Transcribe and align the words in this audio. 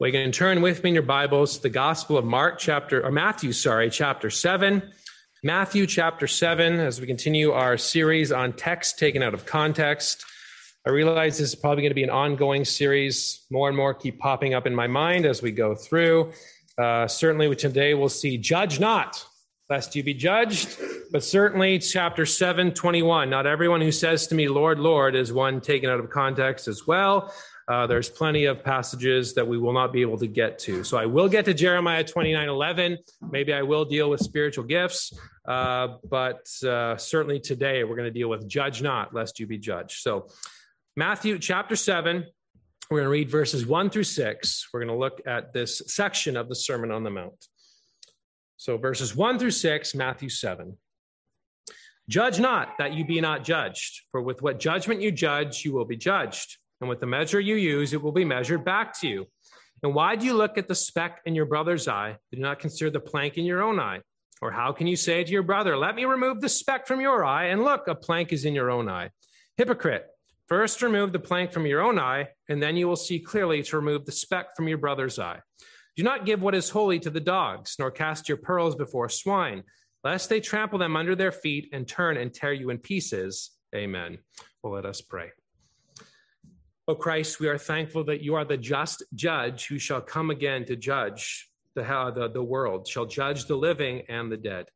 Well, 0.00 0.10
you 0.10 0.18
can 0.18 0.32
turn 0.32 0.62
with 0.62 0.82
me 0.82 0.90
in 0.90 0.94
your 0.94 1.04
Bibles 1.04 1.56
to 1.56 1.62
the 1.62 1.68
Gospel 1.68 2.16
of 2.16 2.24
Mark, 2.24 2.58
chapter, 2.58 3.04
or 3.04 3.12
Matthew, 3.12 3.52
sorry, 3.52 3.88
chapter 3.88 4.30
7. 4.30 4.82
Matthew, 5.44 5.86
chapter 5.86 6.26
7, 6.26 6.80
as 6.80 7.00
we 7.00 7.06
continue 7.06 7.52
our 7.52 7.76
series 7.76 8.32
on 8.32 8.54
text 8.54 8.98
taken 8.98 9.22
out 9.22 9.34
of 9.34 9.46
context. 9.46 10.24
I 10.84 10.90
realize 10.90 11.38
this 11.38 11.50
is 11.50 11.54
probably 11.54 11.82
going 11.82 11.90
to 11.90 11.94
be 11.94 12.02
an 12.02 12.10
ongoing 12.10 12.64
series. 12.64 13.46
More 13.50 13.68
and 13.68 13.76
more 13.76 13.94
keep 13.94 14.18
popping 14.18 14.54
up 14.54 14.66
in 14.66 14.74
my 14.74 14.88
mind 14.88 15.24
as 15.24 15.40
we 15.40 15.52
go 15.52 15.76
through. 15.76 16.32
Uh, 16.76 17.06
certainly, 17.06 17.54
today 17.54 17.94
we'll 17.94 18.08
see 18.08 18.38
Judge 18.38 18.80
Not, 18.80 19.24
lest 19.70 19.94
you 19.94 20.02
be 20.02 20.14
judged. 20.14 20.76
But 21.12 21.22
certainly, 21.22 21.78
chapter 21.78 22.26
7, 22.26 22.72
21. 22.72 23.30
Not 23.30 23.46
everyone 23.46 23.82
who 23.82 23.92
says 23.92 24.26
to 24.28 24.34
me, 24.34 24.48
Lord, 24.48 24.80
Lord, 24.80 25.14
is 25.14 25.32
one 25.32 25.60
taken 25.60 25.90
out 25.90 26.00
of 26.00 26.10
context 26.10 26.66
as 26.66 26.86
well. 26.86 27.32
Uh, 27.72 27.86
there's 27.86 28.10
plenty 28.10 28.44
of 28.44 28.62
passages 28.62 29.32
that 29.32 29.48
we 29.48 29.56
will 29.56 29.72
not 29.72 29.94
be 29.94 30.02
able 30.02 30.18
to 30.18 30.26
get 30.26 30.58
to. 30.58 30.84
So 30.84 30.98
I 30.98 31.06
will 31.06 31.26
get 31.26 31.46
to 31.46 31.54
Jeremiah 31.54 32.04
29 32.04 32.46
11. 32.46 32.98
Maybe 33.30 33.54
I 33.54 33.62
will 33.62 33.86
deal 33.86 34.10
with 34.10 34.20
spiritual 34.20 34.64
gifts. 34.64 35.18
Uh, 35.48 35.96
but 36.06 36.46
uh, 36.62 36.98
certainly 36.98 37.40
today 37.40 37.82
we're 37.82 37.96
going 37.96 38.12
to 38.12 38.18
deal 38.18 38.28
with 38.28 38.46
judge 38.46 38.82
not, 38.82 39.14
lest 39.14 39.40
you 39.40 39.46
be 39.46 39.56
judged. 39.56 40.02
So, 40.02 40.28
Matthew 40.98 41.38
chapter 41.38 41.74
7, 41.74 42.26
we're 42.90 42.98
going 42.98 43.06
to 43.06 43.10
read 43.10 43.30
verses 43.30 43.64
1 43.64 43.88
through 43.88 44.04
6. 44.04 44.68
We're 44.70 44.80
going 44.80 44.94
to 44.94 45.00
look 45.00 45.22
at 45.24 45.54
this 45.54 45.80
section 45.86 46.36
of 46.36 46.50
the 46.50 46.54
Sermon 46.54 46.90
on 46.90 47.04
the 47.04 47.10
Mount. 47.10 47.46
So, 48.58 48.76
verses 48.76 49.16
1 49.16 49.38
through 49.38 49.50
6, 49.50 49.94
Matthew 49.94 50.28
7. 50.28 50.76
Judge 52.06 52.38
not 52.38 52.76
that 52.76 52.92
you 52.92 53.06
be 53.06 53.22
not 53.22 53.44
judged, 53.44 54.02
for 54.10 54.20
with 54.20 54.42
what 54.42 54.60
judgment 54.60 55.00
you 55.00 55.10
judge, 55.10 55.64
you 55.64 55.72
will 55.72 55.86
be 55.86 55.96
judged 55.96 56.58
and 56.82 56.88
with 56.88 57.00
the 57.00 57.06
measure 57.06 57.38
you 57.38 57.54
use, 57.54 57.92
it 57.92 58.02
will 58.02 58.12
be 58.12 58.24
measured 58.24 58.64
back 58.64 58.98
to 59.00 59.08
you. 59.08 59.26
And 59.84 59.94
why 59.94 60.16
do 60.16 60.26
you 60.26 60.34
look 60.34 60.58
at 60.58 60.66
the 60.66 60.74
speck 60.74 61.20
in 61.24 61.34
your 61.34 61.46
brother's 61.46 61.86
eye, 61.86 62.16
but 62.28 62.36
do 62.36 62.42
not 62.42 62.58
consider 62.58 62.90
the 62.90 63.00
plank 63.00 63.38
in 63.38 63.44
your 63.44 63.62
own 63.62 63.78
eye? 63.80 64.00
Or 64.40 64.50
how 64.50 64.72
can 64.72 64.88
you 64.88 64.96
say 64.96 65.22
to 65.22 65.30
your 65.30 65.44
brother, 65.44 65.76
Let 65.76 65.94
me 65.94 66.04
remove 66.04 66.40
the 66.40 66.48
speck 66.48 66.86
from 66.88 67.00
your 67.00 67.24
eye, 67.24 67.46
and 67.46 67.62
look, 67.62 67.86
a 67.86 67.94
plank 67.94 68.32
is 68.32 68.44
in 68.44 68.54
your 68.54 68.70
own 68.70 68.88
eye? 68.88 69.10
Hypocrite, 69.56 70.06
first 70.48 70.82
remove 70.82 71.12
the 71.12 71.20
plank 71.20 71.52
from 71.52 71.66
your 71.66 71.82
own 71.82 72.00
eye, 72.00 72.28
and 72.48 72.60
then 72.60 72.76
you 72.76 72.88
will 72.88 72.96
see 72.96 73.20
clearly 73.20 73.62
to 73.62 73.76
remove 73.76 74.04
the 74.04 74.12
speck 74.12 74.56
from 74.56 74.66
your 74.66 74.78
brother's 74.78 75.20
eye. 75.20 75.40
Do 75.96 76.02
not 76.02 76.26
give 76.26 76.42
what 76.42 76.54
is 76.54 76.70
holy 76.70 76.98
to 77.00 77.10
the 77.10 77.20
dogs, 77.20 77.76
nor 77.78 77.92
cast 77.92 78.28
your 78.28 78.38
pearls 78.38 78.74
before 78.74 79.08
swine, 79.08 79.62
lest 80.02 80.28
they 80.28 80.40
trample 80.40 80.80
them 80.80 80.96
under 80.96 81.14
their 81.14 81.32
feet 81.32 81.68
and 81.72 81.86
turn 81.86 82.16
and 82.16 82.34
tear 82.34 82.52
you 82.52 82.70
in 82.70 82.78
pieces. 82.78 83.52
Amen. 83.72 84.18
Well, 84.62 84.72
let 84.72 84.86
us 84.86 85.00
pray. 85.00 85.30
O 86.92 86.94
Christ, 86.94 87.40
we 87.40 87.48
are 87.48 87.56
thankful 87.56 88.04
that 88.04 88.20
you 88.20 88.34
are 88.34 88.44
the 88.44 88.58
just 88.58 89.02
judge 89.14 89.66
who 89.66 89.78
shall 89.78 90.02
come 90.02 90.28
again 90.28 90.66
to 90.66 90.76
judge 90.76 91.48
the, 91.74 91.80
the, 92.14 92.28
the 92.28 92.42
world, 92.42 92.86
shall 92.86 93.06
judge 93.06 93.46
the 93.46 93.56
living 93.56 94.02
and 94.10 94.30
the 94.30 94.36
dead. 94.36 94.66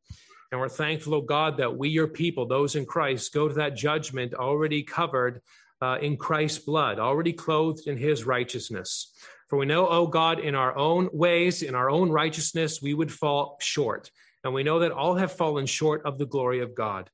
And 0.51 0.59
we're 0.59 0.67
thankful, 0.67 1.13
O 1.13 1.21
God, 1.21 1.57
that 1.57 1.77
we, 1.77 1.89
your 1.89 2.07
people, 2.07 2.47
those 2.47 2.75
in 2.75 2.87
Christ, 2.87 3.35
go 3.35 3.47
to 3.47 3.53
that 3.53 3.75
judgment 3.75 4.33
already 4.33 4.81
covered 4.81 5.43
uh, 5.79 5.99
in 6.01 6.17
Christ's 6.17 6.57
blood, 6.57 6.97
already 6.97 7.33
clothed 7.33 7.85
in 7.85 7.97
his 7.97 8.25
righteousness. 8.25 9.13
For 9.47 9.59
we 9.59 9.67
know, 9.67 9.87
O 9.87 10.07
God, 10.07 10.39
in 10.39 10.55
our 10.55 10.75
own 10.75 11.09
ways, 11.13 11.61
in 11.61 11.75
our 11.75 11.91
own 11.91 12.09
righteousness, 12.09 12.81
we 12.81 12.95
would 12.95 13.11
fall 13.11 13.57
short. 13.61 14.09
And 14.43 14.55
we 14.55 14.63
know 14.63 14.79
that 14.79 14.91
all 14.91 15.13
have 15.13 15.33
fallen 15.33 15.67
short 15.67 16.01
of 16.03 16.17
the 16.17 16.25
glory 16.25 16.61
of 16.61 16.73
God. 16.73 17.11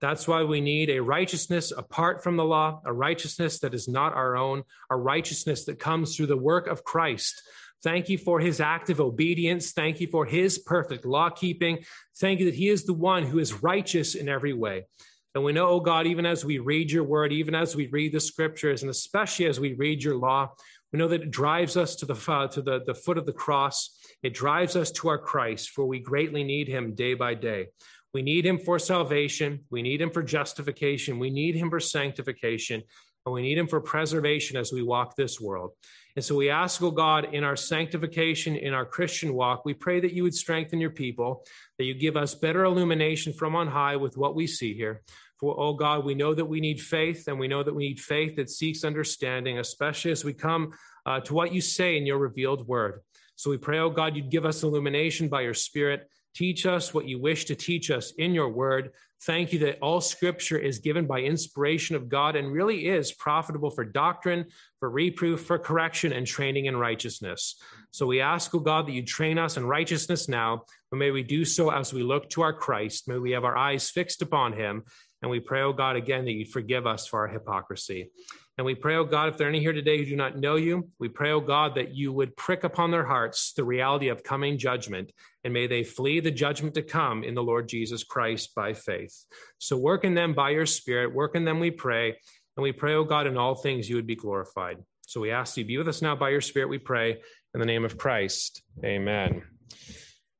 That's 0.00 0.28
why 0.28 0.44
we 0.44 0.60
need 0.60 0.90
a 0.90 1.00
righteousness 1.00 1.72
apart 1.76 2.22
from 2.22 2.36
the 2.36 2.44
law, 2.44 2.82
a 2.84 2.92
righteousness 2.92 3.60
that 3.60 3.74
is 3.74 3.88
not 3.88 4.12
our 4.12 4.36
own, 4.36 4.62
a 4.90 4.96
righteousness 4.96 5.64
that 5.64 5.78
comes 5.78 6.14
through 6.14 6.26
the 6.26 6.36
work 6.36 6.66
of 6.66 6.84
Christ. 6.84 7.42
Thank 7.82 8.08
you 8.08 8.18
for 8.18 8.40
his 8.40 8.60
active 8.60 9.00
obedience. 9.00 9.72
Thank 9.72 10.00
you 10.00 10.08
for 10.08 10.26
his 10.26 10.58
perfect 10.58 11.04
law 11.04 11.30
keeping. 11.30 11.84
Thank 12.18 12.40
you 12.40 12.46
that 12.46 12.54
he 12.54 12.68
is 12.68 12.84
the 12.84 12.94
one 12.94 13.22
who 13.22 13.38
is 13.38 13.62
righteous 13.62 14.14
in 14.14 14.28
every 14.28 14.52
way. 14.52 14.86
And 15.34 15.44
we 15.44 15.52
know, 15.52 15.68
oh 15.68 15.80
God, 15.80 16.06
even 16.06 16.24
as 16.24 16.44
we 16.44 16.58
read 16.58 16.90
your 16.90 17.04
word, 17.04 17.32
even 17.32 17.54
as 17.54 17.76
we 17.76 17.88
read 17.88 18.12
the 18.12 18.20
scriptures, 18.20 18.82
and 18.82 18.90
especially 18.90 19.46
as 19.46 19.60
we 19.60 19.74
read 19.74 20.02
your 20.02 20.16
law, 20.16 20.50
we 20.92 20.98
know 20.98 21.08
that 21.08 21.22
it 21.22 21.30
drives 21.30 21.76
us 21.76 21.96
to 21.96 22.06
the, 22.06 22.32
uh, 22.32 22.46
to 22.48 22.62
the, 22.62 22.80
the 22.86 22.94
foot 22.94 23.18
of 23.18 23.26
the 23.26 23.32
cross. 23.32 23.98
It 24.22 24.32
drives 24.32 24.76
us 24.76 24.90
to 24.92 25.08
our 25.08 25.18
Christ, 25.18 25.70
for 25.70 25.84
we 25.84 26.00
greatly 26.00 26.42
need 26.42 26.68
him 26.68 26.94
day 26.94 27.14
by 27.14 27.34
day. 27.34 27.66
We 28.16 28.22
need 28.22 28.46
him 28.46 28.58
for 28.58 28.78
salvation. 28.78 29.66
We 29.70 29.82
need 29.82 30.00
him 30.00 30.08
for 30.10 30.22
justification. 30.22 31.18
We 31.18 31.28
need 31.28 31.54
him 31.54 31.68
for 31.68 31.80
sanctification. 31.80 32.82
And 33.26 33.34
we 33.34 33.42
need 33.42 33.58
him 33.58 33.66
for 33.66 33.78
preservation 33.78 34.56
as 34.56 34.72
we 34.72 34.82
walk 34.82 35.16
this 35.16 35.38
world. 35.38 35.72
And 36.14 36.24
so 36.24 36.34
we 36.34 36.48
ask, 36.48 36.82
oh 36.82 36.90
God, 36.90 37.34
in 37.34 37.44
our 37.44 37.56
sanctification, 37.56 38.56
in 38.56 38.72
our 38.72 38.86
Christian 38.86 39.34
walk, 39.34 39.66
we 39.66 39.74
pray 39.74 40.00
that 40.00 40.14
you 40.14 40.22
would 40.22 40.34
strengthen 40.34 40.80
your 40.80 40.92
people, 40.92 41.44
that 41.76 41.84
you 41.84 41.92
give 41.92 42.16
us 42.16 42.34
better 42.34 42.64
illumination 42.64 43.34
from 43.34 43.54
on 43.54 43.66
high 43.66 43.96
with 43.96 44.16
what 44.16 44.34
we 44.34 44.46
see 44.46 44.72
here. 44.72 45.02
For, 45.38 45.54
oh 45.60 45.74
God, 45.74 46.06
we 46.06 46.14
know 46.14 46.32
that 46.32 46.46
we 46.46 46.60
need 46.60 46.80
faith, 46.80 47.28
and 47.28 47.38
we 47.38 47.48
know 47.48 47.62
that 47.62 47.74
we 47.74 47.86
need 47.86 48.00
faith 48.00 48.36
that 48.36 48.48
seeks 48.48 48.82
understanding, 48.82 49.58
especially 49.58 50.12
as 50.12 50.24
we 50.24 50.32
come 50.32 50.72
uh, 51.04 51.20
to 51.20 51.34
what 51.34 51.52
you 51.52 51.60
say 51.60 51.98
in 51.98 52.06
your 52.06 52.16
revealed 52.16 52.66
word. 52.66 53.02
So 53.34 53.50
we 53.50 53.58
pray, 53.58 53.78
oh 53.80 53.90
God, 53.90 54.16
you'd 54.16 54.30
give 54.30 54.46
us 54.46 54.62
illumination 54.62 55.28
by 55.28 55.42
your 55.42 55.52
Spirit 55.52 56.08
Teach 56.36 56.66
us 56.66 56.92
what 56.92 57.08
you 57.08 57.18
wish 57.18 57.46
to 57.46 57.54
teach 57.54 57.90
us 57.90 58.12
in 58.18 58.34
your 58.34 58.50
word. 58.50 58.90
Thank 59.22 59.54
you 59.54 59.58
that 59.60 59.78
all 59.80 60.02
scripture 60.02 60.58
is 60.58 60.80
given 60.80 61.06
by 61.06 61.20
inspiration 61.20 61.96
of 61.96 62.10
God 62.10 62.36
and 62.36 62.52
really 62.52 62.88
is 62.88 63.10
profitable 63.10 63.70
for 63.70 63.86
doctrine, 63.86 64.44
for 64.78 64.90
reproof, 64.90 65.46
for 65.46 65.58
correction, 65.58 66.12
and 66.12 66.26
training 66.26 66.66
in 66.66 66.76
righteousness. 66.76 67.58
So 67.90 68.04
we 68.04 68.20
ask, 68.20 68.54
O 68.54 68.58
God, 68.58 68.86
that 68.86 68.92
you 68.92 69.02
train 69.02 69.38
us 69.38 69.56
in 69.56 69.64
righteousness 69.64 70.28
now, 70.28 70.64
but 70.90 70.98
may 70.98 71.10
we 71.10 71.22
do 71.22 71.46
so 71.46 71.70
as 71.70 71.94
we 71.94 72.02
look 72.02 72.28
to 72.30 72.42
our 72.42 72.52
Christ. 72.52 73.08
May 73.08 73.16
we 73.16 73.30
have 73.30 73.44
our 73.44 73.56
eyes 73.56 73.88
fixed 73.88 74.20
upon 74.20 74.52
him. 74.52 74.84
And 75.22 75.30
we 75.30 75.40
pray, 75.40 75.62
O 75.62 75.72
God, 75.72 75.96
again, 75.96 76.26
that 76.26 76.32
you 76.32 76.44
forgive 76.44 76.86
us 76.86 77.06
for 77.06 77.20
our 77.20 77.28
hypocrisy. 77.28 78.10
And 78.58 78.64
we 78.64 78.74
pray, 78.74 78.96
oh 78.96 79.04
God, 79.04 79.28
if 79.28 79.36
there 79.36 79.46
are 79.46 79.50
any 79.50 79.60
here 79.60 79.74
today 79.74 79.98
who 79.98 80.06
do 80.06 80.16
not 80.16 80.38
know 80.38 80.56
you, 80.56 80.88
we 80.98 81.08
pray, 81.08 81.30
oh 81.30 81.40
God, 81.40 81.74
that 81.74 81.94
you 81.94 82.10
would 82.12 82.36
prick 82.36 82.64
upon 82.64 82.90
their 82.90 83.04
hearts 83.04 83.52
the 83.52 83.64
reality 83.64 84.08
of 84.08 84.22
coming 84.22 84.56
judgment, 84.56 85.12
and 85.44 85.52
may 85.52 85.66
they 85.66 85.84
flee 85.84 86.20
the 86.20 86.30
judgment 86.30 86.74
to 86.74 86.82
come 86.82 87.22
in 87.22 87.34
the 87.34 87.42
Lord 87.42 87.68
Jesus 87.68 88.02
Christ 88.02 88.54
by 88.54 88.72
faith. 88.72 89.26
So 89.58 89.76
work 89.76 90.04
in 90.04 90.14
them 90.14 90.32
by 90.32 90.50
your 90.50 90.64
Spirit, 90.64 91.14
work 91.14 91.34
in 91.34 91.44
them, 91.44 91.60
we 91.60 91.70
pray. 91.70 92.16
And 92.56 92.62
we 92.62 92.72
pray, 92.72 92.94
oh 92.94 93.04
God, 93.04 93.26
in 93.26 93.36
all 93.36 93.54
things 93.54 93.90
you 93.90 93.96
would 93.96 94.06
be 94.06 94.16
glorified. 94.16 94.78
So 95.02 95.20
we 95.20 95.30
ask 95.30 95.58
you, 95.58 95.64
be 95.64 95.76
with 95.76 95.88
us 95.88 96.00
now 96.00 96.16
by 96.16 96.30
your 96.30 96.40
Spirit, 96.40 96.70
we 96.70 96.78
pray, 96.78 97.20
in 97.52 97.60
the 97.60 97.66
name 97.66 97.84
of 97.84 97.98
Christ. 97.98 98.62
Amen. 98.82 99.42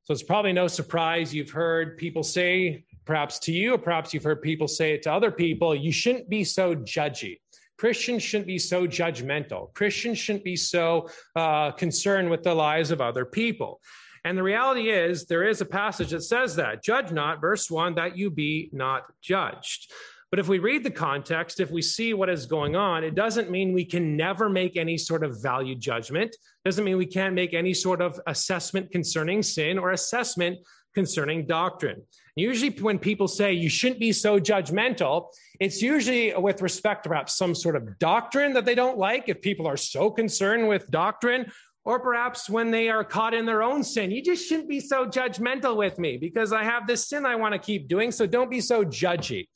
So 0.05 0.13
it's 0.13 0.23
probably 0.23 0.53
no 0.53 0.69
surprise 0.69 1.35
you've 1.35 1.51
heard 1.51 1.99
people 1.99 2.23
say, 2.23 2.85
perhaps 3.05 3.39
to 3.41 3.53
you, 3.53 3.75
or 3.75 3.79
perhaps 3.79 4.15
you've 4.15 4.25
heard 4.25 4.41
people 4.41 4.69
say 4.69 4.93
it 4.93 5.03
to 5.03 5.13
other 5.13 5.31
people, 5.31 5.75
you 5.75 5.93
shouldn't 5.93 6.29
be 6.29 6.45
so 6.45 6.75
judgy. 6.77 7.39
Christians 7.79 8.23
shouldn't 8.23 8.47
be 8.47 8.59
so 8.59 8.87
judgmental. 8.87 9.73
Christians 9.75 10.19
shouldn't 10.19 10.45
be 10.45 10.57
so 10.57 11.09
uh, 11.35 11.73
concerned 11.73 12.31
with 12.31 12.43
the 12.43 12.55
lives 12.55 12.91
of 12.91 13.01
other 13.01 13.25
people. 13.25 13.81
And 14.25 14.37
the 14.37 14.43
reality 14.43 14.91
is, 14.91 15.27
there 15.27 15.45
is 15.45 15.61
a 15.61 15.67
passage 15.67 16.11
that 16.11 16.23
says 16.23 16.57
that 16.57 16.83
judge 16.83 17.13
not, 17.13 17.41
verse 17.41 17.71
one, 17.71 17.95
that 17.95 18.17
you 18.17 18.31
be 18.31 18.71
not 18.73 19.05
judged. 19.21 19.93
But 20.31 20.41
if 20.41 20.49
we 20.49 20.59
read 20.59 20.83
the 20.83 20.91
context, 20.91 21.61
if 21.61 21.71
we 21.71 21.81
see 21.81 22.13
what 22.13 22.29
is 22.29 22.47
going 22.47 22.75
on, 22.75 23.05
it 23.05 23.15
doesn't 23.15 23.51
mean 23.51 23.73
we 23.73 23.85
can 23.85 24.17
never 24.17 24.49
make 24.49 24.77
any 24.77 24.99
sort 24.99 25.23
of 25.23 25.41
value 25.41 25.77
judgment. 25.77 26.35
Doesn't 26.65 26.85
mean 26.85 26.97
we 26.97 27.07
can't 27.07 27.35
make 27.35 27.55
any 27.55 27.73
sort 27.73 28.03
of 28.03 28.21
assessment 28.27 28.91
concerning 28.91 29.45
sin 29.45 29.79
or 29.79 29.93
assessment 29.93 30.59
concerning 30.97 31.47
doctrine. 31.47 32.03
Usually, 32.37 32.71
when 32.81 32.99
people 32.99 33.29
say 33.29 33.53
you 33.53 33.69
shouldn't 33.69 34.01
be 34.01 34.13
so 34.13 34.41
judgmental, 34.41 35.29
it's 35.61 35.83
usually 35.83 36.35
with 36.35 36.63
respect 36.63 37.05
to 37.05 37.11
perhaps 37.11 37.37
some 37.37 37.55
sort 37.55 37.77
of 37.77 37.99
doctrine 37.99 38.55
that 38.55 38.65
they 38.65 38.75
don't 38.75 38.97
like. 38.97 39.29
If 39.29 39.43
people 39.43 39.67
are 39.67 39.77
so 39.77 40.11
concerned 40.11 40.67
with 40.67 40.91
doctrine, 40.91 41.53
or 41.85 42.01
perhaps 42.01 42.49
when 42.49 42.71
they 42.71 42.89
are 42.89 43.05
caught 43.05 43.35
in 43.35 43.45
their 43.45 43.63
own 43.63 43.85
sin, 43.85 44.11
you 44.11 44.23
just 44.23 44.49
shouldn't 44.49 44.71
be 44.71 44.81
so 44.81 45.07
judgmental 45.07 45.77
with 45.77 45.99
me 45.99 46.17
because 46.17 46.51
I 46.53 46.65
have 46.65 46.87
this 46.87 47.07
sin 47.09 47.27
I 47.27 47.37
want 47.37 47.53
to 47.53 47.59
keep 47.59 47.89
doing. 47.89 48.11
So 48.11 48.27
don't 48.27 48.51
be 48.51 48.63
so 48.63 48.85
judgy. 48.85 49.49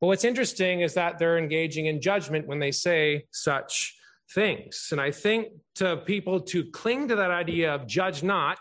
But 0.00 0.06
what's 0.06 0.24
interesting 0.24 0.80
is 0.80 0.94
that 0.94 1.18
they're 1.18 1.38
engaging 1.38 1.86
in 1.86 2.00
judgment 2.00 2.46
when 2.46 2.60
they 2.60 2.70
say 2.70 3.24
such 3.32 3.96
things. 4.32 4.88
And 4.92 5.00
I 5.00 5.10
think 5.10 5.48
to 5.76 5.98
people 5.98 6.40
to 6.52 6.64
cling 6.70 7.08
to 7.08 7.16
that 7.16 7.30
idea 7.30 7.74
of 7.74 7.86
judge 7.86 8.22
not 8.22 8.58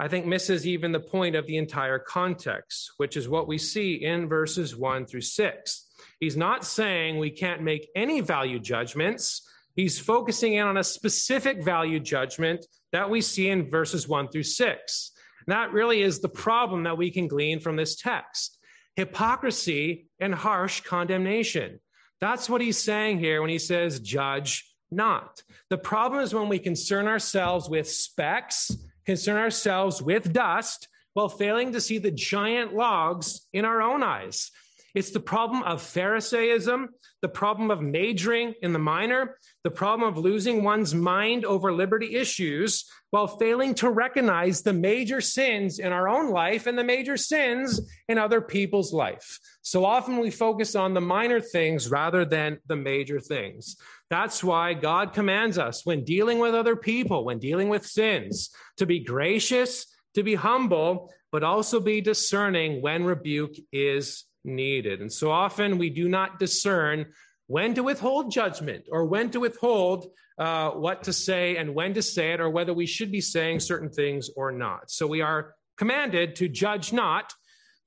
I 0.00 0.08
think 0.08 0.26
misses 0.26 0.66
even 0.66 0.92
the 0.92 1.00
point 1.00 1.36
of 1.36 1.46
the 1.46 1.56
entire 1.56 1.98
context, 1.98 2.92
which 2.96 3.16
is 3.16 3.28
what 3.28 3.46
we 3.46 3.58
see 3.58 4.04
in 4.04 4.28
verses 4.28 4.76
one 4.76 5.06
through 5.06 5.20
six. 5.20 5.86
He's 6.18 6.36
not 6.36 6.64
saying 6.64 7.18
we 7.18 7.30
can't 7.30 7.62
make 7.62 7.88
any 7.94 8.20
value 8.20 8.58
judgments. 8.58 9.48
He's 9.76 9.98
focusing 9.98 10.54
in 10.54 10.66
on 10.66 10.76
a 10.76 10.84
specific 10.84 11.62
value 11.62 12.00
judgment 12.00 12.66
that 12.92 13.08
we 13.08 13.20
see 13.20 13.48
in 13.48 13.70
verses 13.70 14.08
one 14.08 14.28
through 14.28 14.44
six. 14.44 15.12
And 15.46 15.52
that 15.52 15.72
really 15.72 16.02
is 16.02 16.20
the 16.20 16.28
problem 16.28 16.84
that 16.84 16.98
we 16.98 17.10
can 17.10 17.28
glean 17.28 17.60
from 17.60 17.76
this 17.76 17.96
text 17.96 18.58
hypocrisy 18.96 20.06
and 20.20 20.32
harsh 20.32 20.80
condemnation. 20.82 21.80
That's 22.20 22.48
what 22.48 22.60
he's 22.60 22.78
saying 22.78 23.18
here 23.18 23.40
when 23.40 23.50
he 23.50 23.58
says, 23.58 23.98
judge 23.98 24.72
not. 24.90 25.42
The 25.68 25.78
problem 25.78 26.22
is 26.22 26.32
when 26.32 26.48
we 26.48 26.60
concern 26.60 27.08
ourselves 27.08 27.68
with 27.68 27.90
specks, 27.90 28.70
concern 29.04 29.36
ourselves 29.36 30.02
with 30.02 30.32
dust, 30.32 30.88
while 31.14 31.28
failing 31.28 31.72
to 31.72 31.80
see 31.80 31.98
the 31.98 32.10
giant 32.10 32.74
logs 32.74 33.46
in 33.52 33.64
our 33.64 33.80
own 33.80 34.02
eyes. 34.02 34.50
It's 34.94 35.10
the 35.10 35.20
problem 35.20 35.62
of 35.64 35.82
Pharisaism, 35.82 36.88
the 37.20 37.28
problem 37.28 37.70
of 37.70 37.80
majoring 37.80 38.54
in 38.62 38.72
the 38.72 38.78
minor, 38.78 39.38
the 39.64 39.70
problem 39.70 40.08
of 40.08 40.18
losing 40.18 40.62
one's 40.62 40.94
mind 40.94 41.44
over 41.44 41.72
liberty 41.72 42.14
issues 42.14 42.84
while 43.10 43.26
failing 43.26 43.74
to 43.74 43.90
recognize 43.90 44.62
the 44.62 44.72
major 44.72 45.20
sins 45.20 45.78
in 45.78 45.92
our 45.92 46.08
own 46.08 46.30
life 46.30 46.66
and 46.66 46.78
the 46.78 46.84
major 46.84 47.16
sins 47.16 47.80
in 48.08 48.18
other 48.18 48.40
people's 48.40 48.92
life. 48.92 49.38
So 49.62 49.84
often 49.84 50.18
we 50.18 50.30
focus 50.30 50.76
on 50.76 50.94
the 50.94 51.00
minor 51.00 51.40
things 51.40 51.90
rather 51.90 52.24
than 52.24 52.58
the 52.66 52.76
major 52.76 53.18
things. 53.18 53.76
That's 54.14 54.44
why 54.44 54.74
God 54.74 55.12
commands 55.12 55.58
us 55.58 55.84
when 55.84 56.04
dealing 56.04 56.38
with 56.38 56.54
other 56.54 56.76
people, 56.76 57.24
when 57.24 57.40
dealing 57.40 57.68
with 57.68 57.84
sins, 57.84 58.50
to 58.76 58.86
be 58.86 59.00
gracious, 59.00 59.86
to 60.14 60.22
be 60.22 60.36
humble, 60.36 61.12
but 61.32 61.42
also 61.42 61.80
be 61.80 62.00
discerning 62.00 62.80
when 62.80 63.02
rebuke 63.02 63.56
is 63.72 64.24
needed. 64.44 65.00
And 65.00 65.12
so 65.12 65.32
often 65.32 65.78
we 65.78 65.90
do 65.90 66.08
not 66.08 66.38
discern 66.38 67.06
when 67.48 67.74
to 67.74 67.82
withhold 67.82 68.30
judgment 68.30 68.84
or 68.88 69.04
when 69.04 69.30
to 69.32 69.40
withhold 69.40 70.06
uh, 70.38 70.70
what 70.70 71.02
to 71.02 71.12
say 71.12 71.56
and 71.56 71.74
when 71.74 71.94
to 71.94 72.02
say 72.02 72.34
it 72.34 72.40
or 72.40 72.48
whether 72.48 72.72
we 72.72 72.86
should 72.86 73.10
be 73.10 73.20
saying 73.20 73.58
certain 73.58 73.90
things 73.90 74.30
or 74.36 74.52
not. 74.52 74.92
So 74.92 75.08
we 75.08 75.22
are 75.22 75.56
commanded 75.76 76.36
to 76.36 76.48
judge 76.48 76.92
not, 76.92 77.32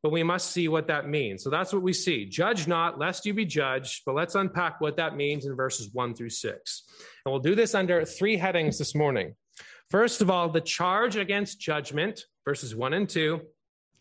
but 0.08 0.14
we 0.14 0.24
must 0.24 0.52
see 0.52 0.70
what 0.70 0.88
that 0.88 1.10
means. 1.10 1.44
So 1.44 1.50
that's 1.50 1.74
what 1.74 1.82
we 1.82 1.92
see. 1.92 2.24
Judge 2.24 2.66
not, 2.66 2.98
lest 2.98 3.26
you 3.26 3.34
be 3.34 3.44
judged. 3.44 4.04
But 4.06 4.16
let's 4.16 4.36
unpack 4.36 4.80
what 4.80 4.96
that 4.96 5.18
means 5.18 5.46
in 5.46 5.54
verses 5.54 5.90
one 5.92 6.16
through 6.16 6.30
six. 6.30 6.84
And 7.26 7.34
we'll 7.34 7.42
do 7.42 7.56
this 7.56 7.76
under 7.76 8.06
three 8.06 8.38
headings 8.38 8.78
this 8.78 8.96
morning. 8.96 9.36
First 9.90 10.22
of 10.22 10.30
all, 10.30 10.48
the 10.48 10.62
charge 10.62 11.18
against 11.18 11.60
judgment, 11.60 12.24
verses 12.46 12.74
one 12.74 12.94
and 12.94 13.10
two. 13.10 13.42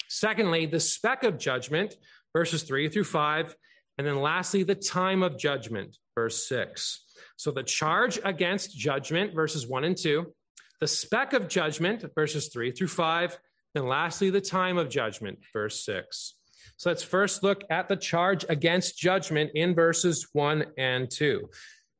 Secondly, 0.07 0.65
the 0.67 0.79
speck 0.79 1.25
of 1.25 1.39
judgment, 1.39 1.97
verses 2.33 2.63
three 2.63 2.89
through 2.89 3.03
five. 3.03 3.57
And 3.99 4.07
then 4.07 4.21
lastly, 4.21 4.63
the 4.63 4.77
time 4.77 5.25
of 5.25 5.37
judgment, 5.37 5.97
verse 6.15 6.49
six. 6.49 7.03
So 7.37 7.51
the 7.51 7.65
charge 7.65 8.21
against 8.23 8.79
judgment, 8.79 9.35
verses 9.35 9.67
one 9.67 9.83
and 9.83 9.97
two, 9.97 10.33
the 10.79 10.87
speck 10.87 11.33
of 11.33 11.49
judgment, 11.49 12.05
verses 12.15 12.47
three 12.47 12.71
through 12.71 12.87
five, 12.87 13.37
and 13.77 13.87
lastly, 13.87 14.31
the 14.31 14.41
time 14.41 14.79
of 14.79 14.89
judgment, 14.89 15.39
verse 15.53 15.85
six. 15.85 16.35
So 16.77 16.91
let's 16.91 17.03
first 17.03 17.43
look 17.43 17.63
at 17.71 17.89
the 17.89 17.97
charge 17.97 18.45
against 18.49 18.99
judgment 18.99 19.53
in 19.55 19.75
verses 19.75 20.29
one 20.33 20.67
and 20.77 21.11
two. 21.11 21.49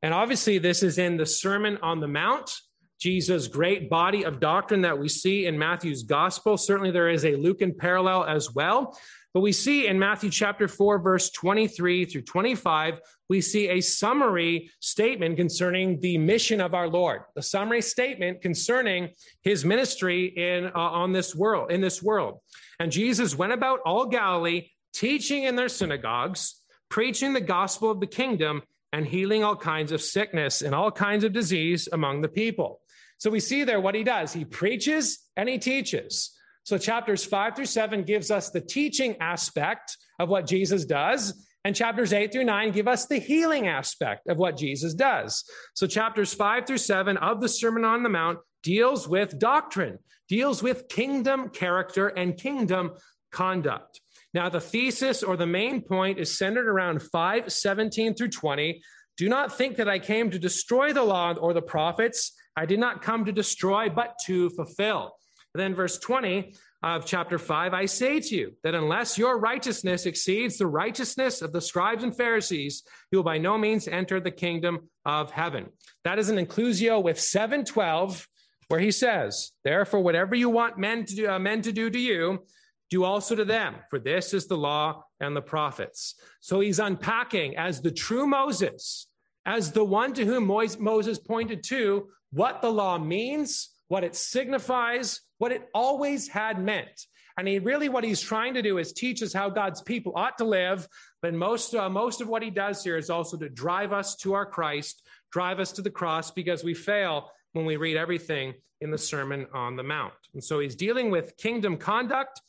And 0.03 0.13
obviously, 0.13 0.57
this 0.57 0.83
is 0.83 0.97
in 0.97 1.17
the 1.17 1.25
Sermon 1.25 1.77
on 1.81 1.99
the 1.99 2.07
Mount, 2.07 2.51
Jesus' 2.99 3.47
great 3.47 3.89
body 3.89 4.23
of 4.23 4.39
doctrine 4.39 4.81
that 4.81 4.97
we 4.97 5.09
see 5.09 5.47
in 5.47 5.57
Matthew's 5.57 6.03
gospel. 6.03 6.57
Certainly, 6.57 6.91
there 6.91 7.09
is 7.09 7.25
a 7.25 7.35
Lucan 7.35 7.73
parallel 7.73 8.25
as 8.25 8.53
well. 8.53 8.99
But 9.37 9.41
we 9.41 9.51
see 9.51 9.85
in 9.85 9.99
Matthew 9.99 10.31
chapter 10.31 10.67
4, 10.67 10.97
verse 10.97 11.29
23 11.29 12.05
through 12.05 12.23
25, 12.23 12.99
we 13.29 13.39
see 13.39 13.69
a 13.69 13.81
summary 13.81 14.71
statement 14.79 15.37
concerning 15.37 15.99
the 15.99 16.17
mission 16.17 16.59
of 16.59 16.73
our 16.73 16.87
Lord, 16.87 17.21
the 17.35 17.43
summary 17.43 17.83
statement 17.83 18.41
concerning 18.41 19.09
his 19.43 19.63
ministry 19.63 20.33
in 20.35 20.71
uh, 20.73 20.79
on 20.79 21.11
this 21.13 21.35
world, 21.35 21.71
in 21.71 21.81
this 21.81 22.01
world. 22.01 22.39
And 22.79 22.91
Jesus 22.91 23.35
went 23.35 23.53
about 23.53 23.81
all 23.85 24.07
Galilee, 24.07 24.69
teaching 24.91 25.43
in 25.43 25.55
their 25.55 25.69
synagogues, 25.69 26.59
preaching 26.89 27.33
the 27.33 27.39
gospel 27.39 27.91
of 27.91 27.99
the 27.99 28.07
kingdom, 28.07 28.63
and 28.91 29.05
healing 29.05 29.43
all 29.43 29.55
kinds 29.55 29.91
of 29.91 30.01
sickness 30.01 30.63
and 30.63 30.73
all 30.73 30.89
kinds 30.89 31.23
of 31.23 31.31
disease 31.31 31.87
among 31.91 32.23
the 32.23 32.27
people. 32.27 32.81
So 33.19 33.29
we 33.29 33.39
see 33.39 33.63
there 33.63 33.81
what 33.81 33.93
he 33.93 34.03
does. 34.03 34.33
He 34.33 34.45
preaches 34.45 35.19
and 35.35 35.47
he 35.47 35.59
teaches. 35.59 36.33
So 36.67 36.77
chapters 36.77 37.23
five 37.23 37.55
through 37.55 37.67
seven 37.67 38.03
gives 38.03 38.29
us 38.29 38.49
the 38.49 38.59
teaching 38.59 39.15
aspect 39.21 39.95
of 40.19 40.27
what 40.27 40.45
Jesus 40.45 40.83
does. 40.83 41.47
And 41.63 41.73
chapters 41.73 42.11
eight 42.11 42.33
through 42.33 42.43
nine 42.43 42.73
give 42.73 42.89
us 42.89 43.05
the 43.05 43.19
healing 43.19 43.69
aspect 43.69 44.27
of 44.27 44.35
what 44.35 44.57
Jesus 44.57 44.93
does. 44.93 45.45
So 45.75 45.87
chapters 45.87 46.33
five 46.33 46.67
through 46.67 46.79
seven 46.79 47.15
of 47.15 47.39
the 47.39 47.47
Sermon 47.47 47.85
on 47.85 48.03
the 48.03 48.09
Mount 48.09 48.39
deals 48.63 49.07
with 49.07 49.39
doctrine, 49.39 49.97
deals 50.27 50.61
with 50.61 50.89
kingdom 50.89 51.51
character 51.51 52.09
and 52.09 52.35
kingdom 52.35 52.91
conduct. 53.31 54.01
Now, 54.33 54.49
the 54.49 54.59
thesis 54.59 55.23
or 55.23 55.37
the 55.37 55.47
main 55.47 55.81
point 55.81 56.19
is 56.19 56.37
centered 56.37 56.67
around 56.67 57.01
5 57.01 57.49
17 57.49 58.13
through 58.13 58.31
20. 58.31 58.81
Do 59.15 59.29
not 59.29 59.57
think 59.57 59.77
that 59.77 59.87
I 59.87 59.99
came 59.99 60.29
to 60.31 60.37
destroy 60.37 60.91
the 60.91 61.03
law 61.03 61.31
or 61.31 61.53
the 61.53 61.61
prophets. 61.61 62.33
I 62.57 62.65
did 62.65 62.79
not 62.81 63.01
come 63.01 63.23
to 63.23 63.31
destroy, 63.31 63.87
but 63.87 64.15
to 64.25 64.49
fulfill. 64.49 65.13
Then, 65.57 65.75
verse 65.75 65.97
20 65.99 66.53
of 66.83 67.05
chapter 67.05 67.39
5 67.39 67.73
I 67.73 67.85
say 67.85 68.19
to 68.19 68.35
you 68.35 68.53
that 68.63 68.75
unless 68.75 69.17
your 69.17 69.39
righteousness 69.39 70.05
exceeds 70.05 70.57
the 70.57 70.67
righteousness 70.67 71.41
of 71.41 71.51
the 71.51 71.61
scribes 71.61 72.03
and 72.03 72.15
Pharisees, 72.15 72.83
you 73.11 73.17
will 73.17 73.23
by 73.23 73.37
no 73.37 73.57
means 73.57 73.87
enter 73.87 74.19
the 74.19 74.31
kingdom 74.31 74.87
of 75.05 75.31
heaven. 75.31 75.67
That 76.03 76.19
is 76.19 76.29
an 76.29 76.37
inclusio 76.37 77.01
with 77.03 77.19
712, 77.19 78.27
where 78.67 78.79
he 78.79 78.91
says, 78.91 79.51
Therefore, 79.63 80.01
whatever 80.01 80.35
you 80.35 80.49
want 80.49 80.77
men 80.77 81.05
to 81.05 81.15
do, 81.15 81.29
uh, 81.29 81.39
men 81.39 81.61
to 81.63 81.71
do 81.71 81.89
to 81.89 81.99
you, 81.99 82.45
do 82.89 83.03
also 83.03 83.35
to 83.35 83.45
them, 83.45 83.75
for 83.89 83.99
this 83.99 84.33
is 84.33 84.47
the 84.47 84.57
law 84.57 85.03
and 85.19 85.35
the 85.35 85.41
prophets. 85.41 86.15
So 86.39 86.59
he's 86.59 86.79
unpacking 86.79 87.57
as 87.57 87.81
the 87.81 87.91
true 87.91 88.27
Moses, 88.27 89.07
as 89.45 89.71
the 89.71 89.83
one 89.83 90.13
to 90.13 90.25
whom 90.25 90.45
Moses 90.45 91.19
pointed 91.19 91.63
to, 91.65 92.09
what 92.31 92.61
the 92.61 92.71
law 92.71 92.97
means, 92.97 93.69
what 93.87 94.03
it 94.03 94.15
signifies, 94.15 95.21
what 95.37 95.51
it 95.51 95.67
always 95.73 96.27
had 96.27 96.63
meant. 96.63 97.05
And 97.37 97.47
he 97.47 97.59
really, 97.59 97.87
what 97.87 98.03
he's 98.03 98.21
trying 98.21 98.55
to 98.55 98.63
do 98.63 98.79
is 98.79 98.91
teach 98.91 99.21
us 99.21 99.31
how 99.31 99.49
God's 99.49 99.81
people 99.81 100.13
ought 100.15 100.39
to 100.39 100.43
live. 100.43 100.87
But 101.21 101.35
most, 101.35 101.75
uh, 101.75 101.89
most 101.89 102.19
of 102.19 102.27
what 102.27 102.41
he 102.41 102.49
does 102.49 102.83
here 102.83 102.97
is 102.97 103.11
also 103.11 103.37
to 103.37 103.47
drive 103.47 103.93
us 103.93 104.15
to 104.17 104.33
our 104.33 104.45
Christ, 104.45 105.07
drive 105.31 105.59
us 105.59 105.71
to 105.73 105.83
the 105.83 105.91
cross, 105.91 106.31
because 106.31 106.63
we 106.63 106.73
fail 106.73 107.29
when 107.53 107.65
we 107.65 107.77
read 107.77 107.95
everything 107.95 108.55
in 108.81 108.89
the 108.89 108.97
Sermon 108.97 109.45
on 109.53 109.75
the 109.75 109.83
Mount. 109.83 110.13
And 110.33 110.43
so 110.43 110.59
he's 110.59 110.75
dealing 110.75 111.11
with 111.11 111.37
kingdom 111.37 111.77
conduct, 111.77 112.41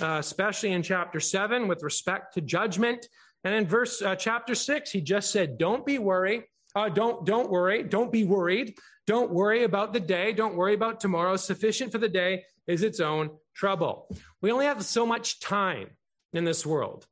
uh, 0.00 0.16
especially 0.18 0.72
in 0.72 0.82
chapter 0.82 1.20
seven 1.20 1.66
with 1.68 1.82
respect 1.82 2.34
to 2.34 2.40
judgment. 2.40 3.06
And 3.44 3.54
in 3.54 3.66
verse 3.66 4.02
uh, 4.02 4.16
chapter 4.16 4.54
six, 4.54 4.90
he 4.90 5.00
just 5.00 5.30
said, 5.30 5.58
"Don't 5.58 5.84
be 5.84 5.98
worried. 5.98 6.44
Uh, 6.74 6.88
don't 6.88 7.24
don't 7.24 7.50
worry. 7.50 7.82
Don't 7.82 8.10
be 8.10 8.24
worried. 8.24 8.76
Don't 9.06 9.30
worry 9.30 9.64
about 9.64 9.92
the 9.92 10.00
day. 10.00 10.32
Don't 10.32 10.56
worry 10.56 10.74
about 10.74 11.00
tomorrow. 11.00 11.36
Sufficient 11.36 11.92
for 11.92 11.98
the 11.98 12.08
day 12.08 12.44
is 12.66 12.82
its 12.82 13.00
own 13.00 13.30
trouble. 13.54 14.08
We 14.40 14.50
only 14.50 14.66
have 14.66 14.84
so 14.84 15.06
much 15.06 15.40
time 15.40 15.90
in 16.32 16.44
this 16.44 16.66
world. 16.66 17.06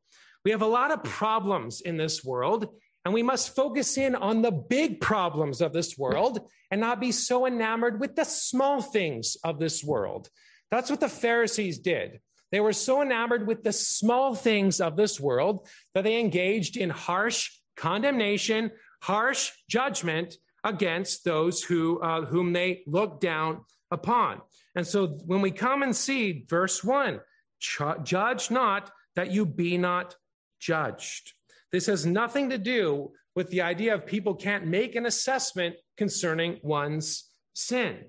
We 0.45 0.51
have 0.51 0.63
a 0.63 0.67
lot 0.67 0.91
of 0.91 1.05
problems 1.05 1.81
in 1.81 1.97
this 1.97 2.25
world, 2.25 2.67
and 3.05 3.15
we 3.15 3.23
must 3.23 3.55
focus 3.55 3.97
in 3.97 4.15
on 4.15 4.43
the 4.43 4.51
big 4.51 5.01
problems 5.01 5.61
of 5.61 5.73
this 5.73 5.97
world 5.97 6.41
and 6.71 6.81
not 6.81 7.01
be 7.01 7.13
so 7.13 7.47
enamored 7.47 8.01
with 8.01 8.17
the 8.17 8.25
small 8.25 8.81
things 8.83 9.37
of 9.45 9.61
this 9.61 9.85
world. 9.85 10.29
That's 10.71 10.91
what 10.91 11.01
the 11.01 11.09
Pharisees 11.09 11.79
did. 11.79 12.21
They 12.51 12.61
were 12.61 12.73
so 12.73 13.03
enamored 13.03 13.47
with 13.47 13.63
the 13.63 13.73
small 13.73 14.35
things 14.35 14.81
of 14.81 14.97
this 14.97 15.21
world 15.21 15.69
that 15.95 16.03
they 16.05 16.19
engaged 16.19 16.77
in 16.77 16.91
harsh 16.91 17.51
condemnation, 17.77 18.71
harsh 19.03 19.51
judgment 19.69 20.37
against 20.65 21.25
those 21.25 21.63
who 21.63 22.01
uh, 22.01 22.25
whom 22.25 22.53
they 22.53 22.83
look 22.87 23.21
down 23.21 23.65
upon. 23.91 24.41
And 24.75 24.87
so 24.87 25.19
when 25.27 25.43
we 25.43 25.51
come 25.51 25.83
and 25.83 25.95
see 25.95 26.45
verse 26.49 26.83
1, 26.83 27.21
judge 27.59 28.51
not 28.51 28.91
that 29.17 29.31
you 29.31 29.45
be 29.45 29.77
not 29.77 30.17
judged. 30.61 31.35
This 31.73 31.87
has 31.87 32.07
nothing 32.07 32.51
to 32.51 32.59
do 32.59 33.13
with 33.35 33.51
the 33.51 33.63
idea 33.63 33.95
of 33.95 34.07
people 34.07 34.35
can't 34.35 34.67
make 34.67 34.95
an 34.95 35.07
assessment 35.07 35.77
concerning 35.97 36.59
one's 36.63 37.29
sin. 37.55 38.05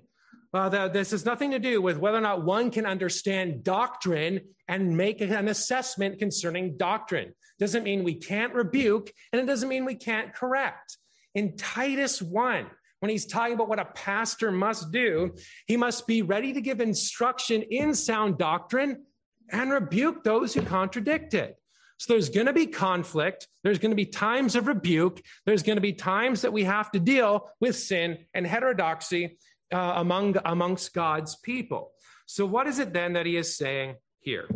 Uh, 0.54 0.86
this 0.86 1.10
has 1.10 1.24
nothing 1.24 1.50
to 1.50 1.58
do 1.58 1.82
with 1.82 1.98
whether 1.98 2.18
or 2.18 2.20
not 2.20 2.44
one 2.44 2.70
can 2.70 2.86
understand 2.86 3.64
doctrine 3.64 4.40
and 4.68 4.96
make 4.96 5.20
an 5.20 5.48
assessment 5.48 6.20
concerning 6.20 6.76
doctrine. 6.76 7.34
Doesn't 7.58 7.82
mean 7.82 8.04
we 8.04 8.14
can't 8.14 8.54
rebuke, 8.54 9.12
and 9.32 9.42
it 9.42 9.46
doesn't 9.46 9.68
mean 9.68 9.84
we 9.84 9.96
can't 9.96 10.32
correct. 10.32 10.96
In 11.34 11.56
Titus 11.56 12.22
1, 12.22 12.66
when 13.00 13.10
he's 13.10 13.26
talking 13.26 13.54
about 13.54 13.68
what 13.68 13.80
a 13.80 13.84
pastor 13.84 14.52
must 14.52 14.92
do, 14.92 15.34
he 15.66 15.76
must 15.76 16.06
be 16.06 16.22
ready 16.22 16.52
to 16.52 16.60
give 16.60 16.80
instruction 16.80 17.62
in 17.62 17.92
sound 17.92 18.38
doctrine 18.38 19.04
and 19.50 19.72
rebuke 19.72 20.22
those 20.22 20.54
who 20.54 20.62
contradict 20.62 21.34
it. 21.34 21.56
So 21.98 22.12
there's 22.12 22.28
going 22.28 22.46
to 22.46 22.52
be 22.52 22.66
conflict. 22.66 23.48
There's 23.62 23.78
going 23.78 23.90
to 23.90 23.96
be 23.96 24.06
times 24.06 24.56
of 24.56 24.66
rebuke. 24.66 25.20
There's 25.46 25.62
going 25.62 25.76
to 25.76 25.82
be 25.82 25.92
times 25.92 26.42
that 26.42 26.52
we 26.52 26.64
have 26.64 26.90
to 26.92 27.00
deal 27.00 27.50
with 27.60 27.76
sin 27.76 28.18
and 28.34 28.46
heterodoxy 28.46 29.36
uh, 29.74 29.94
among 29.96 30.36
amongst 30.44 30.94
God's 30.94 31.36
people. 31.36 31.92
So 32.26 32.46
what 32.46 32.66
is 32.66 32.78
it 32.78 32.92
then 32.92 33.14
that 33.14 33.26
he 33.26 33.36
is 33.36 33.56
saying 33.56 33.96
here? 34.20 34.48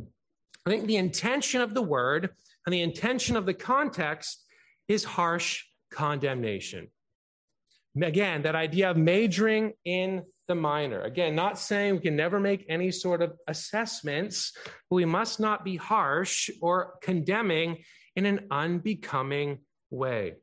I 0.64 0.70
think 0.70 0.86
the 0.86 0.96
intention 0.96 1.60
of 1.60 1.74
the 1.74 1.82
word 1.82 2.30
and 2.64 2.72
the 2.72 2.82
intention 2.82 3.36
of 3.36 3.44
the 3.44 3.54
context 3.54 4.44
is 4.86 5.04
harsh 5.04 5.64
condemnation. 5.90 6.88
Again, 8.00 8.42
that 8.42 8.54
idea 8.54 8.90
of 8.90 8.96
majoring 8.96 9.72
in 9.84 10.22
the 10.46 10.54
minor. 10.54 11.02
Again, 11.02 11.34
not 11.34 11.58
saying 11.58 11.94
we 11.94 12.00
can 12.00 12.16
never 12.16 12.38
make 12.38 12.64
any 12.68 12.90
sort 12.90 13.20
of 13.20 13.32
assessments, 13.48 14.52
but 14.88 14.96
we 14.96 15.04
must 15.04 15.40
not 15.40 15.64
be 15.64 15.76
harsh 15.76 16.48
or 16.62 16.94
condemning 17.02 17.82
in 18.14 18.24
an 18.24 18.46
unbecoming 18.50 19.58
way. 19.90 20.34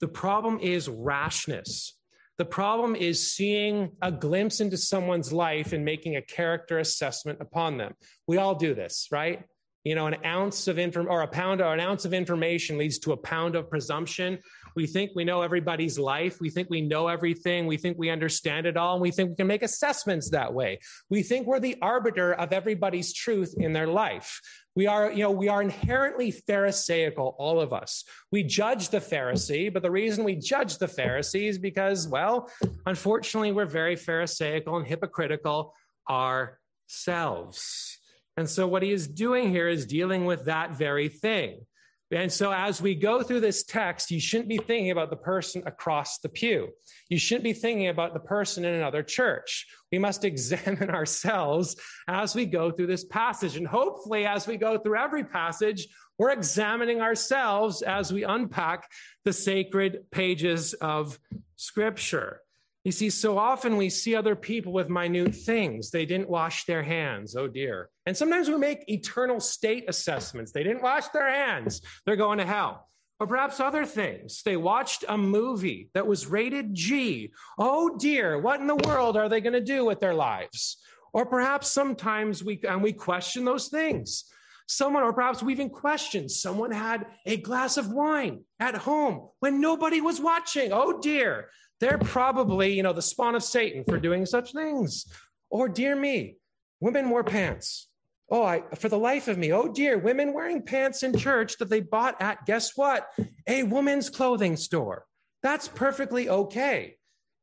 The 0.00 0.08
problem 0.08 0.60
is 0.60 0.88
rashness. 0.88 1.99
The 2.40 2.46
problem 2.46 2.96
is 2.96 3.34
seeing 3.34 3.90
a 4.00 4.10
glimpse 4.10 4.60
into 4.62 4.78
someone's 4.78 5.30
life 5.30 5.74
and 5.74 5.84
making 5.84 6.16
a 6.16 6.22
character 6.22 6.78
assessment 6.78 7.38
upon 7.42 7.76
them. 7.76 7.92
We 8.26 8.38
all 8.38 8.54
do 8.54 8.74
this, 8.74 9.08
right? 9.12 9.44
You 9.84 9.94
know, 9.94 10.06
an 10.06 10.24
ounce 10.24 10.66
of 10.66 10.78
inform 10.78 11.08
or 11.10 11.20
a 11.20 11.28
pound 11.28 11.60
or 11.60 11.74
an 11.74 11.80
ounce 11.80 12.06
of 12.06 12.14
information 12.14 12.78
leads 12.78 12.98
to 13.00 13.12
a 13.12 13.16
pound 13.18 13.56
of 13.56 13.68
presumption. 13.68 14.38
We 14.74 14.86
think 14.86 15.10
we 15.14 15.22
know 15.22 15.42
everybody's 15.42 15.98
life. 15.98 16.40
We 16.40 16.48
think 16.48 16.70
we 16.70 16.80
know 16.80 17.08
everything. 17.08 17.66
We 17.66 17.76
think 17.76 17.98
we 17.98 18.08
understand 18.08 18.64
it 18.64 18.78
all. 18.78 18.94
And 18.94 19.02
we 19.02 19.10
think 19.10 19.28
we 19.28 19.36
can 19.36 19.46
make 19.46 19.62
assessments 19.62 20.30
that 20.30 20.54
way. 20.54 20.80
We 21.10 21.22
think 21.22 21.46
we're 21.46 21.60
the 21.60 21.76
arbiter 21.82 22.32
of 22.32 22.54
everybody's 22.54 23.12
truth 23.12 23.54
in 23.58 23.74
their 23.74 23.86
life. 23.86 24.40
We 24.76 24.86
are, 24.86 25.10
you 25.10 25.24
know, 25.24 25.30
we 25.30 25.48
are 25.48 25.62
inherently 25.62 26.30
Pharisaical, 26.30 27.34
all 27.38 27.60
of 27.60 27.72
us. 27.72 28.04
We 28.30 28.44
judge 28.44 28.88
the 28.90 29.00
Pharisee, 29.00 29.72
but 29.72 29.82
the 29.82 29.90
reason 29.90 30.22
we 30.22 30.36
judge 30.36 30.78
the 30.78 30.86
Pharisee 30.86 31.48
is 31.48 31.58
because, 31.58 32.06
well, 32.06 32.48
unfortunately, 32.86 33.52
we're 33.52 33.66
very 33.66 33.96
Pharisaical 33.96 34.76
and 34.76 34.86
hypocritical 34.86 35.74
ourselves. 36.08 37.98
And 38.36 38.48
so, 38.48 38.66
what 38.68 38.82
he 38.82 38.92
is 38.92 39.08
doing 39.08 39.50
here 39.50 39.68
is 39.68 39.86
dealing 39.86 40.24
with 40.24 40.44
that 40.44 40.70
very 40.70 41.08
thing. 41.08 41.66
And 42.12 42.32
so, 42.32 42.52
as 42.52 42.82
we 42.82 42.96
go 42.96 43.22
through 43.22 43.40
this 43.40 43.62
text, 43.62 44.10
you 44.10 44.18
shouldn't 44.18 44.48
be 44.48 44.58
thinking 44.58 44.90
about 44.90 45.10
the 45.10 45.16
person 45.16 45.62
across 45.66 46.18
the 46.18 46.28
pew. 46.28 46.70
You 47.08 47.18
shouldn't 47.18 47.44
be 47.44 47.52
thinking 47.52 47.88
about 47.88 48.14
the 48.14 48.20
person 48.20 48.64
in 48.64 48.74
another 48.74 49.02
church. 49.04 49.66
We 49.92 49.98
must 49.98 50.24
examine 50.24 50.90
ourselves 50.90 51.76
as 52.08 52.34
we 52.34 52.46
go 52.46 52.72
through 52.72 52.88
this 52.88 53.04
passage. 53.04 53.56
And 53.56 53.66
hopefully, 53.66 54.26
as 54.26 54.46
we 54.48 54.56
go 54.56 54.76
through 54.76 54.98
every 54.98 55.24
passage, 55.24 55.86
we're 56.18 56.32
examining 56.32 57.00
ourselves 57.00 57.80
as 57.82 58.12
we 58.12 58.24
unpack 58.24 58.90
the 59.24 59.32
sacred 59.32 60.10
pages 60.10 60.74
of 60.74 61.18
Scripture. 61.56 62.40
You 62.84 62.92
see, 62.92 63.10
so 63.10 63.36
often 63.36 63.76
we 63.76 63.90
see 63.90 64.14
other 64.14 64.34
people 64.34 64.72
with 64.72 64.88
minute 64.88 65.34
things. 65.34 65.90
They 65.90 66.06
didn't 66.06 66.30
wash 66.30 66.64
their 66.64 66.82
hands. 66.82 67.36
Oh 67.36 67.46
dear. 67.46 67.90
And 68.06 68.16
sometimes 68.16 68.48
we 68.48 68.56
make 68.56 68.88
eternal 68.88 69.38
state 69.38 69.84
assessments. 69.86 70.50
They 70.50 70.62
didn't 70.62 70.82
wash 70.82 71.08
their 71.08 71.28
hands. 71.28 71.82
They're 72.06 72.16
going 72.16 72.38
to 72.38 72.46
hell. 72.46 72.88
Or 73.18 73.26
perhaps 73.26 73.60
other 73.60 73.84
things. 73.84 74.42
They 74.42 74.56
watched 74.56 75.04
a 75.06 75.18
movie 75.18 75.90
that 75.92 76.06
was 76.06 76.26
rated 76.26 76.74
G. 76.74 77.32
Oh 77.58 77.98
dear. 77.98 78.38
What 78.38 78.60
in 78.60 78.66
the 78.66 78.76
world 78.76 79.18
are 79.18 79.28
they 79.28 79.42
going 79.42 79.52
to 79.52 79.60
do 79.60 79.84
with 79.84 80.00
their 80.00 80.14
lives? 80.14 80.78
Or 81.12 81.26
perhaps 81.26 81.70
sometimes 81.70 82.42
we, 82.42 82.62
and 82.66 82.82
we 82.82 82.94
question 82.94 83.44
those 83.44 83.68
things. 83.68 84.24
Someone, 84.68 85.02
or 85.02 85.12
perhaps 85.12 85.42
we 85.42 85.52
even 85.52 85.68
questioned, 85.68 86.30
someone 86.30 86.70
had 86.70 87.04
a 87.26 87.36
glass 87.36 87.76
of 87.76 87.92
wine 87.92 88.44
at 88.58 88.76
home 88.76 89.28
when 89.40 89.60
nobody 89.60 90.00
was 90.00 90.18
watching. 90.20 90.72
Oh 90.72 90.98
dear. 91.00 91.50
They're 91.80 91.98
probably, 91.98 92.74
you 92.74 92.82
know, 92.82 92.92
the 92.92 93.02
spawn 93.02 93.34
of 93.34 93.42
Satan 93.42 93.84
for 93.84 93.98
doing 93.98 94.26
such 94.26 94.52
things. 94.52 95.06
Or, 95.50 95.68
dear 95.68 95.96
me, 95.96 96.36
women 96.80 97.08
wore 97.10 97.24
pants. 97.24 97.88
Oh, 98.30 98.44
I, 98.44 98.62
for 98.76 98.88
the 98.88 98.98
life 98.98 99.26
of 99.26 99.38
me, 99.38 99.52
oh 99.52 99.66
dear, 99.66 99.98
women 99.98 100.32
wearing 100.32 100.62
pants 100.62 101.02
in 101.02 101.16
church 101.18 101.56
that 101.58 101.68
they 101.68 101.80
bought 101.80 102.22
at, 102.22 102.46
guess 102.46 102.76
what? 102.76 103.08
A 103.48 103.64
woman's 103.64 104.08
clothing 104.08 104.56
store. 104.56 105.04
That's 105.42 105.66
perfectly 105.66 106.28
okay. 106.28 106.96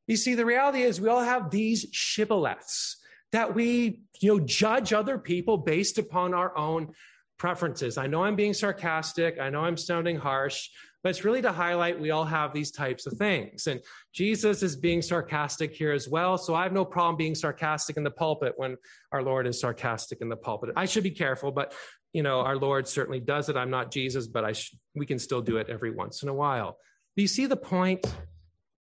You 0.08 0.16
see, 0.16 0.36
the 0.36 0.46
reality 0.46 0.84
is 0.84 1.02
we 1.02 1.10
all 1.10 1.24
have 1.24 1.52
these 1.52 1.92
shibboleths 1.92 2.96
that 3.34 3.54
we, 3.54 4.02
you 4.22 4.30
know, 4.30 4.40
judge 4.40 4.94
other 4.94 5.18
people 5.18 5.58
based 5.58 5.98
upon 5.98 6.34
our 6.34 6.58
own 6.58 6.94
preferences. 7.38 7.98
I 7.98 8.08
know 8.08 8.24
I'm 8.24 8.38
being 8.38 8.54
sarcastic. 8.54 9.40
I 9.40 9.50
know 9.50 9.66
I'm 9.66 9.76
sounding 9.76 10.18
harsh, 10.18 10.70
but 11.04 11.10
it's 11.10 11.24
really 11.24 11.42
to 11.42 11.52
highlight 11.52 12.00
we 12.00 12.12
all 12.12 12.26
have 12.26 12.54
these 12.54 12.72
types 12.72 13.06
of 13.06 13.14
things. 13.14 13.68
And 13.68 13.82
Jesus 14.14 14.64
is 14.64 14.76
being 14.76 15.02
sarcastic 15.02 15.74
here 15.74 15.92
as 15.92 16.10
well. 16.10 16.38
So 16.38 16.56
I 16.56 16.64
have 16.64 16.74
no 16.74 16.86
problem 16.86 17.16
being 17.16 17.36
sarcastic 17.36 17.98
in 17.98 18.04
the 18.04 18.12
pulpit 18.12 18.54
when 18.58 18.78
our 19.12 19.22
Lord 19.22 19.48
is 19.48 19.60
sarcastic 19.60 20.22
in 20.22 20.30
the 20.30 20.36
pulpit. 20.36 20.72
I 20.76 20.86
should 20.86 21.04
be 21.04 21.12
careful, 21.12 21.52
but 21.52 21.74
you 22.14 22.24
know, 22.24 22.40
our 22.40 22.56
Lord 22.56 22.88
certainly 22.88 23.20
does 23.20 23.50
it. 23.50 23.56
I'm 23.56 23.70
not 23.70 23.92
Jesus, 23.92 24.28
but 24.28 24.44
I 24.44 24.54
sh- 24.54 24.76
we 24.96 25.06
can 25.06 25.20
still 25.20 25.42
do 25.42 25.58
it 25.58 25.70
every 25.70 25.92
once 25.92 26.24
in 26.24 26.30
a 26.30 26.34
while. 26.34 26.78
Do 27.16 27.22
you 27.22 27.28
see 27.28 27.46
the 27.46 27.58
point? 27.58 28.06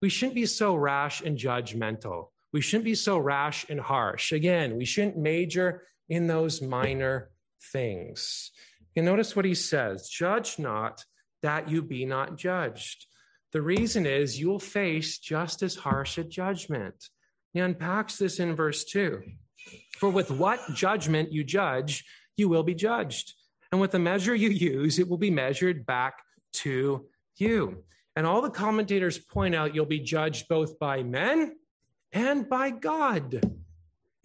We 0.00 0.08
shouldn't 0.08 0.34
be 0.34 0.46
so 0.46 0.74
rash 0.74 1.22
and 1.22 1.36
judgmental. 1.36 2.28
We 2.52 2.60
shouldn't 2.60 2.84
be 2.84 2.94
so 2.94 3.18
rash 3.18 3.66
and 3.68 3.80
harsh. 3.80 4.32
Again, 4.32 4.76
we 4.76 4.84
shouldn't 4.84 5.16
major 5.16 5.82
in 6.08 6.26
those 6.26 6.62
minor 6.62 7.30
things. 7.72 8.52
And 8.94 9.04
notice 9.04 9.34
what 9.34 9.44
he 9.44 9.54
says 9.54 10.08
judge 10.08 10.58
not 10.58 11.04
that 11.46 11.70
you 11.70 11.80
be 11.80 12.04
not 12.04 12.36
judged. 12.36 13.06
The 13.52 13.62
reason 13.62 14.04
is 14.04 14.40
you'll 14.40 14.58
face 14.58 15.18
just 15.18 15.62
as 15.62 15.76
harsh 15.76 16.18
a 16.18 16.24
judgment. 16.24 16.96
He 17.52 17.60
unpacks 17.60 18.16
this 18.16 18.40
in 18.40 18.56
verse 18.56 18.84
2. 18.84 19.22
For 19.98 20.10
with 20.10 20.32
what 20.32 20.60
judgment 20.74 21.32
you 21.32 21.44
judge, 21.44 22.04
you 22.36 22.48
will 22.48 22.64
be 22.64 22.74
judged. 22.74 23.32
And 23.70 23.80
with 23.80 23.92
the 23.92 24.00
measure 24.00 24.34
you 24.34 24.50
use, 24.50 24.98
it 24.98 25.08
will 25.08 25.18
be 25.18 25.30
measured 25.30 25.86
back 25.86 26.14
to 26.64 27.06
you. 27.36 27.84
And 28.16 28.26
all 28.26 28.42
the 28.42 28.50
commentators 28.50 29.16
point 29.16 29.54
out 29.54 29.72
you'll 29.72 29.86
be 29.86 30.00
judged 30.00 30.48
both 30.48 30.80
by 30.80 31.04
men 31.04 31.54
and 32.10 32.48
by 32.48 32.70
God. 32.70 33.40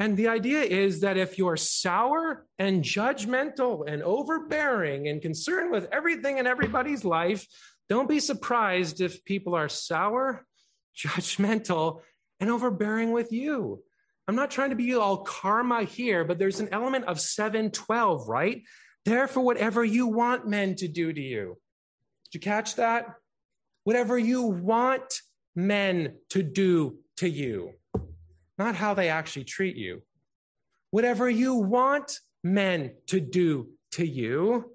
And 0.01 0.17
the 0.17 0.29
idea 0.29 0.63
is 0.63 1.01
that 1.01 1.15
if 1.15 1.38
you're 1.38 1.58
sour 1.58 2.48
and 2.58 2.84
judgmental 2.84 3.88
and 3.88 4.01
overbearing 4.01 5.08
and 5.08 5.22
concerned 5.22 5.72
with 5.72 5.88
everything 5.91 6.39
in 6.39 6.48
everybody's 6.48 7.05
life, 7.05 7.46
don't 7.88 8.10
be 8.10 8.20
surprised 8.20 9.00
if 9.00 9.24
people 9.25 9.53
are 9.53 9.70
sour, 9.70 10.43
judgmental, 10.98 12.01
and 12.39 12.50
overbearing 12.50 13.12
with 13.12 13.31
you. 13.31 13.84
I'm 14.27 14.36
not 14.36 14.50
trying 14.50 14.72
to 14.72 14.75
be 14.75 14.96
all 14.96 15.17
karma 15.17 15.84
here, 15.84 16.25
but 16.25 16.39
there's 16.39 16.62
an 16.62 16.70
element 16.72 17.05
of 17.05 17.22
712, 17.22 18.27
right? 18.27 18.63
Therefore, 19.05 19.43
whatever 19.43 19.86
you 19.86 20.08
want 20.08 20.48
men 20.48 20.74
to 20.77 20.88
do 20.88 21.13
to 21.13 21.22
you. 21.22 21.60
Did 22.25 22.34
you 22.34 22.39
catch 22.39 22.77
that? 22.77 23.05
Whatever 23.84 24.17
you 24.17 24.41
want 24.41 25.22
men 25.55 26.15
to 26.31 26.41
do 26.41 26.98
to 27.17 27.29
you 27.29 27.75
not 28.58 28.75
how 28.75 28.93
they 28.93 29.10
actually 29.10 29.46
treat 29.46 29.75
you. 29.75 30.01
Whatever 30.91 31.29
you 31.29 31.55
want 31.55 32.20
men 32.43 32.93
to 33.08 33.20
do 33.20 33.70
to 33.91 34.05
you, 34.05 34.72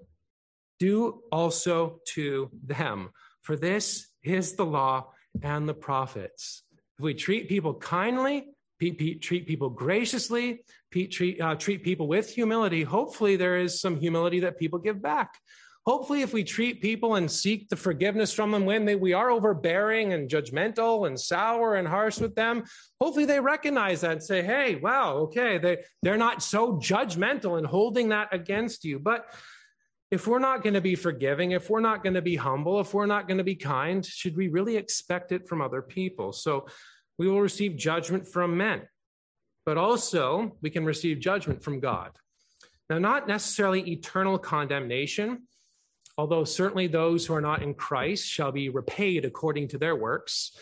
do 0.78 1.23
also 1.33 2.00
to 2.14 2.50
them. 2.64 3.11
For 3.42 3.56
this 3.56 4.09
is 4.23 4.54
the 4.54 4.66
law 4.66 5.12
and 5.42 5.68
the 5.68 5.75
prophets. 5.75 6.62
If 6.99 7.04
we 7.04 7.14
treat 7.14 7.49
people 7.49 7.75
kindly, 7.75 8.49
treat 8.78 9.47
people 9.47 9.71
graciously, 9.71 10.64
treat, 10.92 11.40
uh, 11.40 11.54
treat 11.54 11.83
people 11.83 12.09
with 12.09 12.30
humility, 12.30 12.83
hopefully 12.83 13.37
there 13.37 13.59
is 13.59 13.80
some 13.80 13.99
humility 13.99 14.40
that 14.40 14.59
people 14.59 14.78
give 14.78 15.00
back. 15.00 15.35
Hopefully, 15.87 16.23
if 16.23 16.33
we 16.33 16.43
treat 16.43 16.83
people 16.83 17.14
and 17.14 17.31
seek 17.31 17.69
the 17.69 17.76
forgiveness 17.76 18.33
from 18.33 18.50
them 18.50 18.64
when 18.64 18.85
they, 18.85 18.97
we 18.97 19.12
are 19.12 19.31
overbearing 19.31 20.14
and 20.14 20.28
judgmental 20.28 21.07
and 21.07 21.19
sour 21.19 21.76
and 21.76 21.87
harsh 21.87 22.19
with 22.19 22.35
them, 22.35 22.64
hopefully 23.00 23.25
they 23.25 23.38
recognize 23.38 24.00
that 24.00 24.11
and 24.11 24.23
say, 24.23 24.43
hey, 24.43 24.75
wow, 24.75 25.14
okay, 25.19 25.59
they, 25.59 25.78
they're 26.02 26.16
not 26.16 26.43
so 26.43 26.73
judgmental 26.73 27.57
and 27.57 27.66
holding 27.66 28.09
that 28.09 28.35
against 28.35 28.85
you. 28.85 28.99
But 28.99 29.33
if 30.11 30.26
we're 30.26 30.40
not 30.40 30.64
going 30.64 30.75
to 30.75 30.81
be 30.81 30.97
forgiving, 30.97 31.52
if 31.52 31.71
we're 31.71 31.78
not 31.78 32.02
going 32.02 32.14
to 32.14 32.23
be 32.23 32.35
humble, 32.35 32.81
if 32.81 32.93
we're 32.93 33.07
not 33.07 33.28
going 33.28 33.38
to 33.38 33.45
be 33.45 33.55
kind, 33.55 34.05
should 34.05 34.37
we 34.37 34.49
really 34.49 34.76
expect 34.76 35.31
it 35.31 35.49
from 35.49 35.62
other 35.62 35.83
people? 35.83 36.33
So 36.33 36.66
we 37.16 37.28
will 37.28 37.40
receive 37.40 37.76
judgment 37.76 38.26
from 38.26 38.57
men, 38.57 38.83
but 39.64 39.78
also 39.78 40.57
we 40.62 40.71
can 40.71 40.85
receive 40.85 41.21
judgment 41.21 41.62
from 41.62 41.78
God. 41.78 42.11
Now, 42.90 42.99
not 42.99 43.28
necessarily 43.28 43.88
eternal 43.88 44.37
condemnation 44.37 45.43
Although 46.19 46.45
certainly 46.45 46.87
those 46.87 47.27
who 47.27 47.35
are 47.35 47.41
not 47.41 47.63
in 47.63 47.75
Christ 47.75 48.27
shall 48.27 48.53
be 48.53 48.69
repaid 48.69 49.25
according 49.25 49.69
to 49.69 49.79
their 49.79 49.97
works. 49.97 50.53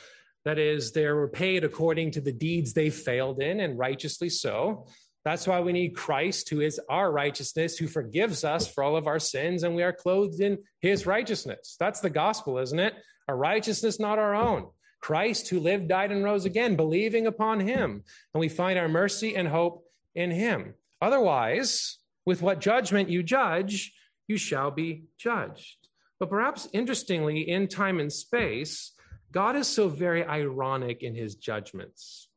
That 0.45 0.59
is, 0.59 0.93
they're 0.93 1.15
repaid 1.15 1.65
according 1.65 2.11
to 2.13 2.21
the 2.21 2.33
deeds 2.33 2.73
they 2.73 2.91
failed 2.91 3.41
in, 3.41 3.61
and 3.61 3.79
righteously 3.79 4.29
so. 4.29 4.87
That's 5.25 5.47
why 5.47 5.61
we 5.61 5.73
need 5.73 5.97
Christ, 5.97 6.51
who 6.51 6.61
is 6.61 6.79
our 6.91 7.11
righteousness, 7.11 7.79
who 7.79 7.87
forgives 7.87 8.45
us 8.45 8.67
for 8.67 8.85
all 8.85 8.97
of 8.97 9.07
our 9.07 9.19
sins, 9.19 9.63
and 9.63 9.75
we 9.75 9.83
are 9.83 9.93
clothed 9.93 10.41
in 10.41 10.59
his 10.81 11.07
righteousness. 11.07 11.77
That's 11.81 12.01
the 12.01 12.11
gospel, 12.11 12.59
isn't 12.59 12.79
it? 12.79 12.95
A 13.29 13.35
righteousness 13.35 13.99
not 13.99 14.19
our 14.19 14.35
own. 14.35 14.67
Christ, 15.01 15.49
who 15.49 15.61
lived, 15.61 15.89
died, 15.89 16.13
and 16.13 16.25
rose 16.25 16.45
again, 16.45 16.77
believing 16.77 17.27
upon 17.27 17.61
him. 17.61 18.05
And 18.35 18.41
we 18.41 18.49
find 18.49 18.79
our 18.79 18.89
mercy 18.89 19.35
and 19.35 19.49
hope 19.49 19.85
in 20.15 20.31
him. 20.31 20.75
Otherwise, 21.01 21.99
with 22.27 22.43
what 22.43 22.61
judgment 22.61 23.09
you 23.09 23.23
judge, 23.23 23.93
you 24.27 24.37
shall 24.37 24.71
be 24.71 25.05
judged. 25.19 25.89
But 26.19 26.31
perhaps 26.31 26.69
interestingly, 26.73 27.49
in 27.49 27.69
time 27.69 28.01
and 28.01 28.13
space, 28.13 28.93
God 29.33 29.57
is 29.57 29.67
so 29.67 29.89
very 29.89 30.25
ironic 30.25 31.03
in 31.03 31.15
his 31.15 31.35
judgments. 31.35 32.29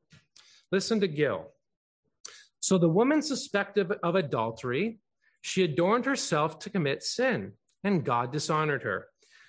Listen 0.71 0.99
to 0.99 1.07
Gill. 1.07 1.51
So 2.59 2.77
the 2.77 2.89
woman 2.89 3.21
suspected 3.21 3.91
of 4.03 4.15
adultery, 4.15 4.99
she 5.41 5.63
adorned 5.63 6.05
herself 6.05 6.59
to 6.59 6.69
commit 6.69 7.03
sin, 7.03 7.53
and 7.83 8.03
God 8.03 8.31
dishonored 8.31 8.83
her. 8.83 9.05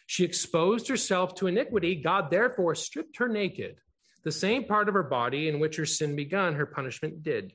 She 0.07 0.25
exposed 0.25 0.88
herself 0.88 1.35
to 1.37 1.49
iniquity. 1.49 1.97
God 1.97 2.30
therefore 2.30 2.75
stripped 2.75 3.18
her 3.18 3.28
naked. 3.28 3.76
The 4.25 4.33
same 4.33 4.64
part 4.64 4.88
of 4.88 4.95
her 4.95 5.02
body 5.02 5.49
in 5.49 5.59
which 5.59 5.76
her 5.76 5.87
sin 5.87 6.16
begun, 6.16 6.54
her 6.54 6.66
punishment 6.66 7.23
did. 7.23 7.54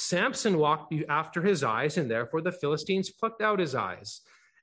Samson 0.00 0.58
walked 0.58 0.94
after 1.08 1.42
his 1.42 1.64
eyes, 1.64 1.98
and 1.98 2.08
therefore 2.08 2.40
the 2.40 2.52
Philistines 2.52 3.10
plucked 3.10 3.42
out 3.42 3.58
his 3.58 3.74
eyes. 3.74 4.20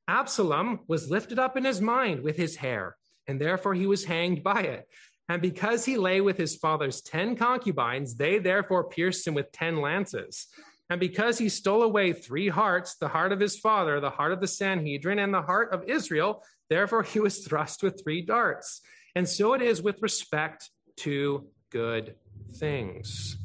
Absalom 0.08 0.80
was 0.88 1.10
lifted 1.10 1.38
up 1.38 1.58
in 1.58 1.66
his 1.66 1.82
mind 1.82 2.22
with 2.22 2.38
his 2.38 2.56
hair, 2.56 2.96
and 3.28 3.40
therefore 3.40 3.74
he 3.74 3.86
was 3.86 4.06
hanged 4.06 4.44
by 4.44 4.62
it. 4.62 4.88
And 5.28 5.42
because 5.42 5.84
he 5.84 5.98
lay 5.98 6.22
with 6.22 6.38
his 6.38 6.56
father's 6.56 7.02
ten 7.02 7.36
concubines, 7.36 8.16
they 8.16 8.40
therefore 8.40 8.88
pierced 8.88 9.28
him 9.28 9.34
with 9.34 9.52
ten 9.52 9.82
lances. 9.82 10.48
And 10.90 11.02
because 11.02 11.38
he 11.38 11.50
stole 11.50 11.84
away 11.84 12.14
three 12.14 12.48
hearts, 12.48 12.96
the 12.96 13.10
heart 13.10 13.34
of 13.34 13.40
his 13.42 13.60
father, 13.60 14.00
the 14.00 14.12
heart 14.12 14.32
of 14.32 14.40
the 14.40 14.48
Sanhedrin, 14.48 15.20
and 15.20 15.34
the 15.34 15.42
heart 15.42 15.74
of 15.74 15.84
Israel, 15.90 16.44
therefore 16.70 17.04
he 17.04 17.20
was 17.20 17.46
thrust 17.46 17.84
with 17.84 18.02
three 18.02 18.22
darts. 18.22 18.82
And 19.16 19.28
so 19.28 19.54
it 19.54 19.62
is 19.62 19.82
with 19.82 20.02
respect 20.02 20.70
to 20.98 21.48
good 21.72 22.16
things. 22.54 23.38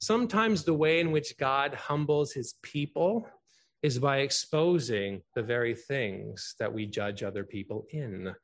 Sometimes 0.00 0.64
the 0.64 0.72
way 0.72 1.00
in 1.00 1.12
which 1.12 1.36
God 1.36 1.74
humbles 1.74 2.32
his 2.32 2.54
people 2.62 3.28
is 3.82 3.98
by 3.98 4.18
exposing 4.18 5.20
the 5.34 5.42
very 5.42 5.74
things 5.74 6.54
that 6.58 6.72
we 6.72 6.86
judge 6.86 7.22
other 7.22 7.44
people 7.44 7.86
in, 7.90 8.34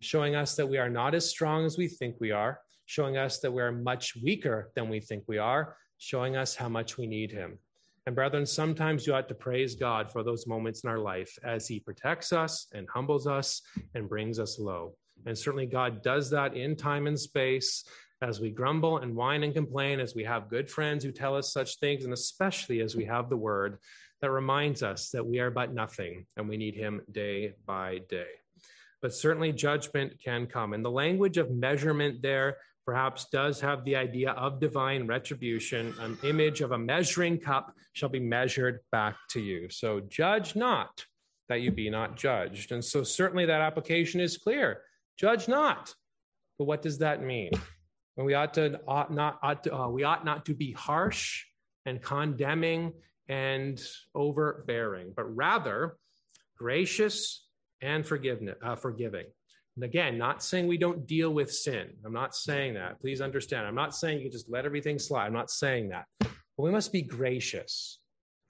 showing 0.00 0.34
us 0.34 0.56
that 0.56 0.66
we 0.66 0.78
are 0.78 0.88
not 0.88 1.14
as 1.14 1.28
strong 1.28 1.66
as 1.66 1.76
we 1.76 1.88
think 1.88 2.16
we 2.20 2.30
are, 2.30 2.58
showing 2.86 3.18
us 3.18 3.40
that 3.40 3.52
we 3.52 3.60
are 3.60 3.70
much 3.70 4.16
weaker 4.22 4.70
than 4.74 4.88
we 4.88 4.98
think 4.98 5.24
we 5.26 5.36
are, 5.36 5.76
showing 5.98 6.36
us 6.36 6.54
how 6.54 6.70
much 6.70 6.96
we 6.96 7.06
need 7.06 7.30
him. 7.30 7.58
And 8.06 8.14
brethren, 8.14 8.46
sometimes 8.46 9.06
you 9.06 9.14
ought 9.14 9.28
to 9.28 9.34
praise 9.34 9.74
God 9.74 10.10
for 10.10 10.22
those 10.22 10.46
moments 10.46 10.84
in 10.84 10.90
our 10.90 10.98
life 10.98 11.38
as 11.44 11.68
he 11.68 11.80
protects 11.80 12.32
us 12.32 12.66
and 12.72 12.88
humbles 12.88 13.26
us 13.26 13.60
and 13.94 14.08
brings 14.08 14.38
us 14.38 14.58
low. 14.58 14.96
And 15.26 15.36
certainly 15.36 15.66
God 15.66 16.02
does 16.02 16.30
that 16.30 16.56
in 16.56 16.76
time 16.76 17.06
and 17.06 17.18
space 17.18 17.84
as 18.28 18.40
we 18.40 18.50
grumble 18.50 18.98
and 18.98 19.14
whine 19.14 19.42
and 19.44 19.52
complain, 19.52 20.00
as 20.00 20.14
we 20.14 20.24
have 20.24 20.48
good 20.48 20.70
friends 20.70 21.04
who 21.04 21.12
tell 21.12 21.36
us 21.36 21.52
such 21.52 21.78
things, 21.78 22.04
and 22.04 22.12
especially 22.12 22.80
as 22.80 22.96
we 22.96 23.04
have 23.04 23.28
the 23.28 23.36
word 23.36 23.78
that 24.22 24.30
reminds 24.30 24.82
us 24.82 25.10
that 25.10 25.26
we 25.26 25.38
are 25.38 25.50
but 25.50 25.74
nothing 25.74 26.26
and 26.36 26.48
we 26.48 26.56
need 26.56 26.74
him 26.74 27.02
day 27.12 27.54
by 27.66 28.00
day. 28.08 28.30
But 29.02 29.12
certainly 29.12 29.52
judgment 29.52 30.14
can 30.24 30.46
come. 30.46 30.72
And 30.72 30.82
the 30.82 30.90
language 30.90 31.36
of 31.36 31.50
measurement 31.50 32.22
there 32.22 32.56
perhaps 32.86 33.26
does 33.30 33.60
have 33.60 33.84
the 33.84 33.96
idea 33.96 34.30
of 34.30 34.60
divine 34.60 35.06
retribution. 35.06 35.94
An 36.00 36.16
image 36.22 36.62
of 36.62 36.72
a 36.72 36.78
measuring 36.78 37.38
cup 37.38 37.74
shall 37.92 38.08
be 38.08 38.20
measured 38.20 38.80
back 38.90 39.16
to 39.30 39.40
you. 39.40 39.68
So 39.68 40.00
judge 40.00 40.56
not 40.56 41.04
that 41.50 41.60
you 41.60 41.70
be 41.70 41.90
not 41.90 42.16
judged. 42.16 42.72
And 42.72 42.82
so 42.82 43.02
certainly 43.02 43.44
that 43.44 43.60
application 43.60 44.20
is 44.20 44.38
clear. 44.38 44.80
Judge 45.18 45.48
not. 45.48 45.94
But 46.58 46.64
what 46.64 46.80
does 46.80 46.98
that 46.98 47.22
mean? 47.22 47.50
And 48.16 48.26
we 48.26 48.34
ought 48.34 48.54
to 48.54 48.80
ought 48.86 49.12
not 49.12 49.38
ought 49.42 49.64
to, 49.64 49.74
uh, 49.74 49.88
we 49.88 50.04
ought 50.04 50.24
not 50.24 50.46
to 50.46 50.54
be 50.54 50.72
harsh 50.72 51.44
and 51.86 52.00
condemning 52.00 52.92
and 53.28 53.82
overbearing, 54.14 55.12
but 55.16 55.34
rather 55.34 55.96
gracious 56.56 57.46
and 57.80 58.04
uh, 58.62 58.76
forgiving. 58.76 59.26
And 59.76 59.84
again, 59.84 60.16
not 60.16 60.42
saying 60.42 60.68
we 60.68 60.78
don't 60.78 61.06
deal 61.06 61.30
with 61.30 61.52
sin. 61.52 61.94
I'm 62.04 62.12
not 62.12 62.34
saying 62.34 62.74
that. 62.74 63.00
Please 63.00 63.20
understand. 63.20 63.66
I'm 63.66 63.74
not 63.74 63.94
saying 63.94 64.20
you 64.20 64.30
just 64.30 64.48
let 64.48 64.64
everything 64.64 64.98
slide. 64.98 65.26
I'm 65.26 65.32
not 65.32 65.50
saying 65.50 65.88
that. 65.88 66.06
But 66.20 66.30
we 66.58 66.70
must 66.70 66.92
be 66.92 67.02
gracious 67.02 67.98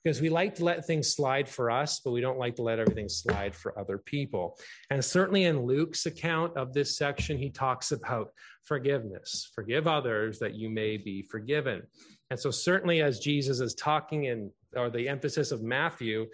because 0.04 0.20
we 0.20 0.28
like 0.28 0.54
to 0.56 0.64
let 0.64 0.84
things 0.84 1.14
slide 1.14 1.48
for 1.48 1.70
us, 1.70 2.00
but 2.00 2.10
we 2.10 2.20
don't 2.20 2.38
like 2.38 2.56
to 2.56 2.62
let 2.62 2.78
everything 2.78 3.08
slide 3.08 3.54
for 3.54 3.78
other 3.78 3.96
people. 3.96 4.58
And 4.90 5.02
certainly 5.02 5.44
in 5.44 5.64
Luke's 5.64 6.04
account 6.04 6.56
of 6.58 6.74
this 6.74 6.98
section, 6.98 7.38
he 7.38 7.48
talks 7.48 7.90
about 7.90 8.30
forgiveness. 8.64 9.50
Forgive 9.54 9.86
others 9.86 10.38
that 10.40 10.54
you 10.54 10.68
may 10.68 10.98
be 10.98 11.22
forgiven. 11.22 11.82
And 12.30 12.38
so, 12.38 12.50
certainly, 12.50 13.00
as 13.00 13.18
Jesus 13.18 13.60
is 13.60 13.74
talking 13.74 14.24
in, 14.24 14.50
or 14.76 14.90
the 14.90 15.08
emphasis 15.08 15.52
of 15.52 15.62
Matthew, 15.62 16.26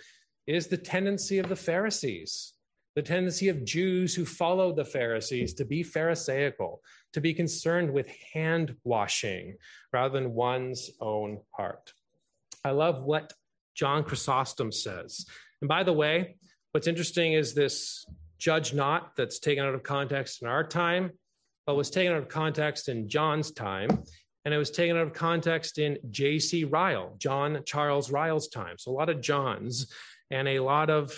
is 0.46 0.66
the 0.66 0.76
tendency 0.76 1.38
of 1.38 1.48
the 1.48 1.56
Pharisees, 1.56 2.54
the 2.96 3.02
tendency 3.02 3.48
of 3.48 3.64
Jews 3.64 4.14
who 4.14 4.24
follow 4.24 4.72
the 4.72 4.85
Pharisees 4.85 5.54
to 5.54 5.64
be 5.64 5.85
Pharisaical, 5.85 6.80
to 7.12 7.20
be 7.20 7.35
concerned 7.35 7.92
with 7.92 8.09
hand 8.33 8.74
washing 8.83 9.56
rather 9.92 10.18
than 10.18 10.35
one's 10.35 10.90
own 11.00 11.38
heart. 11.52 11.92
I 12.64 12.70
love 12.70 13.02
what 13.02 13.33
John 13.74 14.04
Chrysostom 14.04 14.72
says. 14.72 15.26
And 15.61 15.68
by 15.68 15.83
the 15.83 15.92
way, 15.92 16.37
what's 16.72 16.87
interesting 16.87 17.33
is 17.33 17.54
this 17.54 18.04
judge 18.38 18.72
not 18.72 19.16
that's 19.16 19.38
taken 19.38 19.64
out 19.64 19.74
of 19.74 19.83
context 19.83 20.42
in 20.42 20.48
our 20.48 20.64
time, 20.64 21.11
but 21.66 21.76
was 21.76 21.90
taken 21.90 22.12
out 22.12 22.18
of 22.18 22.28
context 22.28 22.88
in 22.88 23.09
John's 23.09 23.52
time. 23.52 23.90
And 24.44 24.54
it 24.54 24.59
was 24.59 24.70
taken 24.70 24.96
out 24.96 25.06
of 25.06 25.12
context 25.12 25.78
in 25.78 25.98
J.C. 26.11 26.64
Ryle, 26.64 27.14
John 27.18 27.61
Charles 27.66 28.11
Ryle's 28.11 28.48
time. 28.48 28.76
So 28.78 28.90
a 28.90 28.96
lot 28.96 29.11
of 29.11 29.20
Johns 29.20 29.92
and 30.30 30.48
a 30.48 30.61
lot 30.61 30.88
of 30.88 31.12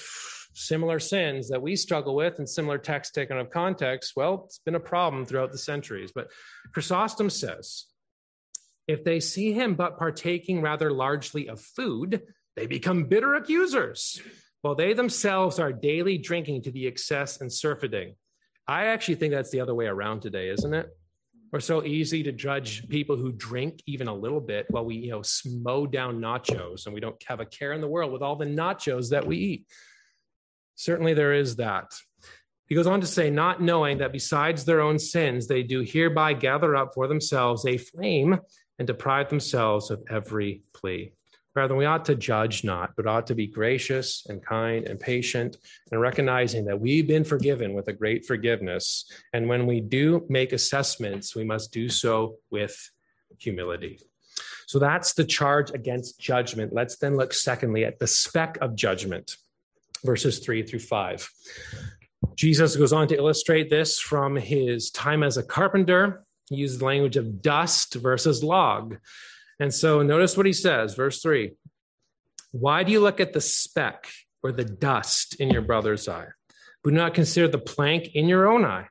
similar 0.55 0.99
sins 0.99 1.49
that 1.49 1.63
we 1.63 1.77
struggle 1.77 2.15
with 2.15 2.39
and 2.39 2.49
similar 2.49 2.79
texts 2.79 3.15
taken 3.15 3.37
out 3.37 3.47
of 3.47 3.51
context. 3.51 4.13
Well, 4.17 4.43
it's 4.47 4.59
been 4.59 4.75
a 4.75 4.81
problem 4.81 5.25
throughout 5.25 5.53
the 5.53 5.59
centuries. 5.59 6.13
But 6.13 6.29
Chrysostom 6.73 7.31
says, 7.31 7.87
if 8.89 9.05
they 9.05 9.21
see 9.21 9.53
him 9.53 9.75
but 9.75 9.99
partaking 9.99 10.61
rather 10.61 10.91
largely 10.91 11.49
of 11.49 11.61
food, 11.61 12.23
they 12.57 12.67
become 12.67 13.05
bitter 13.05 13.35
accusers, 13.35 14.21
while 14.61 14.75
they 14.75 14.93
themselves 14.93 15.59
are 15.59 15.73
daily 15.73 16.19
drinking 16.19 16.63
to 16.63 16.71
the 16.71 16.87
excess 16.87 17.41
and 17.41 17.53
surfeiting. 17.53 18.15
I 18.69 18.87
actually 18.87 19.17
think 19.17 19.33
that's 19.33 19.51
the 19.51 19.61
other 19.61 19.75
way 19.75 19.87
around 19.87 20.21
today, 20.21 20.49
isn't 20.49 20.75
it? 20.75 20.89
We're 21.53 21.61
so 21.61 21.85
easy 21.85 22.23
to 22.23 22.33
judge 22.33 22.89
people 22.89 23.17
who 23.17 23.33
drink 23.33 23.83
even 23.87 24.09
a 24.09 24.15
little 24.15 24.41
bit 24.41 24.67
while 24.71 24.87
we, 24.87 24.97
you 24.97 25.11
know, 25.11 25.23
mow 25.47 25.87
down 25.87 26.19
nachos 26.19 26.87
and 26.87 26.95
we 26.95 27.01
don't 27.01 27.23
have 27.27 27.41
a 27.41 27.45
care 27.45 27.75
in 27.75 27.83
the 27.83 27.89
world 27.89 28.11
with 28.11 28.23
all 28.23 28.37
the 28.37 28.47
nachos 28.47 29.11
that 29.11 29.27
we 29.27 29.37
eat. 29.37 29.67
Certainly 30.77 31.15
there 31.15 31.35
is 31.35 31.57
that. 31.57 31.93
He 32.69 32.75
goes 32.75 32.87
on 32.87 33.03
to 33.03 33.07
say, 33.07 33.29
not 33.29 33.61
knowing 33.61 33.99
that 33.99 34.13
besides 34.13 34.65
their 34.65 34.81
own 34.81 34.99
sins, 34.99 35.47
they 35.47 35.63
do 35.63 35.81
hereby 35.81 36.33
gather 36.33 36.75
up 36.75 36.95
for 36.95 37.07
themselves 37.07 37.67
a 37.67 37.77
flame 37.77 38.39
and 38.79 38.87
deprive 38.87 39.29
themselves 39.29 39.91
of 39.91 40.03
every 40.09 40.63
plea. 40.73 41.13
Rather, 41.55 41.77
we 41.77 41.85
ought 41.85 42.07
to 42.07 42.15
judge 42.15 42.65
not, 42.65 42.93
but 42.97 43.07
ought 43.07 43.27
to 43.27 43.35
be 43.35 43.47
gracious 43.47 44.25
and 44.29 44.43
kind 44.43 44.87
and 44.87 44.99
patient 44.99 45.59
and 45.91 46.01
recognizing 46.01 46.65
that 46.65 46.81
we've 46.81 47.07
been 47.07 47.25
forgiven 47.25 47.75
with 47.75 47.89
a 47.89 47.93
great 47.93 48.25
forgiveness. 48.25 49.05
And 49.35 49.49
when 49.49 49.67
we 49.67 49.81
do 49.81 50.25
make 50.31 50.53
assessments, 50.53 51.37
we 51.37 51.45
must 51.45 51.71
do 51.71 51.91
so 51.91 52.37
with 52.51 52.75
humility. 53.39 54.01
So 54.67 54.79
that's 54.79 55.13
the 55.13 55.25
charge 55.25 55.71
against 55.73 56.19
judgment. 56.19 56.73
Let's 56.73 56.97
then 56.97 57.17
look, 57.17 57.35
secondly, 57.35 57.85
at 57.85 57.99
the 57.99 58.07
speck 58.07 58.57
of 58.63 58.75
judgment, 58.75 59.37
verses 60.05 60.39
three 60.39 60.63
through 60.63 60.79
five. 60.79 61.29
Jesus 62.35 62.77
goes 62.77 62.95
on 62.95 63.09
to 63.09 63.17
illustrate 63.17 63.69
this 63.69 63.99
from 63.99 64.37
his 64.37 64.91
time 64.91 65.23
as 65.23 65.37
a 65.37 65.43
carpenter. 65.43 66.25
He 66.49 66.57
used 66.57 66.81
the 66.81 66.87
language 66.87 67.19
of 67.19 67.43
dust 67.43 67.95
versus 67.95 68.43
log. 68.43 68.97
And 69.63 69.73
so 69.73 70.03
notice 70.03 70.37
what 70.37 70.45
he 70.45 70.53
says, 70.53 70.97
verse 70.97 71.23
three. 71.23 71.53
Why 72.51 72.83
do 72.83 72.91
you 72.91 72.99
look 72.99 73.21
at 73.21 73.33
the 73.33 73.41
speck 73.41 74.09
or 74.43 74.51
the 74.51 74.65
dust 74.65 75.37
in 75.41 75.51
your 75.51 75.63
brother's 75.63 76.09
eye, 76.09 76.27
but 76.83 76.91
do 76.91 76.97
not 76.97 77.15
consider 77.15 77.47
the 77.47 77.59
plank 77.59 78.17
in 78.17 78.27
your 78.27 78.51
own 78.51 78.65
eye? 78.65 78.89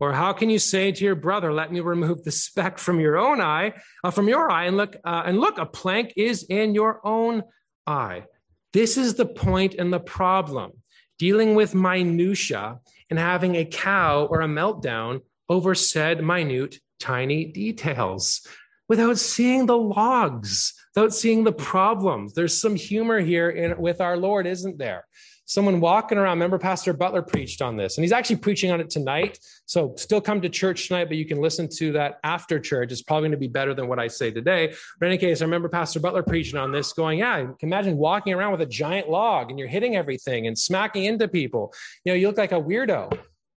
Or 0.00 0.14
how 0.14 0.32
can 0.32 0.48
you 0.48 0.58
say 0.58 0.92
to 0.92 1.04
your 1.04 1.14
brother, 1.14 1.52
"Let 1.52 1.70
me 1.70 1.80
remove 1.80 2.24
the 2.24 2.30
speck 2.30 2.78
from 2.78 3.00
your 3.00 3.18
own 3.18 3.42
eye, 3.42 3.74
uh, 4.02 4.10
from 4.10 4.26
your 4.26 4.50
eye, 4.50 4.64
and 4.64 4.78
look, 4.78 4.96
uh, 5.04 5.24
and 5.26 5.38
look, 5.38 5.58
a 5.58 5.66
plank 5.66 6.14
is 6.16 6.46
in 6.48 6.74
your 6.74 7.06
own 7.06 7.42
eye." 7.86 8.24
This 8.72 8.96
is 8.96 9.16
the 9.16 9.26
point 9.26 9.74
and 9.74 9.92
the 9.92 10.00
problem: 10.00 10.72
dealing 11.18 11.54
with 11.54 11.74
minutia 11.74 12.80
and 13.10 13.18
having 13.18 13.56
a 13.56 13.66
cow 13.66 14.24
or 14.24 14.40
a 14.40 14.48
meltdown 14.48 15.20
over 15.50 15.74
said 15.74 16.24
minute, 16.24 16.78
tiny 16.98 17.44
details 17.44 18.40
without 18.88 19.18
seeing 19.18 19.66
the 19.66 19.76
logs, 19.76 20.74
without 20.94 21.14
seeing 21.14 21.44
the 21.44 21.52
problems. 21.52 22.34
There's 22.34 22.58
some 22.60 22.76
humor 22.76 23.20
here 23.20 23.50
in, 23.50 23.78
with 23.78 24.00
our 24.00 24.16
Lord, 24.16 24.46
isn't 24.46 24.78
there? 24.78 25.04
Someone 25.46 25.78
walking 25.78 26.16
around. 26.16 26.38
Remember, 26.38 26.58
Pastor 26.58 26.94
Butler 26.94 27.20
preached 27.20 27.60
on 27.60 27.76
this, 27.76 27.98
and 27.98 28.04
he's 28.04 28.12
actually 28.12 28.36
preaching 28.36 28.70
on 28.70 28.80
it 28.80 28.88
tonight. 28.88 29.38
So, 29.66 29.92
still 29.98 30.22
come 30.22 30.40
to 30.40 30.48
church 30.48 30.88
tonight, 30.88 31.04
but 31.04 31.18
you 31.18 31.26
can 31.26 31.38
listen 31.38 31.68
to 31.76 31.92
that 31.92 32.18
after 32.24 32.58
church. 32.58 32.90
It's 32.90 33.02
probably 33.02 33.28
going 33.28 33.32
to 33.32 33.36
be 33.36 33.48
better 33.48 33.74
than 33.74 33.86
what 33.86 33.98
I 33.98 34.08
say 34.08 34.30
today. 34.30 34.72
But 34.98 35.06
in 35.06 35.12
any 35.12 35.18
case, 35.18 35.42
I 35.42 35.44
remember 35.44 35.68
Pastor 35.68 36.00
Butler 36.00 36.22
preaching 36.22 36.58
on 36.58 36.72
this, 36.72 36.94
going, 36.94 37.18
"Yeah, 37.18 37.40
you 37.40 37.56
can 37.60 37.68
imagine 37.68 37.98
walking 37.98 38.32
around 38.32 38.52
with 38.52 38.62
a 38.62 38.66
giant 38.66 39.10
log, 39.10 39.50
and 39.50 39.58
you're 39.58 39.68
hitting 39.68 39.96
everything 39.96 40.46
and 40.46 40.58
smacking 40.58 41.04
into 41.04 41.28
people. 41.28 41.74
You 42.04 42.12
know, 42.12 42.16
you 42.16 42.26
look 42.28 42.38
like 42.38 42.52
a 42.52 42.60
weirdo." 42.60 43.12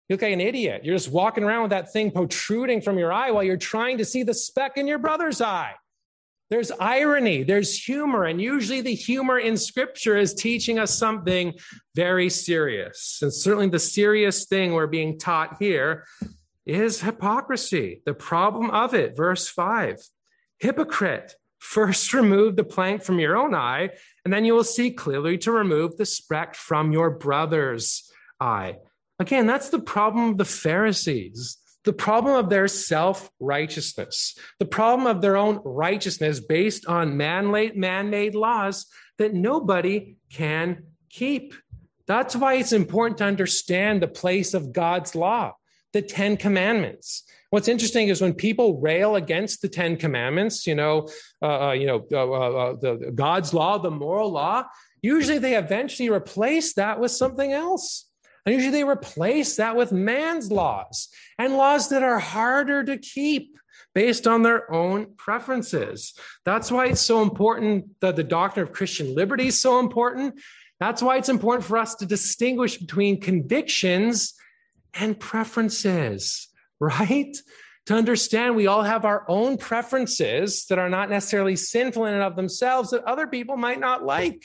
You 0.09 0.15
look 0.15 0.23
like 0.23 0.33
an 0.33 0.41
idiot. 0.41 0.85
You're 0.85 0.97
just 0.97 1.11
walking 1.11 1.45
around 1.45 1.63
with 1.63 1.71
that 1.71 1.93
thing 1.93 2.11
protruding 2.11 2.83
from 2.83 2.99
your 2.99 3.13
eye 3.13 3.31
while 3.31 3.43
you're 3.43 3.57
trying 3.57 3.99
to 3.99 4.05
see 4.05 4.23
the 4.23 4.35
speck 4.35 4.77
in 4.77 4.87
your 4.87 4.99
brother's 4.99 5.41
eye. 5.41 5.75
There's 6.51 6.71
irony, 6.79 7.43
there's 7.43 7.83
humor, 7.83 8.25
and 8.25 8.41
usually 8.41 8.83
the 8.83 8.95
humor 8.95 9.39
in 9.39 9.57
scripture 9.57 10.19
is 10.19 10.35
teaching 10.35 10.79
us 10.79 10.95
something 10.97 11.55
very 11.95 12.29
serious. 12.29 13.19
And 13.23 13.33
certainly 13.33 13.71
the 13.71 13.79
serious 13.79 14.45
thing 14.45 14.75
we're 14.75 14.87
being 14.87 15.19
taught 15.19 15.57
here 15.59 16.05
is 16.67 17.01
hypocrisy, 17.01 18.03
the 18.05 18.13
problem 18.13 18.71
of 18.71 18.93
it. 18.95 19.17
Verse 19.17 19.49
5 19.49 19.99
Hypocrite, 20.59 21.35
first 21.59 22.13
remove 22.13 22.57
the 22.57 22.65
plank 22.65 23.03
from 23.03 23.19
your 23.19 23.37
own 23.37 23.55
eye, 23.55 23.91
and 24.25 24.33
then 24.33 24.45
you 24.45 24.55
will 24.55 24.65
see 24.65 24.91
clearly 24.91 25.39
to 25.39 25.51
remove 25.51 25.97
the 25.97 26.07
speck 26.07 26.55
from 26.55 26.93
your 26.93 27.11
brother's 27.11 28.11
eye. 28.39 28.77
Again, 29.19 29.47
that's 29.47 29.69
the 29.69 29.81
problem 29.81 30.31
of 30.31 30.39
the 30.39 30.45
Pharisees 30.45 31.59
the 31.85 31.93
problem 31.93 32.35
of 32.35 32.49
their 32.49 32.67
self 32.67 33.31
righteousness, 33.39 34.37
the 34.59 34.67
problem 34.67 35.07
of 35.07 35.21
their 35.21 35.37
own 35.37 35.61
righteousness 35.65 36.41
based 36.41 36.87
on 36.87 37.17
man 37.17 37.51
made 37.51 38.35
laws 38.35 38.87
that 39.19 39.35
nobody 39.35 40.17
can 40.33 40.85
keep. 41.11 41.55
That's 42.07 42.35
why 42.35 42.55
it's 42.55 42.73
important 42.73 43.19
to 43.19 43.25
understand 43.25 44.03
the 44.03 44.09
place 44.09 44.55
of 44.55 44.73
God's 44.73 45.15
law, 45.15 45.53
the 45.93 46.03
Ten 46.03 46.37
Commandments. 46.37 47.25
What's 47.51 47.69
interesting 47.69 48.09
is 48.09 48.21
when 48.21 48.35
people 48.35 48.81
rail 48.81 49.17
against 49.17 49.63
the 49.63 49.69
Ten 49.69 49.97
Commandments, 49.97 50.67
you 50.67 50.75
know, 50.75 51.09
uh, 51.41 51.69
uh 51.69 51.73
you 51.73 51.87
know, 51.87 52.05
uh, 52.13 52.17
uh, 52.17 52.51
uh, 52.51 52.73
the 52.81 53.13
God's 53.15 53.55
law, 53.55 53.79
the 53.79 53.91
moral 53.91 54.31
law. 54.31 54.65
Usually, 55.03 55.39
they 55.39 55.57
eventually 55.57 56.09
replace 56.09 56.73
that 56.75 56.99
with 56.99 57.11
something 57.11 57.53
else. 57.53 58.07
And 58.47 58.55
usually 58.55 58.73
they 58.73 58.85
replace 58.85 59.57
that 59.57 59.77
with 59.77 59.93
man's 59.93 60.51
laws 60.51 61.09
and 61.39 61.57
laws 61.57 61.89
that 61.89 62.03
are 62.03 62.19
harder 62.19 62.85
to 62.85 62.99
keep 62.99 63.57
based 63.95 64.27
on 64.27 64.43
their 64.43 64.71
own 64.73 65.15
preferences. 65.17 66.15
That's 66.45 66.71
why 66.71 66.87
it's 66.87 67.01
so 67.01 67.23
important 67.23 68.01
that 68.01 68.17
the 68.17 68.25
doctrine 68.25 68.67
of 68.67 68.73
Christian 68.73 69.15
liberty 69.15 69.47
is 69.47 69.61
so 69.61 69.79
important. 69.79 70.41
That's 70.81 71.01
why 71.01 71.17
it's 71.17 71.29
important 71.29 71.65
for 71.65 71.79
us 71.79 71.95
to 71.97 72.07
distinguish 72.07 72.77
between 72.77 73.21
convictions 73.21 74.35
and 74.93 75.19
preferences, 75.19 76.49
right? 76.81 77.37
To 77.87 77.95
understand 77.95 78.57
we 78.57 78.67
all 78.67 78.83
have 78.83 79.05
our 79.05 79.25
own 79.29 79.59
preferences 79.59 80.67
that 80.67 80.79
are 80.79 80.89
not 80.89 81.11
necessarily 81.11 81.55
sinful 81.55 82.07
in 82.07 82.15
and 82.15 82.23
of 82.23 82.35
themselves 82.35 82.91
that 82.91 83.05
other 83.05 83.27
people 83.27 83.57
might 83.57 83.79
not 83.79 84.05
like. 84.05 84.43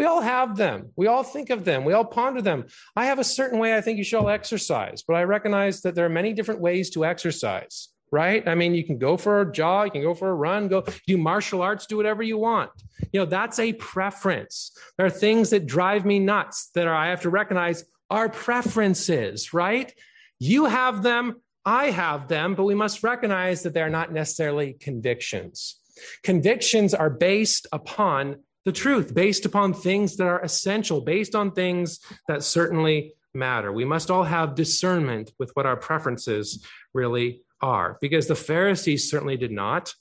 We 0.00 0.06
all 0.06 0.22
have 0.22 0.56
them. 0.56 0.92
We 0.96 1.08
all 1.08 1.22
think 1.22 1.50
of 1.50 1.66
them. 1.66 1.84
We 1.84 1.92
all 1.92 2.06
ponder 2.06 2.40
them. 2.40 2.64
I 2.96 3.04
have 3.04 3.18
a 3.18 3.24
certain 3.38 3.58
way 3.58 3.76
I 3.76 3.82
think 3.82 3.98
you 3.98 4.04
should 4.04 4.18
all 4.18 4.30
exercise, 4.30 5.02
but 5.06 5.12
I 5.12 5.24
recognize 5.24 5.82
that 5.82 5.94
there 5.94 6.06
are 6.06 6.08
many 6.08 6.32
different 6.32 6.62
ways 6.62 6.88
to 6.92 7.04
exercise, 7.04 7.88
right? 8.10 8.48
I 8.48 8.54
mean, 8.54 8.74
you 8.74 8.82
can 8.82 8.96
go 8.96 9.18
for 9.18 9.42
a 9.42 9.52
jog, 9.52 9.88
you 9.88 9.90
can 9.90 10.02
go 10.02 10.14
for 10.14 10.30
a 10.30 10.34
run, 10.34 10.68
go 10.68 10.86
do 11.06 11.18
martial 11.18 11.60
arts, 11.60 11.84
do 11.84 11.98
whatever 11.98 12.22
you 12.22 12.38
want. 12.38 12.70
You 13.12 13.20
know, 13.20 13.26
that's 13.26 13.58
a 13.58 13.74
preference. 13.74 14.72
There 14.96 15.04
are 15.04 15.10
things 15.10 15.50
that 15.50 15.66
drive 15.66 16.06
me 16.06 16.18
nuts 16.18 16.70
that 16.74 16.86
are, 16.86 16.94
I 16.94 17.08
have 17.08 17.20
to 17.20 17.28
recognize 17.28 17.84
are 18.08 18.30
preferences, 18.30 19.52
right? 19.52 19.92
You 20.38 20.64
have 20.64 21.02
them, 21.02 21.42
I 21.66 21.90
have 21.90 22.26
them, 22.26 22.54
but 22.54 22.64
we 22.64 22.74
must 22.74 23.02
recognize 23.02 23.64
that 23.64 23.74
they're 23.74 23.90
not 23.90 24.14
necessarily 24.14 24.78
convictions. 24.80 25.76
Convictions 26.22 26.94
are 26.94 27.10
based 27.10 27.66
upon 27.70 28.36
the 28.64 28.72
truth 28.72 29.14
based 29.14 29.46
upon 29.46 29.74
things 29.74 30.16
that 30.16 30.26
are 30.26 30.40
essential, 30.40 31.00
based 31.00 31.34
on 31.34 31.52
things 31.52 32.00
that 32.28 32.42
certainly 32.42 33.14
matter. 33.34 33.72
We 33.72 33.84
must 33.84 34.10
all 34.10 34.24
have 34.24 34.54
discernment 34.54 35.32
with 35.38 35.50
what 35.54 35.66
our 35.66 35.76
preferences 35.76 36.64
really 36.92 37.42
are, 37.60 37.98
because 38.00 38.26
the 38.26 38.34
Pharisees 38.34 39.10
certainly 39.10 39.36
did 39.36 39.52
not. 39.52 39.94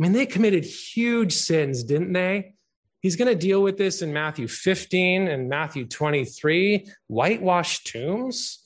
I 0.00 0.02
mean, 0.02 0.12
they 0.12 0.26
committed 0.26 0.64
huge 0.64 1.34
sins, 1.34 1.84
didn't 1.84 2.12
they? 2.12 2.54
He's 3.00 3.16
going 3.16 3.28
to 3.28 3.38
deal 3.38 3.62
with 3.62 3.76
this 3.76 4.00
in 4.00 4.12
Matthew 4.12 4.46
15 4.46 5.26
and 5.28 5.48
Matthew 5.48 5.86
23 5.86 6.86
whitewashed 7.08 7.92
tombs 7.92 8.61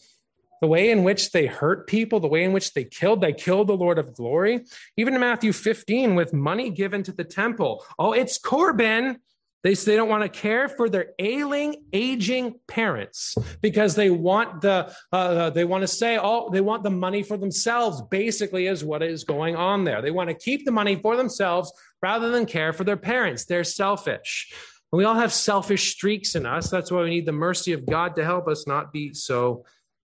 the 0.61 0.67
way 0.67 0.91
in 0.91 1.05
which 1.05 1.33
they 1.33 1.47
hurt 1.47 1.87
people, 1.87 2.21
the 2.21 2.29
way 2.29 2.45
in 2.45 2.53
which 2.53 2.73
they 2.73 2.85
killed, 2.85 3.21
they 3.21 3.33
killed 3.33 3.69
the 3.69 3.77
Lord 3.77 3.99
of 3.99 4.15
glory. 4.15 4.65
Even 4.97 5.15
in 5.15 5.21
Matthew 5.21 5.53
15, 5.53 6.15
with 6.15 6.33
money 6.33 6.71
given 6.71 7.03
to 7.05 7.13
the 7.13 7.25
temple. 7.25 7.85
Oh, 7.99 8.13
it's 8.13 8.39
Corban. 8.39 9.19
They 9.63 9.75
say 9.75 9.93
they 9.93 9.97
don't 9.97 10.09
want 10.09 10.23
to 10.23 10.29
care 10.29 10.69
for 10.69 10.89
their 10.89 11.09
ailing, 11.19 11.83
aging 11.93 12.61
parents 12.69 13.37
because 13.61 13.97
they 13.97 14.11
want 14.11 14.61
the 14.61 14.95
uh, 15.13 15.17
uh, 15.17 15.51
they 15.51 15.65
want 15.65 15.83
to 15.83 15.89
say 15.89 16.19
oh 16.19 16.51
they 16.51 16.61
want 16.61 16.85
the 16.85 16.91
money 16.91 17.25
for 17.25 17.37
themselves. 17.37 18.01
Basically, 18.09 18.69
is 18.69 18.85
what 18.85 19.03
is 19.03 19.25
going 19.25 19.57
on 19.57 19.83
there. 19.83 20.01
They 20.03 20.13
want 20.13 20.29
to 20.29 20.35
keep 20.35 20.65
the 20.65 20.71
money 20.71 20.95
for 20.95 21.17
themselves 21.17 21.73
rather 22.01 22.29
than 22.31 22.47
care 22.47 22.73
for 22.73 22.85
their 22.85 22.97
parents. 22.97 23.45
They're 23.45 23.65
selfish. 23.65 24.53
And 24.93 24.99
we 24.99 25.05
all 25.05 25.17
have 25.17 25.33
selfish 25.33 25.91
streaks 25.91 26.37
in 26.37 26.47
us. 26.47 26.71
That's 26.71 26.93
why 26.93 27.03
we 27.03 27.11
need 27.11 27.27
the 27.27 27.33
mercy 27.33 27.73
of 27.73 27.87
God 27.87 28.15
to 28.17 28.25
help 28.25 28.47
us 28.47 28.69
not 28.69 28.93
be 28.93 29.15
so 29.15 29.65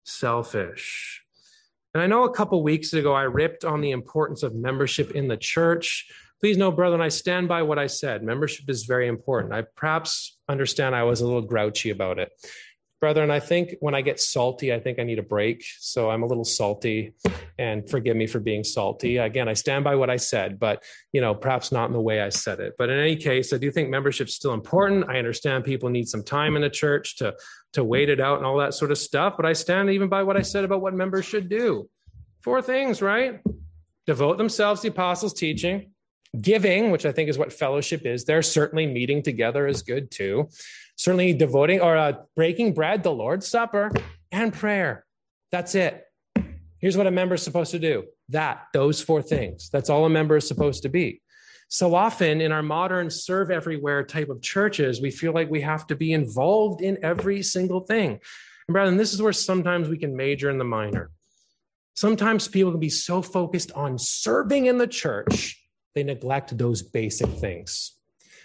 selfish. 0.06 1.22
And 1.94 2.02
I 2.02 2.06
know 2.06 2.24
a 2.24 2.32
couple 2.32 2.62
weeks 2.62 2.92
ago 2.92 3.14
I 3.14 3.22
ripped 3.22 3.64
on 3.64 3.80
the 3.80 3.90
importance 3.90 4.42
of 4.42 4.54
membership 4.54 5.12
in 5.12 5.28
the 5.28 5.36
church. 5.36 6.08
Please 6.40 6.58
know, 6.58 6.70
brethren, 6.70 7.00
I 7.00 7.08
stand 7.08 7.48
by 7.48 7.62
what 7.62 7.78
I 7.78 7.86
said. 7.86 8.22
Membership 8.22 8.68
is 8.68 8.84
very 8.84 9.08
important. 9.08 9.54
I 9.54 9.62
perhaps 9.74 10.36
understand 10.48 10.94
I 10.94 11.04
was 11.04 11.22
a 11.22 11.24
little 11.24 11.40
grouchy 11.40 11.90
about 11.90 12.18
it. 12.18 12.30
Brethren, 13.00 13.30
I 13.30 13.40
think 13.40 13.74
when 13.80 13.94
I 13.94 14.00
get 14.00 14.18
salty, 14.18 14.72
I 14.72 14.80
think 14.80 14.98
I 14.98 15.02
need 15.02 15.18
a 15.18 15.22
break. 15.22 15.62
So 15.80 16.10
I'm 16.10 16.22
a 16.22 16.26
little 16.26 16.44
salty 16.44 17.12
and 17.58 17.88
forgive 17.88 18.16
me 18.16 18.26
for 18.26 18.40
being 18.40 18.64
salty. 18.64 19.18
Again, 19.18 19.48
I 19.48 19.52
stand 19.52 19.84
by 19.84 19.96
what 19.96 20.08
I 20.08 20.16
said, 20.16 20.58
but 20.58 20.82
you 21.12 21.20
know, 21.20 21.34
perhaps 21.34 21.72
not 21.72 21.88
in 21.88 21.92
the 21.92 22.00
way 22.00 22.22
I 22.22 22.30
said 22.30 22.58
it. 22.60 22.74
But 22.78 22.88
in 22.88 22.98
any 22.98 23.16
case, 23.16 23.52
I 23.52 23.58
do 23.58 23.70
think 23.70 23.90
membership's 23.90 24.34
still 24.34 24.54
important. 24.54 25.10
I 25.10 25.18
understand 25.18 25.64
people 25.64 25.90
need 25.90 26.08
some 26.08 26.24
time 26.24 26.56
in 26.56 26.62
the 26.62 26.70
church 26.70 27.16
to 27.16 27.34
to 27.74 27.84
wait 27.84 28.08
it 28.08 28.20
out 28.20 28.38
and 28.38 28.46
all 28.46 28.56
that 28.56 28.72
sort 28.72 28.90
of 28.90 28.96
stuff, 28.96 29.34
but 29.36 29.44
I 29.44 29.52
stand 29.52 29.90
even 29.90 30.08
by 30.08 30.22
what 30.22 30.36
I 30.38 30.42
said 30.42 30.64
about 30.64 30.80
what 30.80 30.94
members 30.94 31.26
should 31.26 31.50
do. 31.50 31.88
Four 32.42 32.62
things, 32.62 33.02
right? 33.02 33.40
Devote 34.06 34.38
themselves 34.38 34.80
to 34.80 34.88
the 34.88 34.94
apostles' 34.94 35.34
teaching, 35.34 35.90
giving, 36.40 36.90
which 36.90 37.06
I 37.06 37.12
think 37.12 37.28
is 37.28 37.38
what 37.38 37.52
fellowship 37.52 38.06
is. 38.06 38.24
They're 38.24 38.42
certainly 38.42 38.86
meeting 38.86 39.22
together 39.22 39.66
is 39.66 39.82
good 39.82 40.10
too 40.10 40.48
certainly 40.96 41.32
devoting 41.34 41.80
or 41.80 41.96
uh, 41.96 42.12
breaking 42.34 42.74
bread, 42.74 43.02
the 43.02 43.12
Lord's 43.12 43.46
Supper, 43.46 43.90
and 44.32 44.52
prayer. 44.52 45.04
That's 45.52 45.74
it. 45.74 46.02
Here's 46.78 46.96
what 46.96 47.06
a 47.06 47.10
member 47.10 47.34
is 47.34 47.42
supposed 47.42 47.70
to 47.70 47.78
do 47.78 48.04
that, 48.30 48.66
those 48.72 49.00
four 49.00 49.22
things. 49.22 49.70
That's 49.70 49.88
all 49.88 50.04
a 50.04 50.10
member 50.10 50.36
is 50.36 50.48
supposed 50.48 50.82
to 50.82 50.88
be. 50.88 51.22
So 51.68 51.94
often 51.94 52.40
in 52.40 52.50
our 52.50 52.62
modern 52.62 53.08
serve 53.08 53.50
everywhere 53.50 54.02
type 54.04 54.28
of 54.28 54.42
churches, 54.42 55.00
we 55.00 55.10
feel 55.10 55.32
like 55.32 55.48
we 55.48 55.60
have 55.60 55.86
to 55.88 55.96
be 55.96 56.12
involved 56.12 56.80
in 56.80 56.98
every 57.04 57.42
single 57.42 57.80
thing. 57.80 58.10
And 58.10 58.72
brethren, 58.72 58.96
this 58.96 59.12
is 59.12 59.22
where 59.22 59.32
sometimes 59.32 59.88
we 59.88 59.98
can 59.98 60.16
major 60.16 60.50
in 60.50 60.58
the 60.58 60.64
minor. 60.64 61.10
Sometimes 61.94 62.48
people 62.48 62.72
can 62.72 62.80
be 62.80 62.90
so 62.90 63.22
focused 63.22 63.72
on 63.72 63.96
serving 63.96 64.66
in 64.66 64.76
the 64.76 64.86
church, 64.86 65.55
they 65.96 66.04
neglect 66.04 66.56
those 66.56 66.82
basic 66.82 67.28
things. 67.30 67.92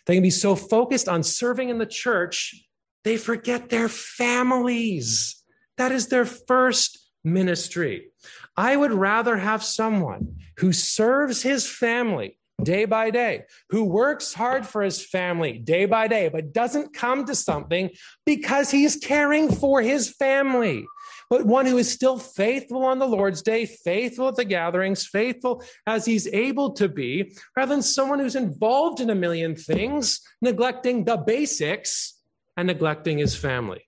They 0.07 0.15
can 0.15 0.23
be 0.23 0.31
so 0.31 0.55
focused 0.55 1.07
on 1.09 1.21
serving 1.21 1.69
in 1.69 1.77
the 1.77 1.85
church, 1.85 2.55
they 3.03 3.17
forget 3.17 3.69
their 3.69 3.89
families. 3.89 5.43
That 5.77 5.91
is 5.91 6.07
their 6.07 6.25
first 6.25 6.97
ministry. 7.23 8.07
I 8.55 8.75
would 8.75 8.93
rather 8.93 9.37
have 9.37 9.63
someone 9.63 10.37
who 10.57 10.71
serves 10.71 11.41
his 11.41 11.67
family 11.67 12.39
day 12.63 12.85
by 12.85 13.09
day, 13.09 13.43
who 13.69 13.83
works 13.83 14.33
hard 14.33 14.65
for 14.65 14.81
his 14.81 15.03
family 15.03 15.57
day 15.57 15.85
by 15.85 16.07
day, 16.07 16.29
but 16.29 16.53
doesn't 16.53 16.93
come 16.93 17.25
to 17.25 17.35
something 17.35 17.89
because 18.25 18.71
he's 18.71 18.95
caring 18.95 19.51
for 19.51 19.81
his 19.81 20.09
family 20.09 20.85
but 21.31 21.45
one 21.45 21.65
who 21.65 21.77
is 21.77 21.89
still 21.89 22.19
faithful 22.19 22.83
on 22.83 22.99
the 22.99 23.07
Lord's 23.07 23.41
day, 23.41 23.65
faithful 23.65 24.27
at 24.27 24.35
the 24.35 24.43
gatherings, 24.43 25.07
faithful 25.07 25.63
as 25.87 26.03
he's 26.03 26.27
able 26.27 26.73
to 26.73 26.89
be, 26.89 27.33
rather 27.55 27.73
than 27.73 27.81
someone 27.81 28.19
who's 28.19 28.35
involved 28.35 28.99
in 28.99 29.09
a 29.09 29.15
million 29.15 29.55
things, 29.55 30.19
neglecting 30.41 31.05
the 31.05 31.15
basics 31.15 32.19
and 32.57 32.67
neglecting 32.67 33.17
his 33.17 33.33
family. 33.33 33.81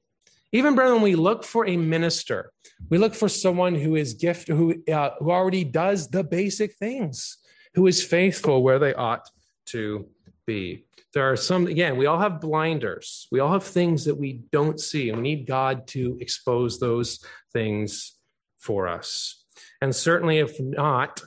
Even 0.54 0.74
brethren, 0.74 1.02
we 1.02 1.16
look 1.16 1.44
for 1.44 1.68
a 1.68 1.76
minister, 1.76 2.50
we 2.90 2.98
look 2.98 3.14
for 3.14 3.28
someone 3.28 3.76
who 3.76 3.98
is 3.98 4.14
gift, 4.14 4.48
who, 4.48 4.82
uh, 4.90 5.10
who 5.20 5.30
already 5.30 5.66
does 5.66 6.08
the 6.08 6.24
basic 6.24 6.74
things, 6.76 7.40
who 7.74 7.88
is 7.88 8.02
faithful 8.02 8.64
where 8.64 8.80
they 8.80 8.94
ought 8.94 9.28
to 9.66 10.08
be. 10.46 10.86
There 11.14 11.32
are 11.32 11.36
some, 11.36 11.68
again, 11.68 11.98
we 11.98 12.06
all 12.06 12.20
have 12.20 12.42
blinders. 12.42 13.28
We 13.32 13.40
all 13.40 13.52
have 13.52 13.64
things 13.64 14.06
that 14.06 14.16
we 14.16 14.42
don't 14.52 14.80
see, 14.80 15.10
and 15.10 15.18
we 15.18 15.24
need 15.24 15.48
God 15.48 15.88
to 15.88 16.18
expose 16.20 16.80
those 16.80 17.24
things 17.52 18.14
for 18.60 18.88
us. 18.88 19.44
And 19.82 19.96
certainly, 19.96 20.40
if 20.40 20.60
not, 20.60 21.22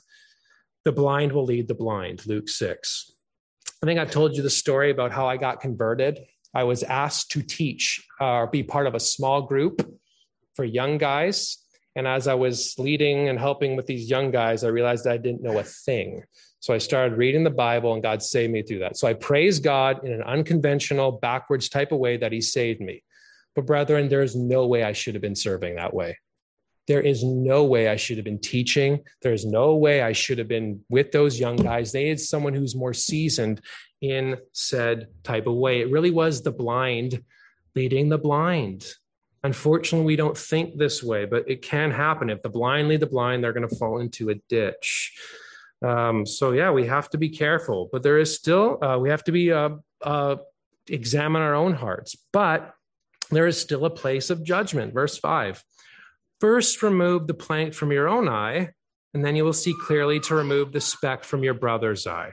the 0.85 0.93
blind 0.93 1.33
will 1.33 1.45
lead 1.45 1.69
the 1.69 1.75
blind, 1.75 2.27
Luke 2.27 2.49
6. 2.49 3.13
I 3.83 3.87
think 3.87 4.01
I've 4.01 4.11
told 4.11 4.37
you 4.37 4.43
the 4.43 4.51
story 4.51 4.91
about 4.91 5.13
how 5.13 5.27
I 5.29 5.37
got 5.37 5.61
converted. 5.61 6.21
I 6.55 6.65
was 6.65 6.83
asked 6.83 7.31
to 7.33 7.43
teach 7.43 8.05
or 8.21 8.45
uh, 8.45 8.47
be 8.47 8.63
part 8.63 8.87
of 8.87 8.95
a 8.95 9.01
small 9.01 9.43
group 9.43 9.83
for 10.55 10.65
young 10.65 10.97
guys. 10.97 11.59
And 11.95 12.07
as 12.07 12.29
I 12.29 12.35
was 12.35 12.75
leading 12.79 13.29
and 13.29 13.39
helping 13.39 13.77
with 13.77 13.87
these 13.87 14.09
young 14.09 14.31
guys, 14.31 14.65
I 14.65 14.69
realized 14.69 15.07
I 15.07 15.19
didn't 15.19 15.43
know 15.43 15.59
a 15.59 15.63
thing. 15.63 16.23
So 16.67 16.75
I 16.75 16.79
started 16.79 17.17
reading 17.17 17.45
the 17.45 17.51
Bible 17.51 17.95
and 17.95 18.03
God 18.03 18.25
saved 18.25 18.53
me 18.53 18.61
through 18.61 18.81
that. 18.81 18.97
So 18.97 19.07
I 19.07 19.15
praise 19.15 19.61
God 19.61 20.05
in 20.05 20.13
an 20.13 20.23
unconventional, 20.23 21.13
backwards 21.13 21.69
type 21.69 21.93
of 21.93 22.01
way 22.01 22.17
that 22.17 22.33
He 22.33 22.41
saved 22.41 22.81
me. 22.81 23.05
But, 23.55 23.67
brethren, 23.67 24.09
there 24.09 24.25
is 24.25 24.35
no 24.35 24.67
way 24.67 24.83
I 24.83 24.91
should 24.91 25.15
have 25.15 25.23
been 25.23 25.37
serving 25.37 25.77
that 25.77 25.95
way. 25.95 26.19
There 26.89 27.01
is 27.01 27.23
no 27.23 27.63
way 27.63 27.87
I 27.87 27.95
should 27.95 28.17
have 28.17 28.25
been 28.25 28.41
teaching. 28.41 29.05
There's 29.23 29.47
no 29.47 29.77
way 29.77 30.03
I 30.03 30.11
should 30.11 30.39
have 30.39 30.49
been 30.49 30.81
with 30.89 31.13
those 31.13 31.39
young 31.39 31.55
guys. 31.55 31.93
They 31.93 32.09
had 32.09 32.19
someone 32.19 32.53
who's 32.53 32.75
more 32.75 32.95
seasoned 32.95 33.61
in 34.01 34.37
said 34.53 35.07
type 35.23 35.47
of 35.47 35.55
way. 35.55 35.83
It 35.83 35.93
really 35.93 36.11
was 36.11 36.43
the 36.43 36.51
blind 36.51 37.23
leading 37.77 38.09
the 38.09 38.19
blind. 38.19 38.93
Unfortunately, 39.45 40.05
we 40.05 40.17
don't 40.17 40.37
think 40.37 40.79
this 40.79 41.01
way, 41.01 41.27
but 41.27 41.49
it 41.49 41.63
can 41.63 41.93
happen. 41.93 42.29
If 42.29 42.43
the 42.43 42.49
blind 42.49 42.89
lead 42.89 42.99
the 42.99 43.07
blind, 43.07 43.45
they're 43.45 43.53
going 43.53 43.69
to 43.69 43.77
fall 43.77 44.01
into 44.01 44.31
a 44.31 44.35
ditch. 44.49 45.17
Um, 45.87 46.27
so 46.27 46.53
yeah, 46.53 46.71
we 46.71 46.87
have 46.87 47.11
to 47.11 47.19
be 47.19 47.29
careful, 47.29 47.89
but 47.93 48.03
there 48.03 48.19
is 48.19 48.35
still 48.35 48.83
uh, 48.83 48.99
we 48.99 49.11
have 49.11 49.25
to 49.25 49.33
be 49.33 49.53
uh, 49.53 49.71
uh, 50.03 50.37
examine 50.89 51.43
our 51.43 51.55
own 51.55 51.75
hearts. 51.75 52.17
But 52.33 52.73
there 53.31 53.47
is 53.47 53.61
still 53.61 53.85
a 53.85 53.91
place 53.91 54.31
of 54.31 54.45
judgment. 54.45 54.95
Verse 54.95 55.17
five: 55.19 55.63
First, 56.41 56.83
remove 56.83 57.27
the 57.27 57.35
plank 57.35 57.75
from 57.75 57.93
your 57.93 58.09
own 58.09 58.29
eye, 58.29 58.71
and 59.15 59.25
then 59.25 59.37
you 59.37 59.45
will 59.45 59.53
see 59.53 59.75
clearly 59.87 60.19
to 60.21 60.35
remove 60.35 60.73
the 60.73 60.81
speck 60.81 61.25
from 61.25 61.45
your 61.45 61.55
brother's 61.55 62.07
eye. 62.07 62.33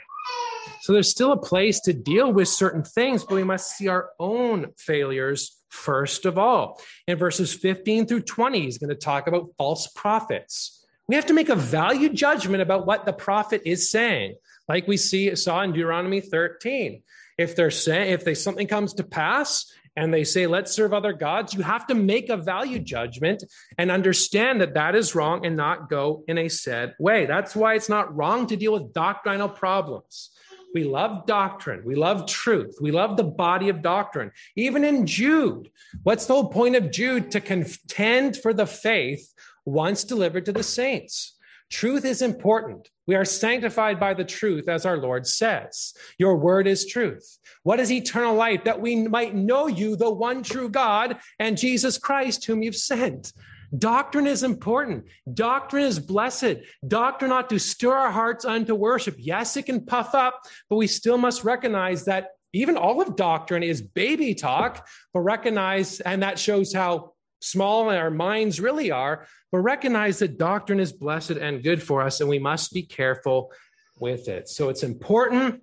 So 0.82 0.92
there's 0.92 1.10
still 1.10 1.32
a 1.32 1.38
place 1.38 1.80
to 1.82 1.94
deal 1.94 2.34
with 2.34 2.48
certain 2.48 2.84
things, 2.84 3.24
but 3.24 3.36
we 3.36 3.44
must 3.44 3.78
see 3.78 3.88
our 3.88 4.10
own 4.20 4.68
failures 4.78 5.64
first 5.70 6.26
of 6.26 6.38
all. 6.38 6.82
In 7.08 7.18
verses 7.18 7.54
15 7.54 8.06
through 8.06 8.22
20, 8.22 8.62
he's 8.62 8.78
going 8.78 8.90
to 8.90 8.96
talk 8.96 9.28
about 9.28 9.50
false 9.58 9.88
prophets. 9.88 10.83
We 11.08 11.16
have 11.16 11.26
to 11.28 11.34
make 11.34 11.50
a 11.50 11.56
value 11.56 12.10
judgment 12.10 12.62
about 12.62 12.86
what 12.86 13.06
the 13.06 13.14
prophet 13.14 13.64
is 13.66 13.90
saying, 13.90 14.36
like 14.68 14.88
we 14.88 14.98
see 14.98 15.36
saw 15.36 15.62
in 15.62 15.72
Deuteronomy 15.74 16.22
13. 16.22 17.04
If 17.38 17.56
they're 17.56 17.72
saying 17.72 18.12
if 18.12 18.24
they 18.24 18.36
something 18.36 18.68
comes 18.68 18.94
to 18.96 19.04
pass 19.04 19.72
and 19.96 20.14
they 20.14 20.24
say, 20.24 20.48
let's 20.48 20.72
serve 20.72 20.94
other 20.94 21.14
gods, 21.14 21.54
you 21.54 21.62
have 21.62 21.88
to 21.88 21.96
make 21.96 22.30
a 22.30 22.38
value 22.38 22.80
judgment 22.80 23.44
and 23.78 23.92
understand 23.92 24.62
that 24.62 24.76
that 24.76 24.96
is 24.96 25.14
wrong 25.14 25.46
and 25.46 25.58
not 25.58 25.90
go 25.90 26.24
in 26.28 26.38
a 26.38 26.50
said 26.50 26.96
way. 27.00 27.26
That's 27.26 27.56
why 27.56 27.76
it's 27.76 27.90
not 27.90 28.16
wrong 28.16 28.48
to 28.48 28.56
deal 28.56 28.74
with 28.74 28.94
doctrinal 28.94 29.50
problems. 29.50 30.30
We 30.74 30.84
love 30.84 31.28
doctrine. 31.28 31.84
We 31.86 31.94
love 31.94 32.26
truth. 32.28 32.78
We 32.82 32.92
love 32.92 33.16
the 33.16 33.24
body 33.24 33.70
of 33.70 33.84
doctrine. 33.84 34.32
Even 34.56 34.84
in 34.84 35.06
Jude, 35.06 35.70
what's 36.02 36.26
the 36.26 36.34
whole 36.34 36.50
point 36.50 36.76
of 36.76 36.90
Jude? 36.90 37.32
To 37.32 37.42
contend 37.42 38.38
for 38.38 38.54
the 38.54 38.66
faith 38.66 39.32
once 39.66 40.04
delivered 40.04 40.46
to 40.46 40.52
the 40.52 40.64
saints. 40.64 41.38
Truth 41.70 42.06
is 42.06 42.22
important. 42.22 42.90
We 43.08 43.16
are 43.16 43.26
sanctified 43.26 44.00
by 44.00 44.14
the 44.14 44.24
truth, 44.24 44.70
as 44.70 44.86
our 44.86 44.98
Lord 44.98 45.26
says. 45.26 45.94
Your 46.20 46.38
word 46.38 46.68
is 46.68 46.86
truth. 46.86 47.40
What 47.64 47.80
is 47.80 47.92
eternal 47.92 48.36
life? 48.36 48.64
That 48.64 48.80
we 48.80 49.08
might 49.08 49.34
know 49.34 49.68
you, 49.68 49.96
the 49.96 50.12
one 50.12 50.44
true 50.44 50.70
God, 50.70 51.18
and 51.40 51.58
Jesus 51.58 51.98
Christ, 51.98 52.46
whom 52.46 52.62
you've 52.62 52.76
sent. 52.76 53.34
Doctrine 53.78 54.28
is 54.28 54.44
important. 54.44 55.06
Doctrine 55.34 55.86
is 55.86 56.00
blessed. 56.00 56.58
Doctrine 56.88 57.32
ought 57.32 57.50
to 57.50 57.60
stir 57.60 57.94
our 57.94 58.12
hearts 58.12 58.46
unto 58.46 58.76
worship. 58.76 59.16
Yes, 59.18 59.58
it 59.58 59.66
can 59.66 59.84
puff 59.86 60.14
up, 60.14 60.42
but 60.70 60.76
we 60.76 60.86
still 60.86 61.18
must 61.18 61.44
recognize 61.44 62.06
that 62.06 62.28
even 62.54 62.78
all 62.78 63.02
of 63.02 63.16
doctrine 63.16 63.64
is 63.64 63.82
baby 63.82 64.36
talk, 64.36 64.88
but 65.12 65.22
recognize, 65.22 66.02
and 66.02 66.22
that 66.22 66.38
shows 66.38 66.72
how 66.72 67.13
small 67.44 67.90
our 67.90 68.10
minds 68.10 68.60
really 68.60 68.92
are, 68.92 69.28
but 69.52 69.60
recognize 69.60 70.20
that 70.20 70.38
doctrine 70.38 70.80
is 70.80 70.94
blessed 70.94 71.32
and 71.32 71.64
good 71.64 71.84
for 71.84 72.02
us, 72.02 72.22
and 72.22 72.30
we 72.30 72.40
must 72.40 72.74
be 72.74 72.84
careful 72.84 73.52
with 74.00 74.28
it. 74.28 74.48
So 74.50 74.70
it's 74.70 74.84
important 74.84 75.62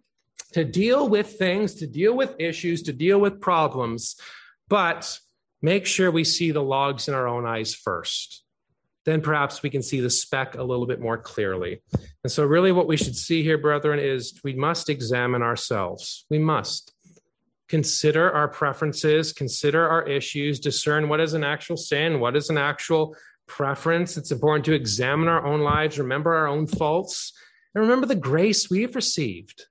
to 0.52 0.64
deal 0.64 1.08
with 1.08 1.38
things, 1.38 1.76
to 1.76 1.86
deal 1.86 2.14
with 2.16 2.34
issues, 2.38 2.82
to 2.82 2.92
deal 2.92 3.18
with 3.18 3.40
problems, 3.40 4.16
but 4.68 5.18
make 5.62 5.86
sure 5.86 6.10
we 6.10 6.24
see 6.24 6.50
the 6.50 6.62
logs 6.62 7.08
in 7.08 7.14
our 7.14 7.26
own 7.26 7.46
eyes 7.46 7.74
first. 7.74 8.44
Then 9.06 9.22
perhaps 9.22 9.62
we 9.62 9.70
can 9.70 9.82
see 9.82 10.00
the 10.00 10.10
speck 10.10 10.56
a 10.56 10.62
little 10.62 10.86
bit 10.86 11.00
more 11.00 11.16
clearly. 11.16 11.82
And 12.22 12.30
so, 12.30 12.44
really, 12.44 12.70
what 12.70 12.86
we 12.86 12.98
should 12.98 13.16
see 13.16 13.42
here, 13.42 13.56
brethren, 13.56 13.98
is 13.98 14.38
we 14.44 14.54
must 14.54 14.90
examine 14.90 15.42
ourselves. 15.42 16.26
We 16.28 16.38
must 16.38 16.92
consider 17.70 18.32
our 18.32 18.48
preferences, 18.48 19.32
consider 19.32 19.88
our 19.88 20.06
issues, 20.06 20.58
discern 20.58 21.08
what 21.08 21.20
is 21.20 21.34
an 21.34 21.44
actual 21.44 21.76
sin, 21.76 22.18
what 22.18 22.36
is 22.36 22.50
an 22.50 22.58
actual 22.58 23.16
preference. 23.46 24.16
It's 24.16 24.32
important 24.32 24.64
to 24.64 24.72
examine 24.72 25.28
our 25.28 25.46
own 25.46 25.60
lives, 25.60 25.98
remember 25.98 26.34
our 26.34 26.48
own 26.48 26.66
faults, 26.66 27.32
and 27.74 27.82
remember 27.82 28.06
the 28.06 28.16
grace 28.16 28.68
we've 28.68 28.96
received. 28.96 29.66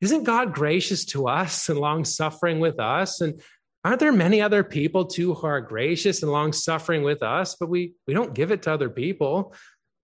Isn't 0.00 0.22
God 0.22 0.54
gracious 0.54 1.04
to 1.06 1.26
us 1.26 1.68
and 1.68 1.80
long 1.80 2.04
suffering 2.04 2.60
with 2.60 2.78
us? 2.78 3.20
And 3.20 3.42
aren't 3.84 3.98
there 3.98 4.12
many 4.12 4.40
other 4.40 4.62
people 4.62 5.06
too 5.06 5.34
who 5.34 5.46
are 5.46 5.60
gracious 5.60 6.22
and 6.22 6.30
long 6.30 6.52
suffering 6.52 7.02
with 7.02 7.22
us, 7.22 7.56
but 7.58 7.68
we, 7.68 7.94
we 8.06 8.14
don't 8.14 8.34
give 8.34 8.52
it 8.52 8.62
to 8.62 8.72
other 8.72 8.90
people? 8.90 9.54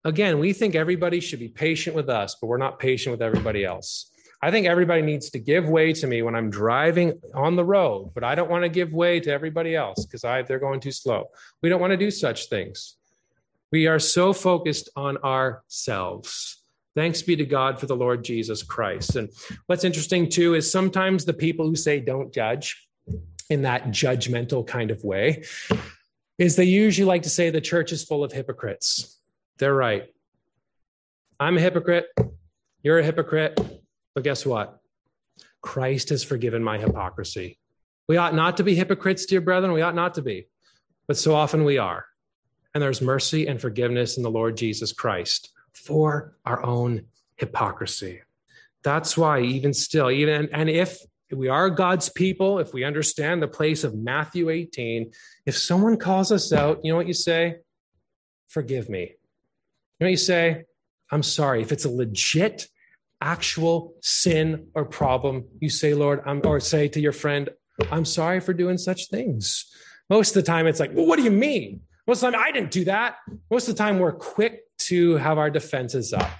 Again, 0.03 0.39
we 0.39 0.53
think 0.53 0.73
everybody 0.73 1.19
should 1.19 1.39
be 1.39 1.49
patient 1.49 1.95
with 1.95 2.09
us, 2.09 2.35
but 2.41 2.47
we're 2.47 2.57
not 2.57 2.79
patient 2.79 3.11
with 3.11 3.21
everybody 3.21 3.63
else. 3.63 4.10
I 4.41 4.49
think 4.49 4.65
everybody 4.65 5.01
needs 5.01 5.29
to 5.31 5.39
give 5.39 5.69
way 5.69 5.93
to 5.93 6.07
me 6.07 6.21
when 6.23 6.35
I'm 6.35 6.49
driving 6.49 7.21
on 7.33 7.55
the 7.55 7.63
road, 7.63 8.11
but 8.13 8.23
I 8.23 8.33
don't 8.33 8.49
want 8.49 8.63
to 8.63 8.69
give 8.69 8.91
way 8.91 9.19
to 9.19 9.31
everybody 9.31 9.75
else 9.75 10.05
because 10.05 10.21
they're 10.47 10.59
going 10.59 10.79
too 10.79 10.91
slow. 10.91 11.29
We 11.61 11.69
don't 11.69 11.81
want 11.81 11.91
to 11.91 11.97
do 11.97 12.09
such 12.09 12.49
things. 12.49 12.95
We 13.71 13.87
are 13.87 13.99
so 13.99 14.33
focused 14.33 14.89
on 14.95 15.17
ourselves. 15.17 16.63
Thanks 16.95 17.21
be 17.21 17.35
to 17.35 17.45
God 17.45 17.79
for 17.79 17.85
the 17.85 17.95
Lord 17.95 18.23
Jesus 18.23 18.63
Christ. 18.63 19.15
And 19.15 19.29
what's 19.67 19.83
interesting 19.83 20.27
too 20.27 20.55
is 20.55 20.69
sometimes 20.69 21.23
the 21.23 21.33
people 21.33 21.67
who 21.67 21.75
say 21.75 21.99
don't 21.99 22.33
judge, 22.33 22.87
in 23.51 23.63
that 23.63 23.87
judgmental 23.87 24.65
kind 24.65 24.91
of 24.91 25.03
way 25.03 25.43
is 26.37 26.55
they 26.55 26.63
usually 26.63 27.05
like 27.05 27.23
to 27.23 27.29
say 27.29 27.49
the 27.49 27.59
church 27.59 27.91
is 27.91 28.01
full 28.01 28.23
of 28.23 28.31
hypocrites. 28.31 29.19
They're 29.57 29.75
right. 29.75 30.05
I'm 31.37 31.57
a 31.57 31.59
hypocrite. 31.59 32.05
You're 32.81 32.99
a 32.99 33.03
hypocrite. 33.03 33.59
But 34.13 34.23
guess 34.23 34.45
what? 34.45 34.81
Christ 35.61 36.09
has 36.09 36.23
forgiven 36.23 36.63
my 36.63 36.77
hypocrisy. 36.77 37.59
We 38.07 38.17
ought 38.17 38.35
not 38.35 38.57
to 38.57 38.63
be 38.63 38.75
hypocrites, 38.75 39.25
dear 39.25 39.41
brethren. 39.41 39.71
We 39.71 39.81
ought 39.81 39.95
not 39.95 40.15
to 40.15 40.21
be. 40.21 40.47
But 41.07 41.17
so 41.17 41.35
often 41.35 41.63
we 41.63 41.77
are. 41.77 42.05
And 42.73 42.81
there's 42.81 43.01
mercy 43.01 43.47
and 43.47 43.59
forgiveness 43.59 44.17
in 44.17 44.23
the 44.23 44.31
Lord 44.31 44.57
Jesus 44.57 44.91
Christ 44.91 45.51
for 45.73 46.35
our 46.45 46.63
own 46.65 47.05
hypocrisy. 47.35 48.21
That's 48.83 49.17
why, 49.17 49.41
even 49.41 49.73
still, 49.73 50.09
even 50.09 50.49
and 50.51 50.69
if 50.69 50.99
we 51.31 51.47
are 51.47 51.69
God's 51.69 52.09
people, 52.09 52.59
if 52.59 52.73
we 52.73 52.83
understand 52.83 53.41
the 53.41 53.47
place 53.47 53.83
of 53.83 53.95
Matthew 53.95 54.49
18, 54.49 55.11
if 55.45 55.57
someone 55.57 55.97
calls 55.97 56.31
us 56.31 56.51
out, 56.51 56.83
you 56.83 56.91
know 56.91 56.97
what 56.97 57.07
you 57.07 57.13
say? 57.13 57.57
Forgive 58.47 58.89
me. 58.89 59.01
You 59.01 59.07
know 60.01 60.07
what 60.07 60.11
you 60.11 60.17
say? 60.17 60.63
I'm 61.11 61.23
sorry. 61.23 61.61
If 61.61 61.71
it's 61.71 61.85
a 61.85 61.89
legit, 61.89 62.67
actual 63.21 63.93
sin 64.01 64.67
or 64.75 64.85
problem, 64.85 65.45
you 65.59 65.69
say, 65.69 65.93
Lord, 65.93 66.21
I'm, 66.25 66.41
or 66.45 66.59
say 66.59 66.87
to 66.89 66.99
your 66.99 67.11
friend, 67.11 67.49
I'm 67.91 68.05
sorry 68.05 68.39
for 68.39 68.53
doing 68.53 68.77
such 68.77 69.07
things. 69.09 69.65
Most 70.09 70.35
of 70.35 70.43
the 70.43 70.51
time, 70.51 70.67
it's 70.67 70.79
like, 70.79 70.91
well, 70.93 71.05
what 71.05 71.17
do 71.17 71.23
you 71.23 71.31
mean? 71.31 71.81
Most 72.07 72.23
of 72.23 72.31
the 72.31 72.37
time, 72.37 72.45
I 72.47 72.51
didn't 72.51 72.71
do 72.71 72.85
that. 72.85 73.17
Most 73.49 73.69
of 73.69 73.75
the 73.75 73.77
time, 73.77 73.99
we're 73.99 74.11
quick 74.11 74.61
to 74.79 75.15
have 75.17 75.37
our 75.37 75.49
defenses 75.49 76.13
up. 76.13 76.31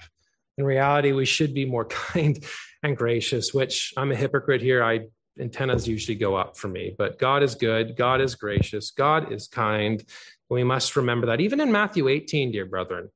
In 0.58 0.64
reality, 0.64 1.12
we 1.12 1.24
should 1.24 1.54
be 1.54 1.64
more 1.64 1.84
kind 2.12 2.44
and 2.82 2.96
gracious, 2.96 3.54
which 3.54 3.94
I'm 3.96 4.12
a 4.12 4.16
hypocrite 4.16 4.60
here. 4.60 4.82
I 4.84 5.00
antennas 5.40 5.88
usually 5.88 6.16
go 6.16 6.36
up 6.36 6.56
for 6.56 6.68
me, 6.68 6.94
but 6.98 7.18
God 7.18 7.42
is 7.42 7.54
good. 7.54 7.96
God 7.96 8.20
is 8.20 8.34
gracious. 8.34 8.90
God 8.90 9.32
is 9.32 9.48
kind. 9.48 10.04
We 10.50 10.64
must 10.64 10.96
remember 10.96 11.28
that 11.28 11.40
even 11.40 11.60
in 11.60 11.72
Matthew 11.72 12.08
18, 12.08 12.52
dear 12.52 12.66
brethren, 12.66 13.08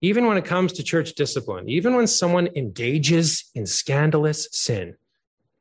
even 0.00 0.26
when 0.26 0.38
it 0.38 0.44
comes 0.44 0.72
to 0.74 0.82
church 0.82 1.14
discipline, 1.14 1.68
even 1.68 1.94
when 1.94 2.06
someone 2.06 2.48
engages 2.54 3.50
in 3.54 3.66
scandalous 3.66 4.48
sin, 4.52 4.96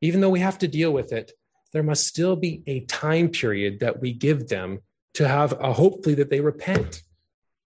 even 0.01 0.21
though 0.21 0.29
we 0.29 0.39
have 0.39 0.59
to 0.59 0.67
deal 0.67 0.91
with 0.91 1.11
it, 1.11 1.31
there 1.73 1.83
must 1.83 2.07
still 2.07 2.35
be 2.35 2.63
a 2.67 2.81
time 2.81 3.29
period 3.29 3.79
that 3.79 3.99
we 3.99 4.13
give 4.13 4.47
them 4.47 4.79
to 5.15 5.27
have 5.27 5.53
a 5.59 5.73
hopefully 5.73 6.15
that 6.15 6.29
they 6.29 6.39
repent 6.39 7.01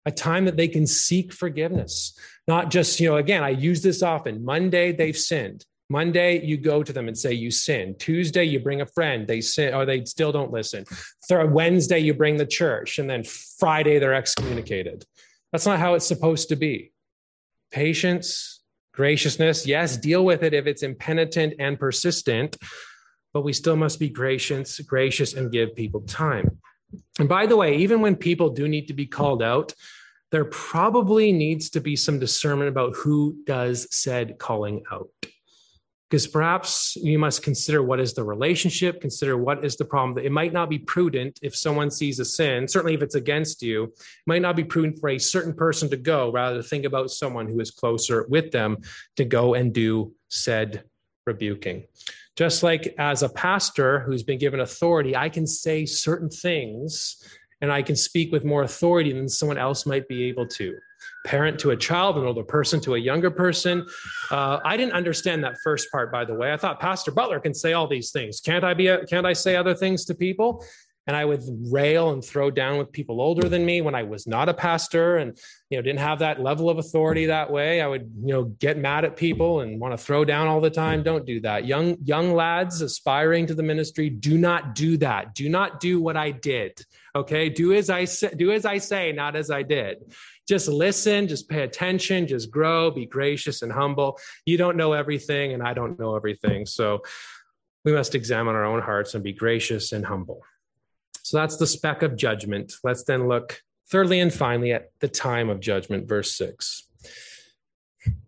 a 0.05 0.11
time 0.11 0.45
that 0.45 0.57
they 0.57 0.67
can 0.67 0.87
seek 0.87 1.31
forgiveness. 1.31 2.17
Not 2.47 2.71
just, 2.71 2.99
you 2.99 3.09
know, 3.09 3.17
again, 3.17 3.43
I 3.43 3.49
use 3.49 3.81
this 3.81 4.01
often. 4.01 4.43
Monday, 4.43 4.91
they've 4.91 5.17
sinned. 5.17 5.65
Monday, 5.89 6.43
you 6.43 6.57
go 6.57 6.81
to 6.83 6.93
them 6.93 7.07
and 7.07 7.17
say 7.17 7.33
you 7.33 7.51
sin. 7.51 7.95
Tuesday, 7.99 8.45
you 8.45 8.59
bring 8.59 8.81
a 8.81 8.85
friend, 8.85 9.27
they 9.27 9.41
sin, 9.41 9.73
or 9.73 9.85
they 9.85 10.05
still 10.05 10.31
don't 10.31 10.51
listen. 10.51 10.85
Wednesday, 11.29 11.99
you 11.99 12.13
bring 12.13 12.37
the 12.37 12.45
church, 12.45 12.97
and 12.97 13.09
then 13.09 13.23
Friday, 13.23 13.99
they're 13.99 14.13
excommunicated. 14.13 15.05
That's 15.51 15.65
not 15.65 15.79
how 15.79 15.95
it's 15.95 16.07
supposed 16.07 16.49
to 16.49 16.55
be. 16.55 16.91
Patience, 17.71 18.61
graciousness, 18.93 19.65
yes, 19.65 19.97
deal 19.97 20.23
with 20.23 20.43
it 20.43 20.53
if 20.53 20.67
it's 20.67 20.83
impenitent 20.83 21.55
and 21.59 21.79
persistent, 21.79 22.57
but 23.33 23.41
we 23.41 23.53
still 23.53 23.75
must 23.75 23.99
be 23.99 24.09
gracious, 24.09 24.79
gracious 24.79 25.33
and 25.33 25.51
give 25.51 25.75
people 25.75 26.01
time. 26.01 26.59
And 27.19 27.29
by 27.29 27.45
the 27.45 27.55
way, 27.55 27.77
even 27.77 28.01
when 28.01 28.15
people 28.15 28.49
do 28.49 28.67
need 28.67 28.87
to 28.87 28.93
be 28.93 29.05
called 29.05 29.41
out, 29.41 29.73
there 30.31 30.45
probably 30.45 31.31
needs 31.31 31.69
to 31.71 31.81
be 31.81 31.95
some 31.95 32.19
discernment 32.19 32.69
about 32.69 32.95
who 32.95 33.37
does 33.45 33.87
said 33.95 34.37
calling 34.37 34.83
out 34.91 35.09
because 36.11 36.27
perhaps 36.27 36.97
you 36.97 37.17
must 37.17 37.41
consider 37.41 37.81
what 37.81 38.01
is 38.01 38.13
the 38.13 38.23
relationship, 38.23 38.99
consider 38.99 39.37
what 39.37 39.63
is 39.63 39.77
the 39.77 39.85
problem. 39.85 40.23
It 40.23 40.33
might 40.33 40.51
not 40.51 40.69
be 40.69 40.77
prudent 40.77 41.39
if 41.41 41.55
someone 41.55 41.89
sees 41.89 42.19
a 42.19 42.25
sin, 42.25 42.67
certainly 42.67 42.95
if 42.95 43.01
it's 43.01 43.15
against 43.15 43.63
you, 43.63 43.85
it 43.85 43.93
might 44.27 44.41
not 44.41 44.57
be 44.57 44.65
prudent 44.65 44.99
for 44.99 45.07
a 45.07 45.17
certain 45.17 45.53
person 45.53 45.89
to 45.89 45.95
go, 45.95 46.29
rather 46.29 46.61
think 46.61 46.83
about 46.83 47.11
someone 47.11 47.47
who 47.47 47.61
is 47.61 47.71
closer 47.71 48.25
with 48.27 48.51
them 48.51 48.79
to 49.15 49.23
go 49.23 49.53
and 49.53 49.73
do 49.73 50.13
said 50.27 50.83
rebuking. 51.25 51.85
Just 52.35 52.61
like 52.61 52.93
as 52.97 53.23
a 53.23 53.29
pastor 53.29 54.01
who's 54.01 54.23
been 54.23 54.37
given 54.37 54.59
authority, 54.59 55.15
I 55.15 55.29
can 55.29 55.47
say 55.47 55.85
certain 55.85 56.29
things 56.29 57.25
and 57.61 57.71
I 57.71 57.83
can 57.83 57.95
speak 57.95 58.33
with 58.33 58.43
more 58.43 58.63
authority 58.63 59.13
than 59.13 59.29
someone 59.29 59.57
else 59.57 59.85
might 59.85 60.09
be 60.09 60.25
able 60.25 60.47
to 60.47 60.77
parent 61.25 61.59
to 61.59 61.71
a 61.71 61.77
child, 61.77 62.17
an 62.17 62.25
older 62.25 62.43
person 62.43 62.79
to 62.81 62.95
a 62.95 62.97
younger 62.97 63.31
person. 63.31 63.85
Uh, 64.29 64.59
I 64.63 64.77
didn't 64.77 64.93
understand 64.93 65.43
that 65.43 65.57
first 65.63 65.91
part, 65.91 66.11
by 66.11 66.25
the 66.25 66.33
way. 66.33 66.51
I 66.51 66.57
thought 66.57 66.79
Pastor 66.79 67.11
Butler 67.11 67.39
can 67.39 67.53
say 67.53 67.73
all 67.73 67.87
these 67.87 68.11
things. 68.11 68.41
Can't 68.41 68.63
I 68.63 68.73
be? 68.73 68.87
A, 68.87 69.05
can't 69.05 69.25
I 69.25 69.33
say 69.33 69.55
other 69.55 69.75
things 69.75 70.05
to 70.05 70.15
people? 70.15 70.65
And 71.07 71.15
I 71.15 71.25
would 71.25 71.41
rail 71.71 72.11
and 72.11 72.23
throw 72.23 72.51
down 72.51 72.77
with 72.77 72.91
people 72.91 73.21
older 73.21 73.49
than 73.49 73.65
me 73.65 73.81
when 73.81 73.95
I 73.95 74.03
was 74.03 74.27
not 74.27 74.49
a 74.49 74.53
pastor 74.53 75.17
and 75.17 75.35
you 75.71 75.77
know 75.77 75.81
didn't 75.81 75.99
have 75.99 76.19
that 76.19 76.39
level 76.39 76.69
of 76.69 76.77
authority 76.77 77.25
that 77.25 77.51
way. 77.51 77.81
I 77.81 77.87
would 77.87 78.11
you 78.23 78.33
know 78.33 78.43
get 78.43 78.77
mad 78.77 79.03
at 79.03 79.17
people 79.17 79.61
and 79.61 79.79
want 79.79 79.97
to 79.97 79.97
throw 79.97 80.23
down 80.23 80.47
all 80.47 80.61
the 80.61 80.69
time. 80.69 81.01
Don't 81.01 81.25
do 81.25 81.41
that. 81.41 81.65
Young 81.65 81.97
young 82.03 82.33
lads 82.33 82.81
aspiring 82.81 83.47
to 83.47 83.55
the 83.55 83.63
ministry, 83.63 84.11
do 84.11 84.37
not 84.37 84.75
do 84.75 84.95
that. 84.97 85.33
Do 85.33 85.49
not 85.49 85.79
do 85.79 85.99
what 85.99 86.17
I 86.17 86.31
did. 86.31 86.79
Okay, 87.15 87.49
do 87.49 87.73
as 87.73 87.89
I 87.89 88.05
say, 88.05 88.29
do 88.35 88.51
as 88.51 88.63
I 88.63 88.77
say, 88.77 89.11
not 89.11 89.35
as 89.35 89.49
I 89.49 89.63
did. 89.63 89.97
Just 90.51 90.67
listen, 90.67 91.29
just 91.29 91.47
pay 91.47 91.63
attention, 91.63 92.27
just 92.27 92.51
grow, 92.51 92.91
be 92.91 93.05
gracious 93.05 93.61
and 93.61 93.71
humble. 93.71 94.19
You 94.45 94.57
don't 94.57 94.75
know 94.75 94.91
everything, 94.91 95.53
and 95.53 95.63
I 95.63 95.73
don't 95.73 95.97
know 95.97 96.13
everything. 96.13 96.65
So 96.65 97.03
we 97.85 97.93
must 97.93 98.15
examine 98.15 98.53
our 98.53 98.65
own 98.65 98.81
hearts 98.81 99.13
and 99.13 99.23
be 99.23 99.31
gracious 99.31 99.93
and 99.93 100.05
humble. 100.05 100.41
So 101.23 101.37
that's 101.37 101.55
the 101.55 101.65
speck 101.65 102.01
of 102.01 102.17
judgment. 102.17 102.73
Let's 102.83 103.05
then 103.05 103.29
look 103.29 103.61
thirdly 103.89 104.19
and 104.19 104.33
finally 104.33 104.73
at 104.73 104.89
the 104.99 105.07
time 105.07 105.49
of 105.49 105.61
judgment, 105.61 106.09
verse 106.09 106.35
6. 106.35 106.85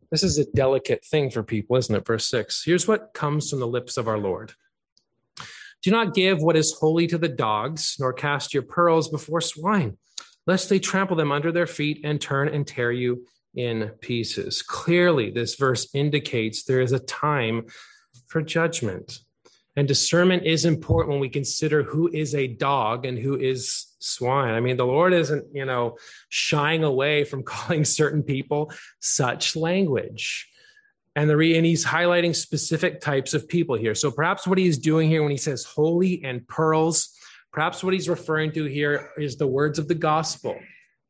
This 0.10 0.24
is 0.24 0.38
a 0.38 0.46
delicate 0.46 1.04
thing 1.04 1.30
for 1.30 1.44
people, 1.44 1.76
isn't 1.76 1.94
it? 1.94 2.08
Verse 2.08 2.30
6. 2.30 2.64
Here's 2.64 2.88
what 2.88 3.14
comes 3.14 3.50
from 3.50 3.60
the 3.60 3.68
lips 3.68 3.98
of 3.98 4.08
our 4.08 4.18
Lord 4.18 4.54
Do 5.82 5.92
not 5.92 6.14
give 6.14 6.42
what 6.42 6.56
is 6.56 6.72
holy 6.80 7.06
to 7.08 7.18
the 7.18 7.28
dogs, 7.28 7.98
nor 8.00 8.14
cast 8.14 8.54
your 8.54 8.64
pearls 8.64 9.10
before 9.10 9.42
swine 9.42 9.98
lest 10.46 10.70
they 10.70 10.80
trample 10.80 11.16
them 11.16 11.32
under 11.32 11.52
their 11.52 11.68
feet 11.68 12.02
and 12.04 12.20
turn 12.20 12.50
and 12.50 12.68
tear 12.68 12.92
you 12.92 13.26
in 13.56 13.92
pieces. 14.02 14.62
Clearly, 14.62 15.30
this 15.30 15.56
verse 15.56 15.88
indicates 15.94 16.64
there 16.64 16.82
is 16.82 16.92
a 16.92 17.00
time 17.00 17.66
for 18.28 18.42
judgment. 18.42 19.20
And 19.76 19.88
discernment 19.88 20.44
is 20.46 20.66
important 20.66 21.12
when 21.12 21.20
we 21.20 21.30
consider 21.30 21.82
who 21.82 22.08
is 22.08 22.36
a 22.36 22.48
dog 22.48 23.06
and 23.06 23.18
who 23.18 23.38
is 23.38 23.88
swine. 24.00 24.54
I 24.54 24.60
mean, 24.60 24.78
the 24.78 24.86
Lord 24.86 25.14
isn't, 25.14 25.46
you 25.54 25.66
know, 25.66 25.98
shying 26.30 26.84
away 26.84 27.24
from 27.24 27.44
calling 27.54 27.86
certain 27.86 28.24
people 28.24 28.72
such 29.00 29.56
language. 29.56 30.50
And 31.16 31.30
the 31.30 31.38
re- 31.38 31.58
and 31.58 31.66
he's 31.66 31.86
highlighting 31.86 32.36
specific 32.36 33.00
types 33.00 33.34
of 33.34 33.48
people 33.48 33.76
here. 33.76 33.94
So 33.94 34.10
perhaps 34.10 34.48
what 34.48 34.58
he's 34.58 34.80
doing 34.80 35.10
here 35.10 35.22
when 35.22 35.32
he 35.32 35.38
says 35.38 35.64
holy 35.64 36.24
and 36.24 36.48
pearls, 36.48 37.16
Perhaps 37.54 37.84
what 37.84 37.94
he's 37.94 38.10
referring 38.10 38.52
to 38.54 38.66
here 38.66 39.12
is 39.18 39.38
the 39.38 39.48
words 39.48 39.80
of 39.80 39.88
the 39.88 39.96
gospel 39.96 40.58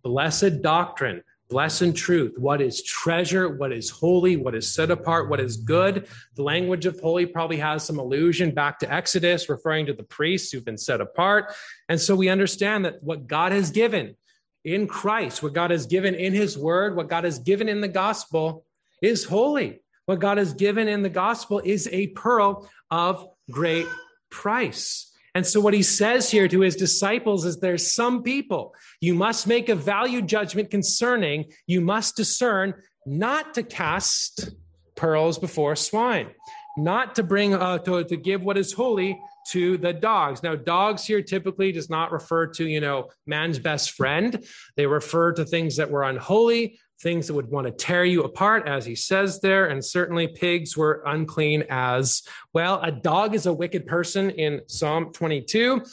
blessed 0.04 0.62
doctrine, 0.62 1.24
blessed 1.50 1.96
truth, 1.96 2.38
what 2.38 2.60
is 2.60 2.84
treasure, 2.84 3.56
what 3.56 3.72
is 3.72 3.90
holy, 3.90 4.36
what 4.36 4.54
is 4.54 4.74
set 4.74 4.92
apart, 4.92 5.30
what 5.30 5.40
is 5.40 5.56
good. 5.56 6.10
The 6.36 6.44
language 6.44 6.86
of 6.86 7.00
holy 7.00 7.26
probably 7.26 7.56
has 7.58 7.86
some 7.86 8.00
allusion 8.00 8.52
back 8.52 8.80
to 8.80 8.94
Exodus, 8.94 9.48
referring 9.48 9.86
to 9.86 9.94
the 9.94 10.04
priests 10.04 10.52
who've 10.52 10.66
been 10.66 10.78
set 10.78 11.00
apart. 11.00 11.54
And 11.88 12.02
so 12.02 12.18
we 12.18 12.28
understand 12.28 12.84
that 12.84 13.02
what 13.02 13.28
God 13.28 13.54
has 13.54 13.72
given 13.72 14.18
in 14.66 14.88
Christ, 14.88 15.42
what 15.42 15.54
God 15.54 15.72
has 15.72 15.86
given 15.86 16.16
in 16.16 16.34
his 16.34 16.58
word, 16.58 16.98
what 16.98 17.08
God 17.08 17.24
has 17.24 17.40
given 17.40 17.70
in 17.70 17.80
the 17.80 17.88
gospel 17.88 18.66
is 19.02 19.24
holy. 19.24 19.82
What 20.06 20.20
God 20.20 20.38
has 20.38 20.54
given 20.54 20.90
in 20.90 21.02
the 21.02 21.10
gospel 21.10 21.62
is 21.64 21.88
a 21.94 22.08
pearl 22.08 22.70
of 22.92 23.26
great 23.50 23.88
price. 24.30 25.13
And 25.36 25.46
so, 25.46 25.60
what 25.60 25.74
he 25.74 25.82
says 25.82 26.30
here 26.30 26.48
to 26.48 26.60
his 26.62 26.76
disciples 26.76 27.46
is 27.46 27.58
there's 27.58 27.92
some 27.92 28.22
people 28.22 28.76
you 29.02 29.16
must 29.16 29.48
make 29.48 29.70
a 29.70 29.76
value 29.76 30.22
judgment 30.22 30.70
concerning, 30.70 31.46
you 31.66 31.82
must 31.82 32.16
discern 32.16 32.76
not 33.06 33.54
to 33.56 33.64
cast 33.64 34.52
pearls 34.96 35.40
before 35.40 35.76
swine, 35.76 36.30
not 36.78 37.16
to 37.16 37.24
bring, 37.24 37.54
uh, 37.54 37.80
to, 37.80 38.04
to 38.04 38.16
give 38.16 38.44
what 38.44 38.58
is 38.58 38.74
holy 38.74 39.20
to 39.48 39.78
the 39.78 39.92
dogs. 39.92 40.44
Now, 40.44 40.56
dogs 40.56 41.06
here 41.06 41.22
typically 41.22 41.72
does 41.72 41.90
not 41.90 42.12
refer 42.12 42.48
to, 42.48 42.68
you 42.68 42.80
know, 42.80 43.10
man's 43.26 43.60
best 43.60 43.92
friend. 43.92 44.46
They 44.78 44.86
refer 44.86 45.34
to 45.34 45.46
things 45.46 45.78
that 45.78 45.90
were 45.90 46.04
unholy, 46.04 46.80
things 47.04 47.28
that 47.28 47.34
would 47.34 47.52
want 47.52 47.68
to 47.68 47.72
tear 47.72 48.06
you 48.06 48.24
apart, 48.24 48.68
as 48.68 48.86
he 48.86 48.96
says 48.96 49.42
there. 49.42 49.68
And 49.68 49.84
certainly 49.84 50.28
pigs 50.28 50.76
were 50.76 51.04
unclean 51.06 51.66
as 51.70 52.24
well. 52.54 52.80
A 52.82 52.92
dog 52.92 53.36
is 53.36 53.46
a 53.46 53.54
wicked 53.54 53.86
person 53.86 54.32
in 54.32 54.62
Psalm 54.68 55.12
22. 55.12 55.84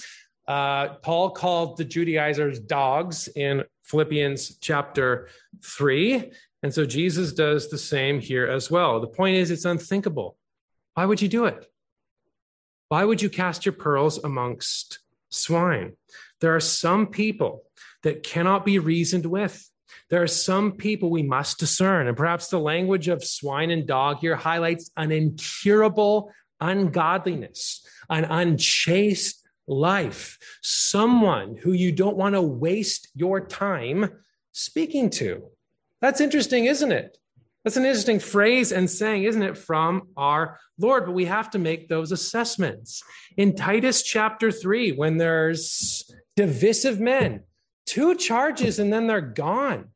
Uh, 0.49 0.95
Paul 1.03 1.31
called 1.31 1.77
the 1.77 1.85
Judaizers 1.85 2.61
dogs 2.61 3.29
in 3.29 3.65
Philippians 3.85 4.59
chapter 4.61 5.29
3. 5.63 6.33
And 6.63 6.73
so 6.73 6.87
Jesus 6.87 7.33
does 7.33 7.69
the 7.69 7.79
same 7.79 8.21
here 8.21 8.47
as 8.47 8.71
well. 8.71 9.01
The 9.01 9.07
point 9.07 9.37
is, 9.37 9.51
it's 9.51 9.65
unthinkable. 9.65 10.37
Why 10.95 11.07
would 11.07 11.21
you 11.21 11.29
do 11.29 11.47
it? 11.47 11.67
Why 12.89 13.05
would 13.05 13.23
you 13.23 13.31
cast 13.31 13.65
your 13.65 13.73
pearls 13.73 14.23
amongst 14.23 14.99
swine? 15.29 15.93
There 16.41 16.55
are 16.55 16.61
some 16.61 17.07
people 17.07 17.65
that 18.03 18.23
cannot 18.23 18.65
be 18.65 18.79
reasoned 18.79 19.27
with. 19.27 19.70
There 20.09 20.23
are 20.23 20.27
some 20.27 20.73
people 20.73 21.11
we 21.11 21.23
must 21.23 21.59
discern, 21.59 22.09
and 22.09 22.17
perhaps 22.17 22.49
the 22.49 22.61
language 22.61 23.09
of 23.09 23.25
swine 23.25 23.71
and 23.71 23.87
dog 23.87 24.19
here 24.19 24.37
highlights 24.37 24.91
an 24.97 25.13
incurable 25.13 26.33
ungodliness, 26.61 27.87
an 28.09 28.25
unchaste 28.25 29.43
life, 29.67 30.39
someone 30.63 31.57
who 31.57 31.73
you 31.73 31.93
don't 31.93 32.17
want 32.17 32.35
to 32.35 32.43
waste 32.43 33.09
your 33.15 33.41
time 33.41 34.11
speaking 34.53 35.11
to. 35.11 35.45
That's 36.01 36.21
interesting, 36.21 36.65
isn't 36.65 36.93
it? 36.93 37.19
That's 37.65 37.77
an 37.77 37.85
interesting 37.85 38.21
phrase 38.21 38.73
and 38.73 38.91
saying, 38.91 39.25
isn't 39.25 39.43
it, 39.43 39.59
from 39.59 40.09
our 40.17 40.59
Lord? 40.79 41.05
But 41.07 41.13
we 41.13 41.27
have 41.27 41.51
to 41.51 41.59
make 41.59 41.89
those 41.89 42.11
assessments. 42.11 43.03
In 43.37 43.55
Titus 43.55 44.03
chapter 44.03 44.51
3, 44.51 44.93
when 44.93 45.19
there's 45.19 46.11
divisive 46.37 47.01
men, 47.01 47.43
two 47.91 48.15
charges 48.15 48.79
and 48.79 48.93
then 48.93 49.09
they're 49.09 49.21
gone. 49.21 49.89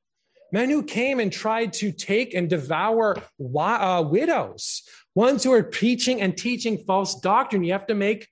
Men 0.50 0.68
who 0.68 0.82
came 0.82 1.20
and 1.20 1.32
tried 1.32 1.72
to 1.74 1.92
take 1.92 2.34
and 2.34 2.50
devour 2.50 3.16
uh, 3.56 4.02
widows, 4.02 4.82
ones 5.14 5.44
who 5.44 5.52
are 5.52 5.62
preaching 5.62 6.20
and 6.20 6.36
teaching 6.36 6.78
false 6.78 7.20
doctrine. 7.20 7.62
You 7.62 7.72
have 7.72 7.86
to 7.86 7.94
make 7.94 8.28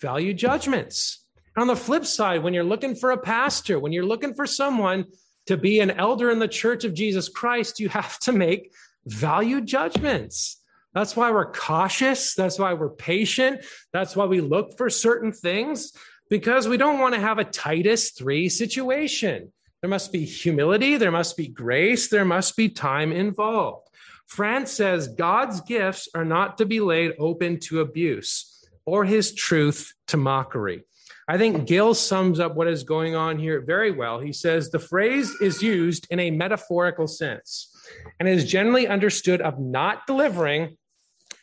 value 0.00 0.32
judgments. 0.32 1.24
on 1.56 1.66
the 1.66 1.76
flip 1.76 2.06
side, 2.06 2.42
when 2.42 2.54
you're 2.54 2.64
looking 2.64 2.94
for 2.94 3.10
a 3.10 3.18
pastor, 3.18 3.80
when 3.80 3.92
you're 3.92 4.06
looking 4.06 4.32
for 4.32 4.46
someone 4.46 5.06
to 5.46 5.56
be 5.56 5.80
an 5.80 5.90
elder 5.90 6.30
in 6.30 6.38
the 6.38 6.48
church 6.48 6.84
of 6.84 6.94
Jesus 6.94 7.28
Christ, 7.28 7.80
you 7.80 7.88
have 7.88 8.18
to 8.20 8.32
make 8.32 8.72
value 9.06 9.60
judgments. 9.60 10.60
That's 10.94 11.16
why 11.16 11.30
we're 11.32 11.52
cautious. 11.52 12.34
That's 12.34 12.58
why 12.58 12.74
we're 12.74 12.90
patient. 12.90 13.64
That's 13.92 14.14
why 14.14 14.26
we 14.26 14.40
look 14.40 14.76
for 14.76 14.88
certain 14.88 15.32
things 15.32 15.92
because 16.30 16.68
we 16.68 16.76
don't 16.76 17.00
want 17.00 17.14
to 17.14 17.20
have 17.20 17.38
a 17.38 17.44
Titus 17.44 18.12
3 18.12 18.48
situation. 18.48 19.52
There 19.82 19.90
must 19.90 20.12
be 20.12 20.24
humility, 20.24 20.96
there 20.96 21.10
must 21.10 21.36
be 21.36 21.48
grace, 21.48 22.08
there 22.08 22.24
must 22.24 22.56
be 22.56 22.68
time 22.68 23.12
involved. 23.12 23.88
France 24.26 24.70
says 24.70 25.08
God's 25.08 25.60
gifts 25.62 26.08
are 26.14 26.24
not 26.24 26.56
to 26.58 26.66
be 26.66 26.80
laid 26.80 27.14
open 27.18 27.58
to 27.60 27.80
abuse 27.80 28.64
or 28.86 29.04
his 29.04 29.34
truth 29.34 29.92
to 30.06 30.16
mockery. 30.16 30.84
I 31.26 31.38
think 31.38 31.66
Gill 31.66 31.94
sums 31.94 32.40
up 32.40 32.54
what 32.54 32.68
is 32.68 32.84
going 32.84 33.14
on 33.14 33.38
here 33.38 33.60
very 33.60 33.90
well. 33.90 34.20
He 34.20 34.32
says 34.32 34.70
the 34.70 34.78
phrase 34.78 35.34
is 35.40 35.62
used 35.62 36.06
in 36.10 36.20
a 36.20 36.30
metaphorical 36.30 37.06
sense 37.06 37.74
and 38.18 38.28
is 38.28 38.50
generally 38.50 38.86
understood 38.86 39.40
of 39.40 39.58
not 39.58 40.06
delivering 40.06 40.76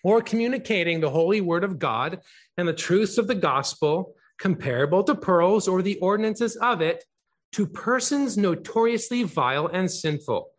or 0.03 0.21
communicating 0.21 0.99
the 0.99 1.09
holy 1.09 1.41
word 1.41 1.63
of 1.63 1.79
God 1.79 2.19
and 2.57 2.67
the 2.67 2.73
truths 2.73 3.17
of 3.17 3.27
the 3.27 3.35
gospel 3.35 4.15
comparable 4.39 5.03
to 5.03 5.15
pearls 5.15 5.67
or 5.67 5.81
the 5.81 5.97
ordinances 5.99 6.55
of 6.57 6.81
it, 6.81 7.03
to 7.53 7.65
persons 7.65 8.37
notoriously 8.37 9.23
vile 9.23 9.67
and 9.67 9.89
sinful, 9.89 10.49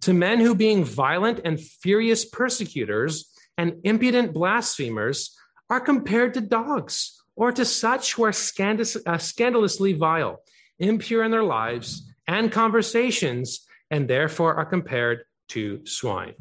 to 0.00 0.12
men 0.12 0.40
who, 0.40 0.54
being 0.54 0.84
violent 0.84 1.40
and 1.44 1.60
furious 1.60 2.24
persecutors 2.24 3.32
and 3.58 3.74
impudent 3.84 4.32
blasphemers, 4.32 5.36
are 5.68 5.80
compared 5.80 6.34
to 6.34 6.40
dogs 6.40 7.22
or 7.34 7.52
to 7.52 7.64
such 7.64 8.14
who 8.14 8.24
are 8.24 8.32
scandalous, 8.32 8.96
uh, 9.06 9.18
scandalously 9.18 9.92
vile, 9.92 10.42
impure 10.78 11.24
in 11.24 11.30
their 11.30 11.42
lives 11.42 12.12
and 12.26 12.50
conversations, 12.50 13.66
and 13.90 14.08
therefore 14.08 14.54
are 14.54 14.64
compared 14.64 15.24
to 15.48 15.84
swine. 15.84 16.34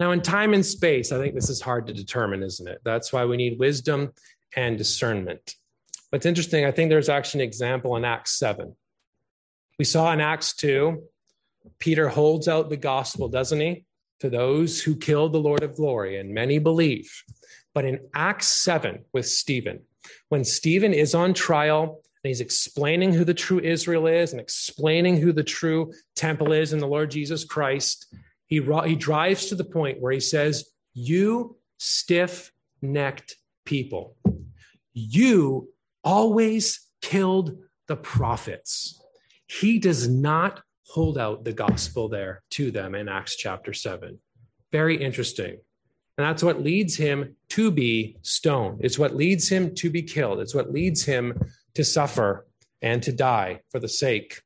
Now, 0.00 0.10
in 0.10 0.22
time 0.22 0.54
and 0.54 0.66
space, 0.66 1.12
I 1.12 1.18
think 1.18 1.34
this 1.34 1.50
is 1.50 1.60
hard 1.60 1.86
to 1.86 1.92
determine, 1.92 2.42
isn't 2.42 2.68
it? 2.68 2.78
That's 2.84 3.12
why 3.12 3.24
we 3.24 3.36
need 3.36 3.58
wisdom 3.58 4.12
and 4.56 4.78
discernment. 4.78 5.54
What's 6.10 6.26
interesting, 6.26 6.64
I 6.64 6.70
think 6.70 6.90
there's 6.90 7.08
actually 7.08 7.42
an 7.42 7.48
example 7.48 7.96
in 7.96 8.04
Acts 8.04 8.38
7. 8.38 8.74
We 9.78 9.84
saw 9.84 10.12
in 10.12 10.20
Acts 10.20 10.54
2, 10.56 11.02
Peter 11.78 12.08
holds 12.08 12.46
out 12.46 12.70
the 12.70 12.76
gospel, 12.76 13.28
doesn't 13.28 13.60
he, 13.60 13.84
to 14.20 14.30
those 14.30 14.80
who 14.80 14.96
killed 14.96 15.32
the 15.32 15.40
Lord 15.40 15.62
of 15.62 15.74
glory, 15.74 16.18
and 16.18 16.32
many 16.32 16.58
believe. 16.58 17.10
But 17.74 17.84
in 17.84 18.00
Acts 18.14 18.46
7 18.46 19.04
with 19.12 19.26
Stephen, 19.26 19.80
when 20.28 20.44
Stephen 20.44 20.94
is 20.94 21.14
on 21.14 21.34
trial 21.34 22.02
and 22.22 22.28
he's 22.28 22.40
explaining 22.40 23.12
who 23.12 23.24
the 23.24 23.34
true 23.34 23.60
Israel 23.60 24.06
is 24.06 24.32
and 24.32 24.40
explaining 24.40 25.16
who 25.16 25.32
the 25.32 25.42
true 25.42 25.92
temple 26.14 26.52
is 26.52 26.72
in 26.72 26.78
the 26.78 26.86
Lord 26.86 27.10
Jesus 27.10 27.44
Christ, 27.44 28.14
he, 28.46 28.60
he 28.86 28.94
drives 28.94 29.46
to 29.46 29.54
the 29.54 29.64
point 29.64 30.00
where 30.00 30.12
he 30.12 30.20
says, 30.20 30.70
You 30.92 31.56
stiff 31.78 32.52
necked 32.80 33.36
people, 33.64 34.16
you 34.92 35.70
always 36.02 36.80
killed 37.02 37.56
the 37.88 37.96
prophets. 37.96 39.00
He 39.46 39.78
does 39.78 40.08
not 40.08 40.62
hold 40.88 41.18
out 41.18 41.44
the 41.44 41.52
gospel 41.52 42.08
there 42.08 42.42
to 42.50 42.70
them 42.70 42.94
in 42.94 43.08
Acts 43.08 43.36
chapter 43.36 43.72
7. 43.72 44.18
Very 44.72 44.96
interesting. 44.96 45.58
And 46.16 46.26
that's 46.26 46.42
what 46.42 46.62
leads 46.62 46.96
him 46.96 47.36
to 47.50 47.70
be 47.70 48.16
stoned. 48.22 48.80
It's 48.82 48.98
what 48.98 49.16
leads 49.16 49.48
him 49.48 49.74
to 49.76 49.90
be 49.90 50.02
killed. 50.02 50.40
It's 50.40 50.54
what 50.54 50.72
leads 50.72 51.04
him 51.04 51.38
to 51.74 51.84
suffer 51.84 52.46
and 52.80 53.02
to 53.02 53.12
die 53.12 53.60
for 53.70 53.80
the 53.80 53.88
sake 53.88 54.42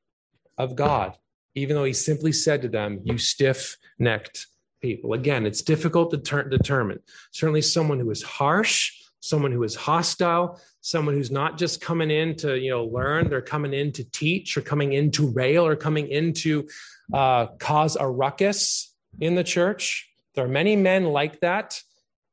of 0.57 0.77
God, 0.77 1.15
even 1.55 1.77
though 1.77 1.85
he 1.85 1.93
simply 1.93 2.33
said 2.33 2.63
to 2.63 2.69
them, 2.69 3.01
You 3.05 3.19
stiff 3.19 3.77
necked 3.99 4.47
people. 4.81 5.13
Again, 5.13 5.45
it's 5.45 5.63
difficult 5.63 6.11
to 6.13 6.19
ter- 6.19 6.49
determine. 6.49 7.01
Certainly, 7.33 7.63
someone 7.63 8.01
who 8.01 8.11
is 8.11 8.23
harsh, 8.23 8.93
someone 9.21 9.53
who 9.53 9.63
is 9.63 9.75
hostile, 9.75 10.61
someone 10.81 11.15
who's 11.15 11.31
not 11.31 11.59
just 11.59 11.81
coming 11.81 12.11
in 12.11 12.37
to 12.37 12.59
you 12.59 12.71
know 12.71 12.85
learn, 12.85 13.29
they're 13.29 13.43
coming 13.43 13.75
in 13.75 13.93
to 13.93 14.05
teach, 14.11 14.57
or 14.57 14.61
coming 14.61 14.93
in 14.93 15.11
to 15.13 15.29
rail, 15.29 15.67
or 15.67 15.77
coming 15.77 16.09
in 16.09 16.33
to 16.33 16.69
uh, 17.13 17.47
cause 17.59 17.97
a 17.97 18.07
ruckus 18.07 18.95
in 19.21 19.35
the 19.35 19.45
church. 19.45 20.09
There 20.35 20.45
are 20.45 20.49
many 20.49 20.77
men 20.77 21.05
like 21.05 21.41
that, 21.41 21.81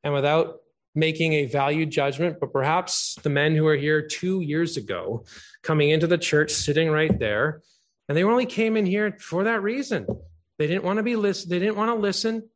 and 0.04 0.14
without 0.14 0.60
making 0.94 1.34
a 1.34 1.46
value 1.46 1.84
judgment, 1.84 2.40
but 2.40 2.52
perhaps 2.52 3.16
the 3.22 3.28
men 3.28 3.54
who 3.54 3.66
are 3.66 3.76
here 3.76 4.00
two 4.00 4.40
years 4.40 4.78
ago, 4.78 5.24
coming 5.62 5.90
into 5.90 6.06
the 6.06 6.16
church, 6.16 6.52
sitting 6.52 6.90
right 6.90 7.18
there, 7.18 7.60
and 8.08 8.16
they 8.16 8.24
only 8.24 8.46
came 8.46 8.76
in 8.76 8.86
here 8.86 9.16
for 9.20 9.44
that 9.44 9.62
reason. 9.62 10.06
They 10.58 10.66
didn't 10.66 10.84
want 10.84 10.96
to 10.98 11.02
be 11.02 11.16
listen. 11.16 11.50
They 11.50 11.58
didn't 11.58 11.76
want 11.76 11.90
to 11.90 12.00
listen. 12.00 12.48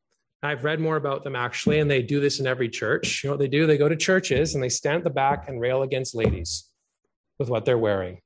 I've 0.43 0.65
read 0.65 0.81
more 0.81 0.97
about 0.97 1.25
them 1.25 1.37
actually, 1.37 1.81
and 1.81 1.91
they 1.91 2.03
do 2.03 2.21
this 2.21 2.41
in 2.41 2.47
every 2.47 2.69
church. 2.69 3.23
You 3.23 3.29
know 3.29 3.35
what 3.35 3.41
they 3.41 3.49
do? 3.49 3.67
They 3.67 3.79
go 3.79 3.89
to 3.89 3.97
churches 3.97 4.55
and 4.55 4.65
they 4.65 4.69
stand 4.69 4.99
at 4.99 5.05
the 5.05 5.11
back 5.11 5.49
and 5.49 5.61
rail 5.61 5.83
against 5.83 6.15
ladies 6.15 6.69
with 7.39 7.51
what 7.51 7.65
they're 7.65 7.79
wearing. 7.79 8.21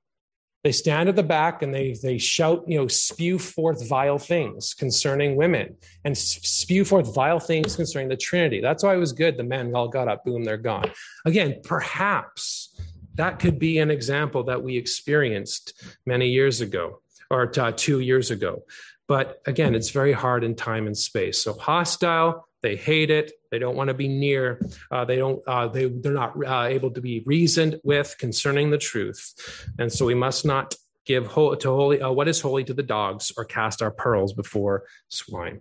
They 0.63 0.73
stand 0.73 1.11
at 1.11 1.17
the 1.17 1.23
back 1.23 1.61
and 1.61 1.75
they, 1.75 1.95
they 2.03 2.17
shout, 2.17 2.65
you 2.67 2.79
know, 2.79 2.89
spew 2.89 3.39
forth 3.39 3.87
vile 3.87 4.19
things 4.19 4.73
concerning 4.73 5.37
women 5.37 5.77
and 6.05 6.17
spew 6.17 6.87
forth 6.87 7.15
vile 7.15 7.39
things 7.39 7.77
concerning 7.77 8.09
the 8.09 8.17
Trinity. 8.17 8.63
That's 8.63 8.83
why 8.83 8.95
it 8.95 8.99
was 8.99 9.13
good. 9.13 9.37
The 9.37 9.45
men 9.45 9.75
all 9.75 9.89
got 9.89 10.09
up, 10.09 10.25
boom, 10.25 10.43
they're 10.43 10.57
gone. 10.57 10.91
Again, 11.27 11.61
perhaps 11.65 12.81
that 13.17 13.41
could 13.41 13.59
be 13.59 13.79
an 13.79 13.91
example 13.91 14.45
that 14.45 14.63
we 14.63 14.79
experienced 14.79 15.85
many 16.07 16.29
years 16.29 16.63
ago 16.63 17.01
or 17.31 17.53
uh, 17.59 17.73
two 17.73 18.01
years 18.01 18.31
ago. 18.31 18.65
But 19.07 19.41
again, 19.47 19.75
it's 19.75 19.91
very 19.91 20.13
hard 20.13 20.45
in 20.45 20.55
time 20.55 20.87
and 20.87 20.97
space. 20.97 21.43
So 21.43 21.53
hostile, 21.53 22.49
they 22.63 22.77
hate 22.77 23.11
it. 23.11 23.33
They 23.51 23.59
don't 23.59 23.77
want 23.77 23.89
to 23.89 23.95
be 23.95 24.09
near. 24.09 24.61
Uh, 24.91 25.05
they 25.05 25.17
don't. 25.17 25.43
Uh, 25.47 25.69
they 25.69 25.85
they're 25.85 26.15
not 26.15 26.35
uh, 26.45 26.65
able 26.65 26.91
to 26.93 27.01
be 27.01 27.23
reasoned 27.27 27.81
with 27.85 28.17
concerning 28.19 28.71
the 28.71 28.79
truth, 28.79 29.35
and 29.79 29.93
so 29.93 30.07
we 30.07 30.15
must 30.15 30.47
not 30.47 30.75
give 31.05 31.27
ho- 31.27 31.55
to 31.55 31.69
holy 31.69 32.01
uh, 32.01 32.11
what 32.11 32.29
is 32.29 32.41
holy 32.41 32.65
to 32.65 32.73
the 32.73 32.83
dogs 32.83 33.31
or 33.37 33.45
cast 33.45 33.83
our 33.83 33.91
pearls 33.91 34.33
before 34.33 34.85
swine. 35.09 35.61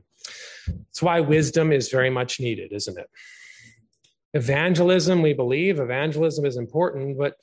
That's 0.67 1.01
why 1.01 1.19
wisdom 1.19 1.73
is 1.73 1.89
very 1.89 2.09
much 2.09 2.39
needed, 2.39 2.71
isn't 2.71 2.97
it? 2.97 3.09
Evangelism, 4.33 5.21
we 5.21 5.33
believe 5.33 5.79
evangelism 5.79 6.45
is 6.45 6.57
important, 6.57 7.17
but 7.17 7.35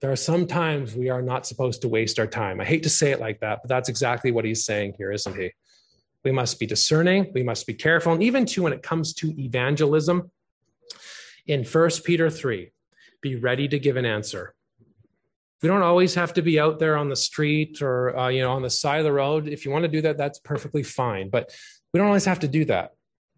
there 0.00 0.12
are 0.12 0.16
some 0.16 0.46
times 0.46 0.94
we 0.94 1.08
are 1.08 1.22
not 1.22 1.46
supposed 1.46 1.82
to 1.82 1.88
waste 1.88 2.18
our 2.18 2.26
time. 2.26 2.60
I 2.60 2.64
hate 2.64 2.82
to 2.82 2.90
say 2.90 3.12
it 3.12 3.20
like 3.20 3.40
that, 3.40 3.60
but 3.62 3.68
that's 3.68 3.88
exactly 3.88 4.30
what 4.30 4.44
he's 4.44 4.64
saying 4.64 4.94
here, 4.98 5.10
isn't 5.10 5.36
he? 5.36 5.52
We 6.24 6.32
must 6.32 6.58
be 6.58 6.66
discerning. 6.66 7.30
We 7.34 7.42
must 7.42 7.66
be 7.66 7.74
careful. 7.74 8.12
And 8.12 8.22
even 8.22 8.44
too, 8.44 8.62
when 8.62 8.72
it 8.72 8.82
comes 8.82 9.14
to 9.14 9.32
evangelism, 9.40 10.30
in 11.46 11.64
First 11.64 12.04
Peter 12.04 12.28
3, 12.28 12.70
be 13.22 13.36
ready 13.36 13.68
to 13.68 13.78
give 13.78 13.96
an 13.96 14.04
answer. 14.04 14.54
We 15.62 15.68
don't 15.68 15.82
always 15.82 16.14
have 16.14 16.34
to 16.34 16.42
be 16.42 16.60
out 16.60 16.78
there 16.78 16.96
on 16.96 17.08
the 17.08 17.16
street 17.16 17.80
or 17.80 18.16
uh, 18.16 18.28
you 18.28 18.42
know 18.42 18.52
on 18.52 18.62
the 18.62 18.70
side 18.70 18.98
of 18.98 19.04
the 19.04 19.12
road. 19.12 19.48
If 19.48 19.64
you 19.64 19.70
want 19.70 19.84
to 19.84 19.88
do 19.88 20.02
that, 20.02 20.18
that's 20.18 20.38
perfectly 20.38 20.82
fine. 20.82 21.30
But 21.30 21.54
we 21.92 21.98
don't 21.98 22.08
always 22.08 22.26
have 22.26 22.40
to 22.40 22.48
do 22.48 22.64
that. 22.66 22.92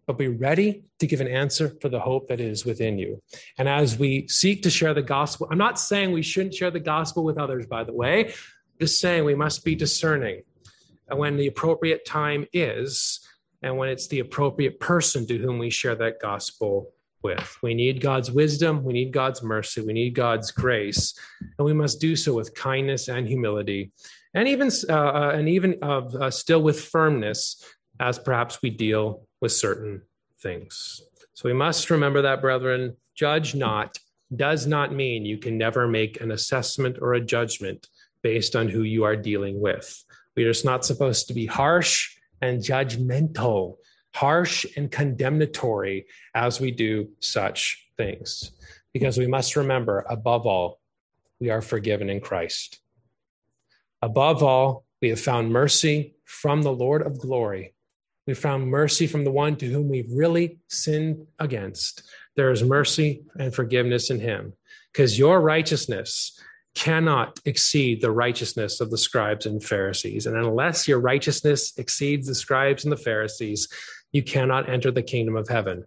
But 0.09 0.17
be 0.17 0.27
ready 0.27 0.85
to 0.97 1.05
give 1.05 1.21
an 1.21 1.27
answer 1.27 1.71
for 1.81 1.87
the 1.87 1.99
hope 1.99 2.29
that 2.29 2.39
is 2.39 2.65
within 2.65 2.97
you. 2.97 3.21
And 3.59 3.69
as 3.69 3.99
we 3.99 4.27
seek 4.27 4.63
to 4.63 4.71
share 4.71 4.95
the 4.95 5.03
gospel, 5.03 5.47
I'm 5.51 5.59
not 5.59 5.79
saying 5.79 6.11
we 6.11 6.23
shouldn't 6.23 6.55
share 6.55 6.71
the 6.71 6.79
gospel 6.79 7.23
with 7.23 7.37
others, 7.37 7.67
by 7.67 7.83
the 7.83 7.93
way. 7.93 8.25
I'm 8.25 8.33
just 8.79 8.99
saying 8.99 9.23
we 9.23 9.35
must 9.35 9.63
be 9.63 9.75
discerning 9.75 10.41
when 11.11 11.37
the 11.37 11.45
appropriate 11.45 12.07
time 12.07 12.47
is 12.53 13.19
and 13.61 13.77
when 13.77 13.89
it's 13.89 14.07
the 14.07 14.17
appropriate 14.17 14.79
person 14.79 15.27
to 15.27 15.37
whom 15.37 15.59
we 15.59 15.69
share 15.69 15.93
that 15.93 16.19
gospel 16.19 16.89
with. 17.21 17.57
We 17.61 17.75
need 17.75 18.01
God's 18.01 18.31
wisdom, 18.31 18.83
we 18.83 18.93
need 18.93 19.13
God's 19.13 19.43
mercy, 19.43 19.81
we 19.81 19.93
need 19.93 20.15
God's 20.15 20.49
grace, 20.49 21.13
and 21.59 21.67
we 21.67 21.73
must 21.73 22.01
do 22.01 22.15
so 22.15 22.33
with 22.33 22.55
kindness 22.55 23.09
and 23.09 23.27
humility, 23.27 23.91
and 24.33 24.47
even 24.47 24.71
uh, 24.89 24.93
uh 24.93 25.31
and 25.35 25.47
even 25.47 25.77
uh, 25.83 26.31
still 26.31 26.63
with 26.63 26.83
firmness, 26.83 27.63
as 27.99 28.17
perhaps 28.17 28.63
we 28.63 28.71
deal 28.71 29.27
with 29.41 29.51
certain 29.51 30.01
things. 30.39 31.01
So 31.33 31.47
we 31.47 31.53
must 31.53 31.89
remember 31.89 32.21
that, 32.21 32.41
brethren. 32.41 32.97
Judge 33.15 33.55
not 33.55 33.97
does 34.35 34.67
not 34.67 34.93
mean 34.93 35.25
you 35.25 35.37
can 35.37 35.57
never 35.57 35.87
make 35.87 36.21
an 36.21 36.31
assessment 36.31 36.97
or 37.01 37.13
a 37.13 37.21
judgment 37.21 37.87
based 38.21 38.55
on 38.55 38.69
who 38.69 38.83
you 38.83 39.03
are 39.03 39.15
dealing 39.15 39.59
with. 39.59 40.03
We're 40.35 40.49
just 40.49 40.65
not 40.65 40.85
supposed 40.85 41.27
to 41.27 41.33
be 41.33 41.45
harsh 41.45 42.15
and 42.41 42.61
judgmental, 42.61 43.77
harsh 44.13 44.65
and 44.77 44.91
condemnatory 44.91 46.05
as 46.35 46.59
we 46.59 46.71
do 46.71 47.09
such 47.19 47.87
things. 47.97 48.51
Because 48.93 49.17
we 49.17 49.27
must 49.27 49.55
remember, 49.55 50.05
above 50.09 50.45
all, 50.45 50.79
we 51.39 51.49
are 51.49 51.61
forgiven 51.61 52.09
in 52.09 52.21
Christ. 52.21 52.79
Above 54.01 54.43
all, 54.43 54.85
we 55.01 55.09
have 55.09 55.19
found 55.19 55.51
mercy 55.51 56.15
from 56.25 56.61
the 56.61 56.71
Lord 56.71 57.01
of 57.01 57.19
glory. 57.19 57.73
We 58.29 58.35
found 58.35 58.67
mercy 58.67 59.07
from 59.07 59.23
the 59.23 59.31
one 59.31 59.55
to 59.55 59.65
whom 59.65 59.89
we've 59.89 60.11
really 60.13 60.59
sinned 60.67 61.25
against. 61.39 62.03
There 62.35 62.51
is 62.51 62.63
mercy 62.63 63.23
and 63.39 63.51
forgiveness 63.51 64.11
in 64.11 64.19
him 64.19 64.53
because 64.93 65.17
your 65.17 65.41
righteousness 65.41 66.39
cannot 66.75 67.39
exceed 67.45 68.01
the 68.01 68.11
righteousness 68.11 68.81
of 68.81 68.91
the 68.91 68.99
scribes 68.99 69.47
and 69.47 69.63
Pharisees. 69.63 70.27
And 70.27 70.37
unless 70.37 70.87
your 70.87 70.99
righteousness 70.99 71.73
exceeds 71.79 72.27
the 72.27 72.35
scribes 72.35 72.83
and 72.83 72.91
the 72.91 72.97
Pharisees, 72.97 73.67
you 74.11 74.21
cannot 74.21 74.69
enter 74.69 74.91
the 74.91 75.01
kingdom 75.01 75.35
of 75.35 75.47
heaven. 75.47 75.83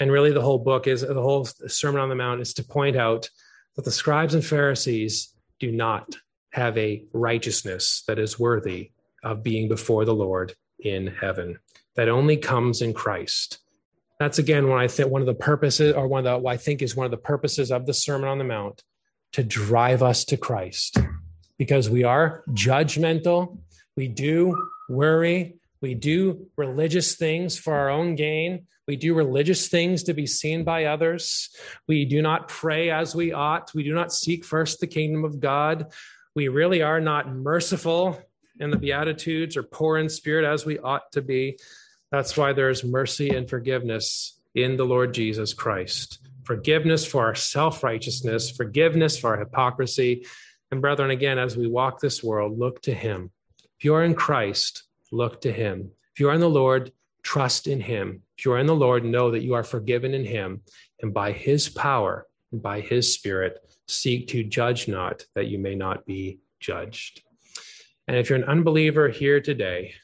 And 0.00 0.10
really, 0.10 0.32
the 0.32 0.40
whole 0.40 0.60
book 0.60 0.86
is 0.86 1.02
the 1.02 1.12
whole 1.12 1.44
Sermon 1.44 2.00
on 2.00 2.08
the 2.08 2.14
Mount 2.14 2.40
is 2.40 2.54
to 2.54 2.64
point 2.64 2.96
out 2.96 3.28
that 3.74 3.84
the 3.84 3.90
scribes 3.90 4.32
and 4.32 4.42
Pharisees 4.42 5.34
do 5.60 5.70
not 5.70 6.16
have 6.52 6.78
a 6.78 7.04
righteousness 7.12 8.04
that 8.06 8.18
is 8.18 8.38
worthy 8.38 8.92
of 9.22 9.42
being 9.42 9.68
before 9.68 10.06
the 10.06 10.14
Lord 10.14 10.54
in 10.78 11.06
heaven. 11.06 11.58
That 11.96 12.08
only 12.08 12.36
comes 12.36 12.82
in 12.82 12.92
Christ. 12.92 13.58
That's 14.18 14.38
again 14.38 14.68
when 14.68 14.78
I 14.78 14.88
think 14.88 15.10
one 15.10 15.20
of 15.20 15.26
the 15.26 15.34
purposes, 15.34 15.94
or 15.94 16.06
one 16.06 16.26
of 16.26 16.42
the 16.42 16.48
I 16.48 16.56
think 16.56 16.82
is 16.82 16.96
one 16.96 17.04
of 17.04 17.10
the 17.10 17.16
purposes 17.16 17.70
of 17.70 17.86
the 17.86 17.94
Sermon 17.94 18.28
on 18.28 18.38
the 18.38 18.44
Mount, 18.44 18.82
to 19.32 19.42
drive 19.42 20.02
us 20.02 20.24
to 20.26 20.36
Christ 20.36 20.98
because 21.58 21.90
we 21.90 22.04
are 22.04 22.42
judgmental. 22.50 23.58
We 23.96 24.08
do 24.08 24.68
worry. 24.88 25.56
We 25.80 25.94
do 25.94 26.48
religious 26.56 27.16
things 27.16 27.58
for 27.58 27.74
our 27.74 27.90
own 27.90 28.14
gain. 28.14 28.66
We 28.88 28.96
do 28.96 29.14
religious 29.14 29.68
things 29.68 30.04
to 30.04 30.14
be 30.14 30.26
seen 30.26 30.64
by 30.64 30.84
others. 30.84 31.50
We 31.88 32.04
do 32.04 32.22
not 32.22 32.48
pray 32.48 32.90
as 32.90 33.14
we 33.14 33.32
ought. 33.32 33.74
We 33.74 33.82
do 33.82 33.92
not 33.92 34.12
seek 34.12 34.44
first 34.44 34.80
the 34.80 34.86
kingdom 34.86 35.24
of 35.24 35.40
God. 35.40 35.92
We 36.34 36.48
really 36.48 36.82
are 36.82 37.00
not 37.00 37.34
merciful 37.34 38.20
in 38.60 38.70
the 38.70 38.78
Beatitudes 38.78 39.56
or 39.56 39.62
poor 39.62 39.98
in 39.98 40.08
spirit 40.08 40.44
as 40.44 40.64
we 40.64 40.78
ought 40.78 41.12
to 41.12 41.22
be. 41.22 41.58
That's 42.10 42.36
why 42.36 42.52
there's 42.52 42.84
mercy 42.84 43.30
and 43.30 43.48
forgiveness 43.48 44.40
in 44.54 44.76
the 44.76 44.84
Lord 44.84 45.12
Jesus 45.12 45.52
Christ 45.54 46.20
forgiveness 46.46 47.04
for 47.04 47.26
our 47.26 47.34
self 47.34 47.82
righteousness, 47.82 48.50
forgiveness 48.50 49.18
for 49.18 49.34
our 49.34 49.38
hypocrisy. 49.38 50.26
And 50.70 50.80
brethren, 50.80 51.10
again, 51.10 51.38
as 51.38 51.56
we 51.56 51.66
walk 51.66 52.00
this 52.00 52.22
world, 52.22 52.58
look 52.58 52.80
to 52.82 52.94
Him. 52.94 53.30
If 53.78 53.84
you 53.84 53.94
are 53.94 54.04
in 54.04 54.14
Christ, 54.14 54.84
look 55.12 55.42
to 55.42 55.52
Him. 55.52 55.90
If 56.14 56.20
you 56.20 56.30
are 56.30 56.34
in 56.34 56.40
the 56.40 56.48
Lord, 56.48 56.92
trust 57.22 57.66
in 57.66 57.80
Him. 57.80 58.22
If 58.38 58.44
you 58.44 58.52
are 58.52 58.58
in 58.58 58.66
the 58.66 58.74
Lord, 58.74 59.04
know 59.04 59.32
that 59.32 59.42
you 59.42 59.54
are 59.54 59.64
forgiven 59.64 60.14
in 60.14 60.24
Him. 60.24 60.62
And 61.02 61.12
by 61.12 61.32
His 61.32 61.68
power 61.68 62.26
and 62.52 62.62
by 62.62 62.80
His 62.80 63.12
Spirit, 63.12 63.58
seek 63.88 64.28
to 64.28 64.42
judge 64.42 64.88
not 64.88 65.24
that 65.34 65.46
you 65.46 65.58
may 65.58 65.74
not 65.74 66.06
be 66.06 66.38
judged. 66.60 67.22
And 68.08 68.16
if 68.16 68.28
you're 68.28 68.38
an 68.38 68.44
unbeliever 68.44 69.08
here 69.08 69.40
today, 69.40 69.94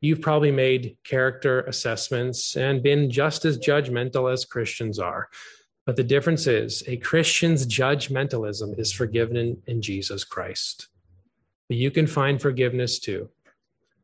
you've 0.00 0.20
probably 0.20 0.50
made 0.50 0.96
character 1.04 1.60
assessments 1.62 2.56
and 2.56 2.82
been 2.82 3.10
just 3.10 3.44
as 3.44 3.58
judgmental 3.58 4.32
as 4.32 4.44
Christians 4.44 4.98
are. 4.98 5.28
But 5.86 5.96
the 5.96 6.04
difference 6.04 6.46
is 6.46 6.82
a 6.86 6.96
Christian's 6.96 7.66
judgmentalism 7.66 8.78
is 8.78 8.92
forgiven 8.92 9.36
in, 9.36 9.62
in 9.66 9.82
Jesus 9.82 10.24
Christ. 10.24 10.88
But 11.68 11.76
you 11.76 11.90
can 11.90 12.06
find 12.06 12.40
forgiveness 12.40 12.98
too. 12.98 13.30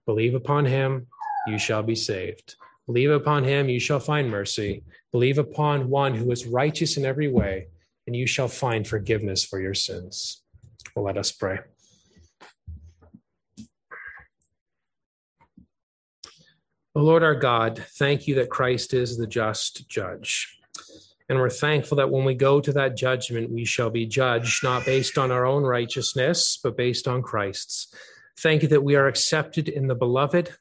Believe 0.07 0.35
upon 0.35 0.65
him, 0.65 1.07
you 1.47 1.59
shall 1.59 1.83
be 1.83 1.95
saved. 1.95 2.57
Believe 2.87 3.11
upon 3.11 3.45
him, 3.45 3.69
you 3.69 3.79
shall 3.79 4.01
find 4.01 4.31
mercy. 4.31 4.83
Believe 5.13 5.39
upon 5.39 5.91
one 5.91 6.15
who 6.15 6.31
is 6.31 6.47
righteous 6.47 6.97
in 6.97 7.05
every 7.05 7.29
way, 7.29 7.69
and 8.07 8.17
you 8.17 8.27
shall 8.27 8.49
find 8.49 8.87
forgiveness 8.87 9.45
for 9.45 9.61
your 9.61 9.75
sins. 9.75 10.43
Well, 10.95 11.05
let 11.05 11.19
us 11.19 11.31
pray. 11.31 11.59
Lord 17.03 17.23
our 17.23 17.35
God, 17.35 17.85
thank 17.97 18.27
you 18.27 18.35
that 18.37 18.51
Christ 18.51 18.95
is 18.95 19.17
the 19.17 19.27
just 19.27 19.89
judge. 19.89 20.59
And 21.29 21.39
we're 21.39 21.51
thankful 21.51 21.97
that 21.99 22.11
when 22.11 22.25
we 22.25 22.35
go 22.35 22.61
to 22.61 22.73
that 22.73 22.97
judgment, 22.97 23.51
we 23.51 23.65
shall 23.65 23.91
be 23.91 24.07
judged 24.07 24.65
not 24.65 24.87
based 24.87 25.19
on 25.19 25.31
our 25.31 25.45
own 25.45 25.63
righteousness, 25.63 26.59
but 26.63 26.77
based 26.77 27.07
on 27.07 27.23
Christ's. 27.23 27.95
Thank 28.39 28.63
you 28.63 28.69
that 28.69 28.85
we 28.85 28.97
are 28.97 29.07
accepted 29.07 29.69
in 29.69 29.89
the 29.89 29.95
beloved. 29.95 30.55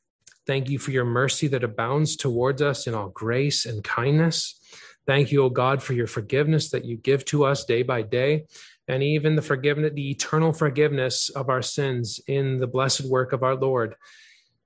Thank 0.45 0.69
you 0.69 0.79
for 0.79 0.91
your 0.91 1.05
mercy 1.05 1.47
that 1.47 1.63
abounds 1.63 2.15
towards 2.15 2.61
us 2.61 2.87
in 2.87 2.93
all 2.93 3.09
grace 3.09 3.65
and 3.65 3.83
kindness. 3.83 4.59
Thank 5.05 5.31
you, 5.31 5.43
O 5.43 5.49
God, 5.49 5.81
for 5.81 5.93
your 5.93 6.07
forgiveness 6.07 6.69
that 6.71 6.85
you 6.85 6.97
give 6.97 7.23
to 7.25 7.45
us 7.45 7.63
day 7.63 7.83
by 7.83 8.01
day, 8.01 8.45
and 8.87 9.01
even 9.01 9.35
the 9.35 9.41
forgiveness, 9.41 9.93
the 9.93 10.11
eternal 10.11 10.51
forgiveness 10.51 11.29
of 11.29 11.49
our 11.49 11.61
sins 11.61 12.19
in 12.27 12.59
the 12.59 12.67
blessed 12.67 13.05
work 13.05 13.31
of 13.31 13.43
our 13.43 13.55
Lord. 13.55 13.95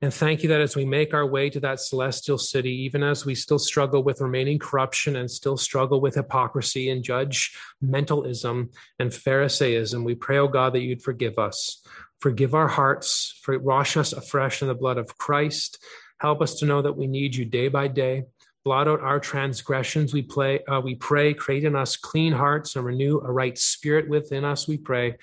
And 0.03 0.11
thank 0.11 0.41
you 0.41 0.49
that 0.49 0.61
as 0.61 0.75
we 0.75 0.83
make 0.83 1.13
our 1.13 1.27
way 1.27 1.51
to 1.51 1.59
that 1.59 1.79
celestial 1.79 2.39
city, 2.39 2.71
even 2.85 3.03
as 3.03 3.23
we 3.23 3.35
still 3.35 3.59
struggle 3.59 4.01
with 4.01 4.19
remaining 4.19 4.57
corruption 4.57 5.15
and 5.15 5.29
still 5.29 5.57
struggle 5.57 6.01
with 6.01 6.15
hypocrisy 6.15 6.89
and 6.89 7.03
judgmentalism 7.03 8.73
and 8.97 9.11
Pharisaism, 9.11 10.03
we 10.03 10.15
pray, 10.15 10.39
oh 10.39 10.47
God, 10.47 10.73
that 10.73 10.81
you'd 10.81 11.03
forgive 11.03 11.37
us. 11.37 11.85
Forgive 12.19 12.55
our 12.55 12.67
hearts, 12.67 13.39
for 13.43 13.57
wash 13.59 13.95
us 13.95 14.11
afresh 14.11 14.63
in 14.63 14.67
the 14.67 14.73
blood 14.73 14.97
of 14.97 15.17
Christ. 15.19 15.83
Help 16.19 16.41
us 16.41 16.55
to 16.55 16.65
know 16.65 16.81
that 16.81 16.97
we 16.97 17.05
need 17.05 17.35
you 17.35 17.45
day 17.45 17.67
by 17.67 17.87
day. 17.87 18.23
Blot 18.63 18.87
out 18.87 19.01
our 19.01 19.19
transgressions, 19.19 20.13
we, 20.13 20.21
play, 20.23 20.63
uh, 20.65 20.79
we 20.79 20.95
pray. 20.95 21.33
Create 21.33 21.63
in 21.63 21.75
us 21.75 21.95
clean 21.95 22.33
hearts 22.33 22.75
and 22.75 22.85
renew 22.85 23.19
a 23.19 23.31
right 23.31 23.57
spirit 23.57 24.07
within 24.09 24.45
us, 24.45 24.67
we 24.67 24.77
pray. 24.77 25.17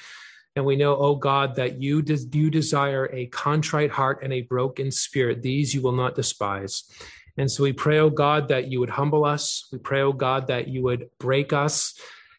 And 0.57 0.65
we 0.65 0.77
know, 0.77 0.97
oh 0.97 1.15
God, 1.15 1.55
that 1.57 1.81
you, 1.81 2.03
des- 2.03 2.29
you 2.33 2.51
desire 2.51 3.09
a 3.13 3.27
contrite 3.27 3.91
heart 3.91 4.21
and 4.23 4.33
a 4.33 4.43
broken 4.43 4.91
spirit. 4.91 5.43
These 5.43 5.75
you 5.75 5.83
will 5.83 5.93
not 5.93 6.15
despise. 6.15 6.85
And 7.37 7.49
so 7.51 7.63
we 7.63 7.73
pray, 7.73 7.99
oh 8.01 8.11
God, 8.11 8.49
that 8.49 8.69
you 8.69 8.81
would 8.81 8.91
humble 8.91 9.25
us. 9.25 9.69
We 9.71 9.79
pray, 9.79 10.01
oh 10.03 10.13
God, 10.13 10.49
that 10.49 10.67
you 10.67 10.83
would 10.83 11.09
break 11.21 11.53
us. 11.53 11.95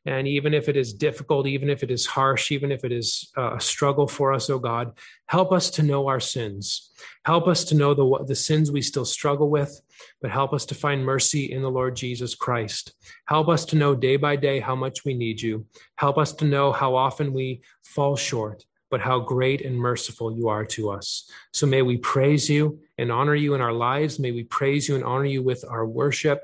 And 0.10 0.28
even 0.28 0.54
if 0.54 0.68
it 0.68 0.76
is 0.76 0.94
difficult, 0.94 1.46
even 1.46 1.70
if 1.70 1.84
it 1.84 1.92
is 1.92 2.06
harsh, 2.06 2.52
even 2.52 2.72
if 2.72 2.84
it 2.84 2.92
is 2.92 3.32
uh, 3.38 3.56
a 3.56 3.62
struggle 3.62 4.08
for 4.08 4.34
us, 4.34 4.50
oh 4.50 4.60
God, 4.60 4.94
help 5.28 5.52
us 5.52 5.70
to 5.72 5.84
know 5.84 6.08
our 6.08 6.20
sins. 6.20 6.92
Help 7.26 7.48
us 7.48 7.64
to 7.66 7.76
know 7.76 7.94
the, 7.94 8.26
the 8.26 8.36
sins 8.36 8.72
we 8.72 8.82
still 8.82 9.06
struggle 9.06 9.50
with 9.50 9.80
but 10.22 10.32
help 10.32 10.54
us 10.54 10.66
to 10.68 10.76
find 10.76 11.06
mercy 11.06 11.52
in 11.52 11.62
the 11.62 11.72
Lord 11.72 11.96
Jesus 11.96 12.36
Christ. 12.36 12.94
Help 13.26 13.48
us 13.50 13.66
to 13.66 13.76
know 13.76 13.96
day 13.96 14.18
by 14.18 14.36
day 14.36 14.60
how 14.60 14.76
much 14.76 15.06
we 15.06 15.14
need 15.14 15.42
you. 15.42 15.66
Help 15.96 16.18
us 16.18 16.34
to 16.34 16.46
know 16.46 16.72
how 16.72 16.96
often 16.96 17.34
we 17.34 17.62
fall 17.84 18.16
short, 18.16 18.66
but 18.90 19.02
how 19.02 19.20
great 19.20 19.62
and 19.62 19.78
merciful 19.78 20.36
you 20.36 20.48
are 20.50 20.66
to 20.66 20.90
us. 20.90 21.30
So 21.54 21.68
may 21.68 21.82
we 21.82 21.98
praise 21.98 22.50
you 22.50 22.80
and 22.98 23.12
honor 23.12 23.36
you 23.36 23.54
in 23.54 23.62
our 23.62 23.74
lives. 23.74 24.20
May 24.20 24.32
we 24.32 24.44
praise 24.44 24.88
you 24.88 24.96
and 24.96 25.04
honor 25.04 25.26
you 25.26 25.44
with 25.44 25.64
our 25.68 25.86
worship. 25.86 26.42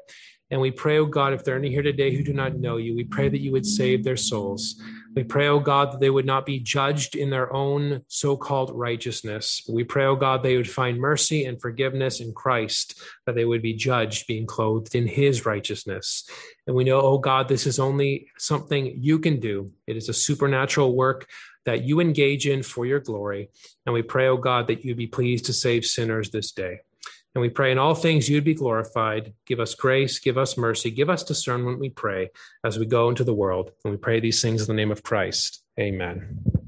And 0.52 0.62
we 0.62 0.72
pray, 0.72 1.00
oh 1.00 1.06
God, 1.06 1.34
if 1.34 1.44
there 1.44 1.56
are 1.56 1.58
any 1.60 1.72
here 1.72 1.82
today 1.82 2.16
who 2.16 2.24
do 2.24 2.34
not 2.34 2.56
know 2.56 2.78
you, 2.78 2.96
we 2.96 3.04
pray 3.04 3.30
that 3.30 3.42
you 3.42 3.52
would 3.52 3.66
save 3.66 4.04
their 4.04 4.18
souls. 4.18 4.80
We 5.16 5.24
pray, 5.24 5.48
oh 5.48 5.60
God, 5.60 5.94
that 5.94 6.00
they 6.02 6.10
would 6.10 6.26
not 6.26 6.46
be 6.46 6.60
judged 6.60 7.16
in 7.16 7.30
their 7.30 7.52
own 7.52 8.04
so 8.08 8.38
called 8.38 8.72
righteousness. 8.74 9.64
We 9.68 9.84
pray, 9.84 10.06
oh 10.06 10.16
God, 10.16 10.44
they 10.44 10.58
would 10.58 10.70
find 10.70 11.00
mercy 11.00 11.46
and 11.46 11.60
forgiveness 11.60 12.20
in 12.20 12.34
Christ, 12.34 13.02
that 13.26 13.34
they 13.34 13.46
would 13.46 13.62
be 13.62 13.74
judged 13.74 14.28
being 14.28 14.46
clothed 14.46 14.94
in 14.94 15.08
his 15.08 15.46
righteousness. 15.46 16.30
And 16.68 16.76
we 16.76 16.84
know, 16.84 17.02
oh 17.02 17.18
God, 17.18 17.48
this 17.48 17.66
is 17.66 17.80
only 17.80 18.28
something 18.38 18.98
you 19.02 19.20
can 19.20 19.40
do. 19.40 19.72
It 19.88 19.98
is 19.98 20.10
a 20.10 20.14
supernatural 20.14 20.96
work 20.96 21.28
that 21.66 21.84
you 21.84 22.00
engage 22.00 22.46
in 22.46 22.62
for 22.62 22.86
your 22.86 23.00
glory. 23.00 23.50
And 23.86 23.94
we 23.94 24.04
pray, 24.04 24.28
oh 24.28 24.38
God, 24.38 24.68
that 24.68 24.86
you 24.86 24.94
be 24.94 25.08
pleased 25.08 25.46
to 25.46 25.54
save 25.54 25.86
sinners 25.86 26.30
this 26.30 26.52
day. 26.52 26.82
And 27.36 27.42
we 27.42 27.50
pray 27.50 27.72
in 27.72 27.78
all 27.78 27.94
things 27.94 28.30
you'd 28.30 28.46
be 28.46 28.54
glorified. 28.54 29.34
Give 29.46 29.60
us 29.60 29.76
grace, 29.76 30.20
give 30.20 30.38
us 30.38 30.58
mercy, 30.58 30.90
give 30.90 31.10
us 31.10 31.22
discernment, 31.22 31.80
we 31.80 31.90
pray, 31.90 32.30
as 32.64 32.80
we 32.80 32.86
go 32.86 33.10
into 33.10 33.26
the 33.26 33.34
world. 33.34 33.72
And 33.84 33.92
we 33.92 33.98
pray 33.98 34.22
these 34.22 34.42
things 34.42 34.62
in 34.62 34.68
the 34.68 34.74
name 34.74 34.92
of 34.92 35.04
Christ. 35.04 35.62
Amen. 35.78 36.65